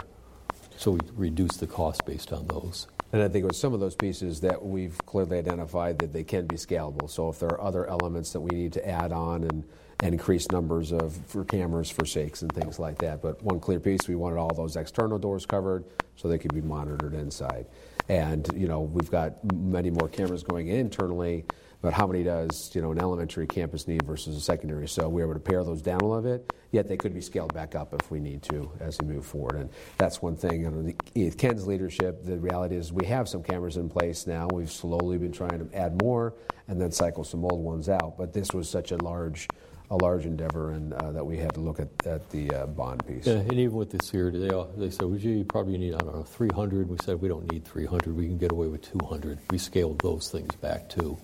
So 0.77 0.93
we 0.93 1.01
reduced 1.15 1.61
the 1.61 1.67
cost 1.67 2.05
based 2.05 2.33
on 2.33 2.47
those. 2.47 2.89
And 3.13 3.23
I 3.23 3.29
think 3.29 3.47
with 3.47 3.57
some 3.57 3.73
of 3.73 3.81
those 3.81 3.95
pieces 3.95 4.41
that 4.41 4.65
we've 4.65 4.99
clearly 5.07 5.39
identified 5.39 5.99
that 6.01 6.13
they 6.13 6.25
can 6.25 6.47
be 6.47 6.57
scalable. 6.57 7.09
So 7.09 7.29
if 7.29 7.39
there 7.39 7.51
are 7.51 7.61
other 7.61 7.87
elements 7.87 8.33
that 8.33 8.41
we 8.41 8.51
need 8.51 8.73
to 8.75 8.87
add 8.87 9.13
on 9.13 9.45
and, 9.45 9.65
and 10.01 10.15
increase 10.15 10.51
numbers 10.51 10.93
of 10.93 11.17
for 11.27 11.45
cameras 11.45 11.91
for 11.91 12.05
sakes 12.05 12.43
and 12.43 12.53
things 12.53 12.79
like 12.79 12.99
that. 12.99 13.23
But 13.23 13.43
one 13.43 13.61
clear 13.61 13.81
piece, 13.81 14.09
we 14.09 14.15
wanted 14.15 14.39
all 14.39 14.55
those 14.55 14.77
external 14.77 15.19
doors 15.19 15.47
covered 15.47 15.85
so 16.17 16.29
they 16.29 16.39
could 16.39 16.55
be 16.55 16.61
monitored 16.61 17.15
inside. 17.15 17.67
And 18.09 18.49
you 18.55 18.69
know 18.69 18.83
we've 18.83 19.11
got 19.11 19.39
many 19.53 19.91
more 19.91 20.09
cameras 20.09 20.43
going 20.43 20.69
in 20.69 20.79
internally, 20.79 21.45
but 21.81 21.93
how 21.93 22.07
many 22.07 22.23
does 22.23 22.71
you 22.75 22.83
know 22.83 22.93
an 22.93 23.01
elementary 23.01 23.47
campus 23.47 23.89
need 23.89 24.05
versus 24.05 24.37
a 24.37 24.41
secondary? 24.41 24.87
So 24.87 25.09
we're 25.09 25.25
able 25.25 25.35
to 25.35 25.41
pare 25.41 25.65
those 25.65 25.83
down 25.83 26.01
a 26.01 26.07
little 26.07 26.23
bit. 26.23 26.53
Yet 26.73 26.89
they 26.89 26.97
could 26.97 27.15
be 27.15 27.21
scaled 27.21 27.55
back 27.55 27.75
up 27.75 27.95
if 27.95 28.11
we 28.11 28.21
need 28.21 28.43
to 28.45 28.71
as 28.81 28.99
we 29.01 29.09
move 29.09 29.25
forward. 29.25 29.57
And 29.57 29.71
that's 29.99 30.21
one 30.21 30.37
thing. 30.37 30.67
Under 30.67 30.93
Ken's 31.37 31.67
leadership, 31.67 32.23
the 32.25 32.37
reality 32.39 32.77
is 32.77 32.93
we 32.93 33.07
have 33.07 33.29
some 33.29 33.43
cameras 33.43 33.77
in 33.77 33.89
place 33.89 34.27
now. 34.27 34.47
We've 34.53 34.71
slowly 34.71 35.17
been 35.19 35.33
trying 35.33 35.59
to 35.59 35.77
add 35.77 36.01
more 36.03 36.35
and 36.69 36.81
then 36.81 36.93
cycle 36.93 37.25
some 37.25 37.45
old 37.45 37.63
ones 37.63 37.89
out. 37.89 38.19
But 38.19 38.33
this 38.33 38.53
was 38.53 38.69
such 38.69 38.93
a 38.93 38.97
large 38.97 39.49
a 39.91 39.97
large 39.97 40.27
endeavor, 40.27 40.73
and 40.73 40.93
uh, 40.95 41.13
that 41.13 41.25
we 41.25 41.37
had 41.37 41.55
to 41.55 41.61
look 41.61 41.79
at, 41.79 41.89
at 42.07 42.29
the 42.31 42.51
uh, 42.51 42.67
bond 42.67 43.07
piece. 43.07 43.27
Yeah, 43.27 43.35
and 43.35 43.53
even 43.55 43.77
with 43.77 43.91
this 43.91 44.11
here, 44.11 44.31
they, 44.31 44.51
all, 44.51 44.69
they 44.77 44.91
said, 44.91 45.03
well, 45.03 45.19
gee, 45.19 45.39
you 45.39 45.45
probably 45.45 45.79
need, 45.79 45.95
I 45.95 45.99
don't 45.99 46.15
know, 46.15 46.23
300. 46.23 46.89
We 46.89 46.97
said, 47.05 47.21
we 47.21 47.29
don't 47.29 47.51
need 47.53 47.65
300. 47.65 48.17
We 48.17 48.27
can 48.27 48.39
get 48.39 48.53
away 48.53 48.67
with 48.67 48.83
200. 48.91 49.39
We 49.51 49.59
scaled 49.59 50.01
those 50.01 50.31
things 50.31 50.55
back 50.57 50.89
too. 50.89 51.17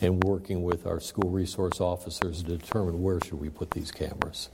And 0.00 0.22
working 0.22 0.62
with 0.62 0.86
our 0.86 1.00
school 1.00 1.28
resource 1.30 1.80
officers 1.80 2.42
to 2.44 2.56
determine 2.56 3.02
where 3.02 3.20
should 3.20 3.40
we 3.40 3.50
put 3.50 3.72
these 3.72 3.90
cameras. 3.90 4.48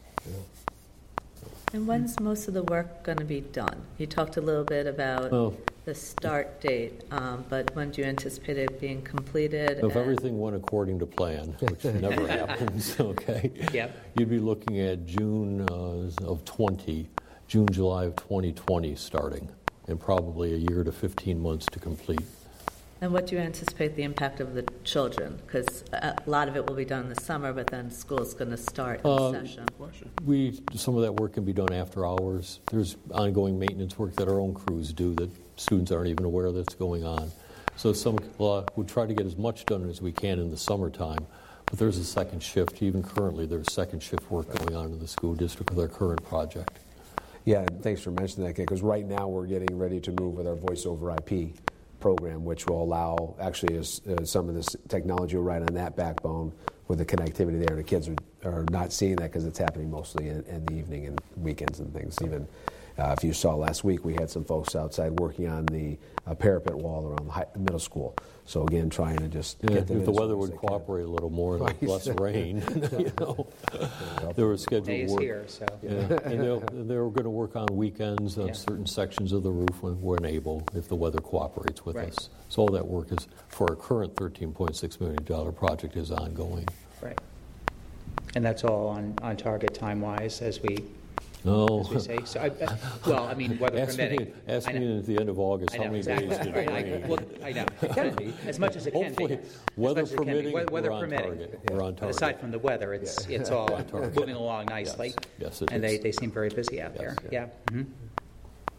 And 1.75 1.87
when's 1.87 2.19
most 2.19 2.49
of 2.49 2.55
the 2.55 2.63
work 2.63 3.03
going 3.03 3.19
to 3.19 3.25
be 3.25 3.41
done? 3.41 3.83
You 3.99 4.07
talked 4.07 4.37
a 4.37 4.41
little 4.41 4.65
bit 4.65 4.87
about 4.87 5.31
Well, 5.31 5.55
the 5.85 5.95
start 5.95 6.61
date, 6.61 7.03
um, 7.11 7.45
but 7.49 7.75
when 7.77 7.91
do 7.91 8.01
you 8.01 8.09
anticipate 8.09 8.57
it 8.57 8.81
being 8.81 9.03
completed? 9.03 9.79
if 9.79 9.83
and- 9.83 9.93
everything 9.97 10.39
went 10.39 10.57
according 10.57 10.99
to 10.99 11.07
plan, 11.07 11.55
which 11.61 11.85
never 12.01 12.27
happens, 12.27 12.97
okay? 13.01 13.51
Yep. 13.73 13.97
You'd 14.17 14.31
be 14.31 14.39
looking 14.39 14.81
at 14.81 15.05
June 15.07 15.67
uh, 15.71 16.25
of 16.27 16.45
20, 16.45 17.09
June, 17.49 17.69
July 17.71 18.05
of 18.07 18.17
2020 18.17 18.95
starting, 18.97 19.49
and 19.87 20.01
probably 20.01 20.55
a 20.55 20.57
year 20.57 20.85
to 20.85 20.93
15 20.93 21.41
months 21.41 21.67
to 21.67 21.79
complete. 21.79 22.23
And 23.01 23.13
what 23.13 23.27
do 23.27 23.37
you 23.37 23.43
anticipate 23.43 23.97
the 23.97 24.03
impact 24.03 24.41
of 24.41 24.55
the 24.55 24.63
children? 24.85 25.39
Because 25.45 25.85
a 25.93 26.17
lot 26.25 26.49
of 26.49 26.57
it 26.57 26.67
will 26.67 26.77
be 26.77 26.87
done 26.87 27.03
in 27.03 27.09
the 27.11 27.21
summer, 27.21 27.53
but 27.53 27.67
then 27.67 27.91
school's 27.91 28.33
going 28.33 28.51
to 28.53 28.57
start 28.57 29.01
in 29.05 29.11
Um, 29.11 29.33
session. 29.33 29.67
We, 30.25 30.59
some 30.75 30.97
of 30.97 31.03
that 31.03 31.13
work 31.17 31.35
can 31.35 31.45
be 31.45 31.53
done 31.53 31.73
after 31.75 32.07
hours. 32.07 32.61
There's 32.71 32.97
ongoing 33.11 33.59
maintenance 33.59 33.99
work 33.99 34.17
that 34.17 34.29
our 34.29 34.41
own 34.41 34.55
crews 34.55 34.95
do 34.95 35.13
that 35.17 35.29
students 35.57 35.93
aren't 35.93 36.09
even 36.09 36.25
aware 36.25 36.53
that's 36.53 36.75
going 36.75 37.05
on. 37.05 37.31
So 37.77 37.93
some, 37.93 38.19
well, 38.39 38.67
we 38.77 38.85
try 38.85 39.07
to 39.07 39.15
get 39.15 39.27
as 39.27 39.37
much 39.37 39.67
done 39.67 39.89
as 39.89 40.01
we 40.01 40.13
can 40.13 40.39
in 40.39 40.51
the 40.51 40.57
summertime, 40.57 41.27
but 41.67 41.79
there's 41.79 41.99
a 41.99 42.05
second 42.05 42.43
shift. 42.43 42.83
Even 42.83 43.03
currently, 43.03 43.47
there's 43.47 43.73
second 43.73 44.03
shift 44.03 44.31
work 44.31 44.49
going 44.59 44.77
on 44.77 44.87
in 44.93 44.99
the 44.99 45.09
school 45.09 45.35
district 45.35 45.71
with 45.71 45.81
our 45.81 45.89
current 45.89 46.23
project. 46.25 46.79
Yeah, 47.45 47.67
thanks 47.83 48.01
for 48.01 48.11
mentioning 48.11 48.47
that, 48.47 48.57
because 48.57 48.81
right 48.81 49.05
now 49.05 49.29
we're 49.29 49.47
getting 49.47 49.77
ready 49.77 50.01
to 50.01 50.13
move 50.13 50.35
with 50.35 50.47
our 50.47 50.55
voice 50.55 50.87
over 50.87 51.11
IP 51.11 51.51
program, 52.01 52.45
which 52.45 52.67
will 52.67 52.83
allow 52.83 53.35
actually 53.41 53.77
as, 53.77 54.01
uh, 54.07 54.25
some 54.25 54.49
of 54.49 54.55
this 54.55 54.77
technology 54.89 55.37
will 55.37 55.45
ride 55.45 55.63
on 55.63 55.75
that 55.75 55.97
backbone 55.97 56.53
with 56.89 56.99
the 56.99 57.05
connectivity 57.05 57.67
there. 57.67 57.77
The 57.77 57.83
kids 57.83 58.09
are, 58.09 58.17
are 58.45 58.65
not 58.71 58.93
seeing 58.93 59.17
that 59.17 59.33
because 59.33 59.45
it's 59.45 59.59
happening 59.59 59.91
mostly 59.91 60.29
in, 60.29 60.43
in 60.45 60.65
the 60.67 60.75
evening 60.75 61.07
and 61.07 61.21
weekends 61.37 61.81
and 61.81 61.93
things. 61.93 62.19
Even 62.23 62.47
uh, 62.99 63.15
if 63.17 63.25
you 63.25 63.33
saw 63.33 63.55
last 63.55 63.83
week, 63.85 64.05
we 64.05 64.15
had 64.15 64.31
some 64.31 64.45
folks 64.45 64.77
outside 64.77 65.19
working 65.19 65.49
on 65.49 65.67
the 65.67 65.99
uh, 66.27 66.35
parapet 66.35 66.75
wall 66.75 67.07
around 67.07 67.27
the 67.27 67.33
high, 67.33 67.47
middle 67.57 67.79
school. 67.81 68.15
So 68.47 68.63
again, 68.65 68.89
trying 68.91 69.19
to 69.19 69.29
just 69.29 69.57
Yeah, 69.63 69.71
get 69.71 69.87
them 69.89 69.99
if 70.01 70.05
the 70.07 70.13
as 70.13 70.19
weather 70.19 70.37
would 70.37 70.51
they 70.53 70.57
can. 70.59 70.69
cooperate 70.69 71.03
a 71.05 71.09
little 71.09 71.31
more, 71.31 71.57
like 71.57 71.81
less 71.83 72.07
rain, 72.09 72.59
you 72.99 73.13
know. 73.19 73.47
There 74.37 74.47
was 74.47 74.63
scheduled 74.63 74.87
Day 74.87 75.03
is 75.03 75.13
work. 75.13 75.21
here, 75.23 75.45
so. 75.49 75.67
Yeah, 75.83 75.91
and 76.25 76.41
they'll, 76.41 76.61
they're 76.61 77.09
going 77.09 77.25
to 77.25 77.31
work 77.31 77.57
on 77.57 77.67
weekends 77.73 78.39
on 78.39 78.49
Yeah. 78.49 78.53
certain 78.53 78.87
sections 78.87 79.33
of 79.33 79.43
the 79.43 79.51
roof 79.51 79.83
when, 79.83 80.01
we're 80.01 80.25
able, 80.25 80.63
if 80.75 80.89
the 80.89 80.95
weather 80.97 81.21
cooperates 81.21 81.85
with 81.85 81.97
Right. 81.97 82.09
us. 82.09 82.29
So 82.49 82.63
all 82.63 82.69
that 82.69 82.87
work 82.87 83.11
is, 83.13 83.27
for 83.49 83.71
our 83.71 83.77
current 83.77 84.15
$13.6 84.15 85.01
million 85.01 85.53
project 85.55 85.97
is 85.97 86.11
ongoing. 86.11 86.67
Right. 87.01 87.19
And 88.37 88.45
that's 88.45 88.63
all 88.65 88.89
on, 88.89 89.15
on 89.23 89.37
target 89.37 89.75
time-wise 89.75 90.43
as 90.43 90.61
we, 90.63 90.85
No. 91.45 91.81
as 91.81 91.89
we 91.91 92.01
say. 92.01 92.19
So, 92.25 92.41
I, 92.41 92.47
I- 92.47 92.79
well, 93.07 93.25
I 93.25 93.35
mean, 93.35 93.59
weather 93.61 93.79
Ask 93.79 93.99
me, 93.99 94.05
permitting. 94.09 94.35
ask 94.49 94.69
I 94.69 94.73
know. 94.73 94.81
me 94.81 94.99
at 94.99 95.07
the 95.07 95.19
end 95.21 95.29
of 95.29 95.39
August, 95.39 95.75
I 95.75 95.77
how 95.77 95.83
know, 95.85 95.89
many 95.91 95.99
exactly. 95.99 96.29
days 96.29 96.39
did 96.39 96.47
it 96.49 96.57
Right, 96.57 96.69
I- 96.71 96.83
rain? 96.83 97.09
well, 97.09 97.19
I 97.45 97.53
know, 97.53 97.67
it 97.83 97.91
can 97.93 98.15
be, 98.15 98.35
as 98.47 98.59
much 98.59 98.77
as 98.77 98.87
it 98.87 98.93
can 98.93 99.01
be. 99.03 99.07
Hopefully, 99.09 99.35
As 99.35 99.61
weather 99.77 100.03
much 100.03 100.05
as 100.05 100.13
it 100.13 100.17
can 100.17 100.25
be. 100.27 100.31
permitting, 100.33 100.53
We- 100.55 100.65
we're 100.83 100.91
on 100.93 101.01
permitting. 101.01 101.27
target. 101.27 101.61
We're 101.71 101.83
on 101.83 101.95
target. 101.97 102.17
Aside 102.17 102.41
from 102.41 102.51
the 102.51 102.59
weather, 102.59 102.95
it's, 102.95 103.27
it's 103.27 103.51
all 103.51 103.69
moving 103.93 104.35
along 104.37 104.67
nicely. 104.67 105.15
Yes, 105.39 105.61
it 105.63 105.71
And 105.71 105.83
they, 105.85 105.97
is. 105.97 106.01
they 106.03 106.13
seem 106.13 106.31
very 106.31 106.49
busy 106.49 106.81
out 106.81 106.97
there, 106.97 107.17
yeah. 107.31 107.47
mhm. 107.67 107.87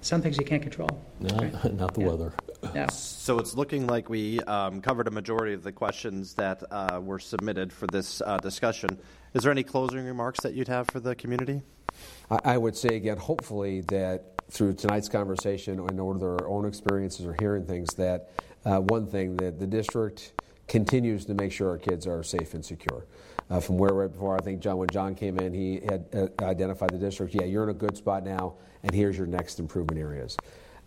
Some 0.01 0.21
things 0.21 0.37
you 0.37 0.45
can't 0.45 0.61
control. 0.61 0.89
No, 1.19 1.35
not 1.73 1.93
the 1.95 2.01
weather. 2.01 2.31
No. 2.75 2.87
So 2.89 3.39
it's 3.39 3.55
looking 3.55 3.87
like 3.87 4.09
we 4.09 4.41
um, 4.41 4.81
covered 4.81 5.07
a 5.07 5.11
majority 5.11 5.53
of 5.53 5.63
the 5.63 5.71
questions 5.71 6.33
that 6.33 6.61
uh, 6.69 6.99
were 7.01 7.19
submitted 7.19 7.71
for 7.71 7.87
this 7.87 8.21
uh, 8.21 8.37
discussion. 8.37 8.99
Is 9.33 9.43
there 9.43 9.51
any 9.51 9.63
closing 9.63 10.05
remarks 10.05 10.41
that 10.41 10.53
you'd 10.53 10.67
have 10.67 10.87
for 10.87 10.99
the 10.99 11.15
community? 11.15 11.61
I, 12.29 12.39
I 12.43 12.57
would 12.57 12.75
say 12.75 12.89
again, 12.89 13.17
hopefully 13.17 13.81
that 13.87 14.41
through 14.49 14.73
tonight's 14.73 15.07
conversation 15.07 15.79
and 15.79 15.99
over 15.99 16.19
their 16.19 16.47
own 16.47 16.65
experiences 16.65 17.25
or 17.25 17.35
hearing 17.39 17.65
things, 17.65 17.93
that 17.95 18.31
uh, 18.65 18.79
one 18.79 19.07
thing 19.07 19.37
that 19.37 19.57
the 19.57 19.67
district 19.67 20.33
continues 20.67 21.25
to 21.25 21.33
make 21.33 21.53
sure 21.53 21.69
our 21.69 21.77
kids 21.77 22.05
are 22.05 22.23
safe 22.23 22.53
and 22.53 22.65
secure. 22.65 23.05
Uh, 23.49 23.59
from 23.59 23.77
where 23.77 23.91
we 23.91 23.97
were 23.97 24.09
before, 24.09 24.35
I 24.35 24.41
think 24.41 24.59
John, 24.59 24.77
when 24.77 24.89
John 24.89 25.15
came 25.15 25.37
in, 25.37 25.53
he 25.53 25.79
had 25.87 26.05
uh, 26.13 26.43
identified 26.43 26.89
the 26.89 26.97
district. 26.97 27.35
Yeah, 27.35 27.43
you're 27.43 27.63
in 27.63 27.69
a 27.69 27.73
good 27.73 27.95
spot 27.95 28.25
now, 28.25 28.55
and 28.83 28.93
here's 28.93 29.17
your 29.17 29.27
next 29.27 29.59
improvement 29.59 29.99
areas. 29.99 30.35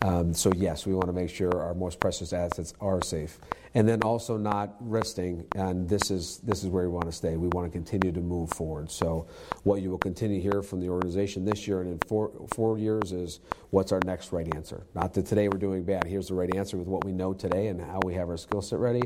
Um, 0.01 0.32
so 0.32 0.53
yes, 0.55 0.86
we 0.86 0.94
want 0.94 1.07
to 1.07 1.12
make 1.12 1.28
sure 1.28 1.61
our 1.61 1.74
most 1.74 1.99
precious 1.99 2.32
assets 2.32 2.72
are 2.80 3.03
safe, 3.03 3.38
and 3.74 3.88
then 3.88 4.03
also 4.03 4.36
not 4.36 4.76
resting. 4.80 5.44
And 5.57 5.88
this 5.88 6.11
is 6.11 6.38
this 6.38 6.62
is 6.62 6.68
where 6.68 6.84
we 6.84 6.90
want 6.90 7.07
to 7.07 7.12
stay. 7.12 7.36
We 7.36 7.49
want 7.49 7.66
to 7.66 7.76
continue 7.76 8.12
to 8.12 8.20
move 8.20 8.51
forward. 8.51 8.90
So 8.90 9.26
what 9.64 9.82
you 9.82 9.90
will 9.90 9.99
continue 9.99 10.36
to 10.36 10.42
hear 10.42 10.62
from 10.62 10.80
the 10.80 10.88
organization 10.88 11.44
this 11.44 11.66
year 11.66 11.80
and 11.80 11.90
in 11.90 11.99
four 12.07 12.30
four 12.55 12.78
years 12.78 13.11
is 13.11 13.40
what's 13.70 13.90
our 13.90 14.01
next 14.07 14.30
right 14.30 14.53
answer. 14.55 14.86
Not 14.94 15.14
that 15.14 15.26
today 15.26 15.49
we're 15.49 15.59
doing 15.59 15.82
bad. 15.82 16.05
Here's 16.05 16.28
the 16.28 16.34
right 16.34 16.55
answer 16.55 16.76
with 16.76 16.86
what 16.86 17.05
we 17.05 17.12
know 17.12 17.34
today 17.34 17.66
and 17.66 17.80
how 17.80 17.99
we 18.05 18.14
have 18.14 18.28
our 18.28 18.36
skill 18.36 18.62
set 18.62 18.78
ready, 18.78 19.03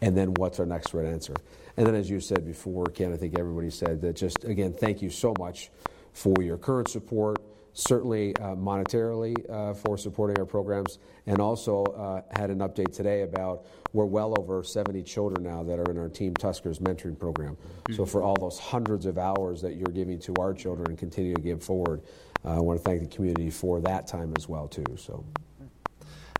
and 0.00 0.16
then 0.16 0.32
what's 0.34 0.58
our 0.58 0.66
next 0.66 0.94
right 0.94 1.06
answer. 1.06 1.34
And 1.76 1.86
then 1.86 1.94
as 1.94 2.08
you 2.08 2.20
said 2.20 2.46
before, 2.46 2.86
Ken, 2.86 3.12
I 3.12 3.16
think 3.16 3.38
everybody 3.38 3.68
said 3.70 4.00
that. 4.00 4.16
Just 4.16 4.44
again, 4.44 4.72
thank 4.72 5.02
you 5.02 5.10
so 5.10 5.34
much 5.38 5.70
for 6.14 6.42
your 6.42 6.56
current 6.56 6.88
support 6.88 7.38
certainly 7.74 8.36
uh, 8.36 8.54
monetarily 8.54 9.34
uh, 9.50 9.74
for 9.74 9.96
supporting 9.96 10.38
our 10.38 10.44
programs, 10.44 10.98
and 11.26 11.40
also 11.40 11.84
uh, 11.84 12.22
had 12.38 12.50
an 12.50 12.58
update 12.58 12.94
today 12.94 13.22
about 13.22 13.66
we're 13.92 14.04
well 14.04 14.34
over 14.38 14.62
70 14.62 15.02
children 15.02 15.42
now 15.42 15.62
that 15.62 15.78
are 15.78 15.90
in 15.90 15.98
our 15.98 16.08
Team 16.08 16.34
Tuskers 16.34 16.80
mentoring 16.80 17.18
program. 17.18 17.56
Mm-hmm. 17.56 17.94
So 17.94 18.06
for 18.06 18.22
all 18.22 18.36
those 18.36 18.58
hundreds 18.58 19.06
of 19.06 19.18
hours 19.18 19.60
that 19.62 19.76
you're 19.76 19.92
giving 19.92 20.18
to 20.20 20.34
our 20.40 20.54
children 20.54 20.88
and 20.88 20.98
continue 20.98 21.34
to 21.34 21.40
give 21.40 21.62
forward, 21.62 22.02
uh, 22.44 22.56
I 22.56 22.60
want 22.60 22.78
to 22.78 22.84
thank 22.84 23.00
the 23.00 23.14
community 23.14 23.50
for 23.50 23.80
that 23.80 24.06
time 24.06 24.32
as 24.36 24.48
well 24.48 24.68
too. 24.68 24.84
So. 24.96 25.24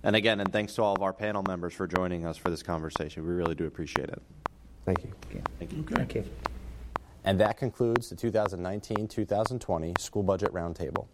And 0.05 0.17
again, 0.17 0.41
and 0.41 0.53
thanks 0.53 0.75
to 0.75 0.83
all 0.83 0.97
of 0.97 1.03
our 1.03 1.13
panel 1.13 1.45
members 1.47 1.75
for 1.75 1.87
joining 1.87 2.27
us 2.27 2.37
for 2.37 2.51
this 2.51 2.63
conversation. 2.63 3.25
We 3.25 3.33
really 3.35 3.55
do 3.55 3.67
appreciate 3.67 4.09
it. 4.09 4.21
Thank 4.85 5.05
you. 5.05 5.13
Thank 5.59 5.73
you. 5.73 5.81
Okay. 5.83 5.95
Thank 5.95 6.15
you. 6.17 6.25
And 7.25 7.39
that 7.39 7.57
concludes 7.57 8.11
the 8.11 8.17
2019 8.17 9.07
2020 9.07 9.95
School 10.01 10.25
Budget 10.25 10.53
Roundtable. 10.53 11.07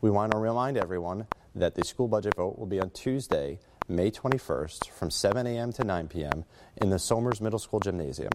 We 0.00 0.10
want 0.10 0.32
to 0.32 0.38
remind 0.38 0.78
everyone 0.78 1.26
that 1.56 1.74
the 1.74 1.84
school 1.84 2.06
budget 2.06 2.36
vote 2.36 2.58
will 2.58 2.66
be 2.66 2.80
on 2.80 2.90
Tuesday, 2.90 3.58
May 3.88 4.10
21st 4.12 4.90
from 4.90 5.10
7 5.10 5.46
a.m. 5.46 5.72
to 5.72 5.82
9 5.82 6.08
p.m. 6.08 6.44
in 6.76 6.90
the 6.90 6.98
Somers 7.00 7.40
Middle 7.40 7.58
School 7.58 7.80
Gymnasium. 7.80 8.32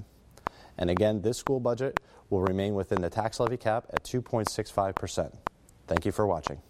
And 0.77 0.89
again, 0.89 1.21
this 1.21 1.37
school 1.37 1.61
budget 1.61 1.99
will 2.29 2.41
remain 2.41 2.73
within 2.73 3.01
the 3.01 3.09
tax 3.09 3.39
levy 3.39 3.57
cap 3.57 3.85
at 3.93 4.03
2.65%. 4.03 5.33
Thank 5.87 6.05
you 6.05 6.11
for 6.11 6.27
watching. 6.27 6.61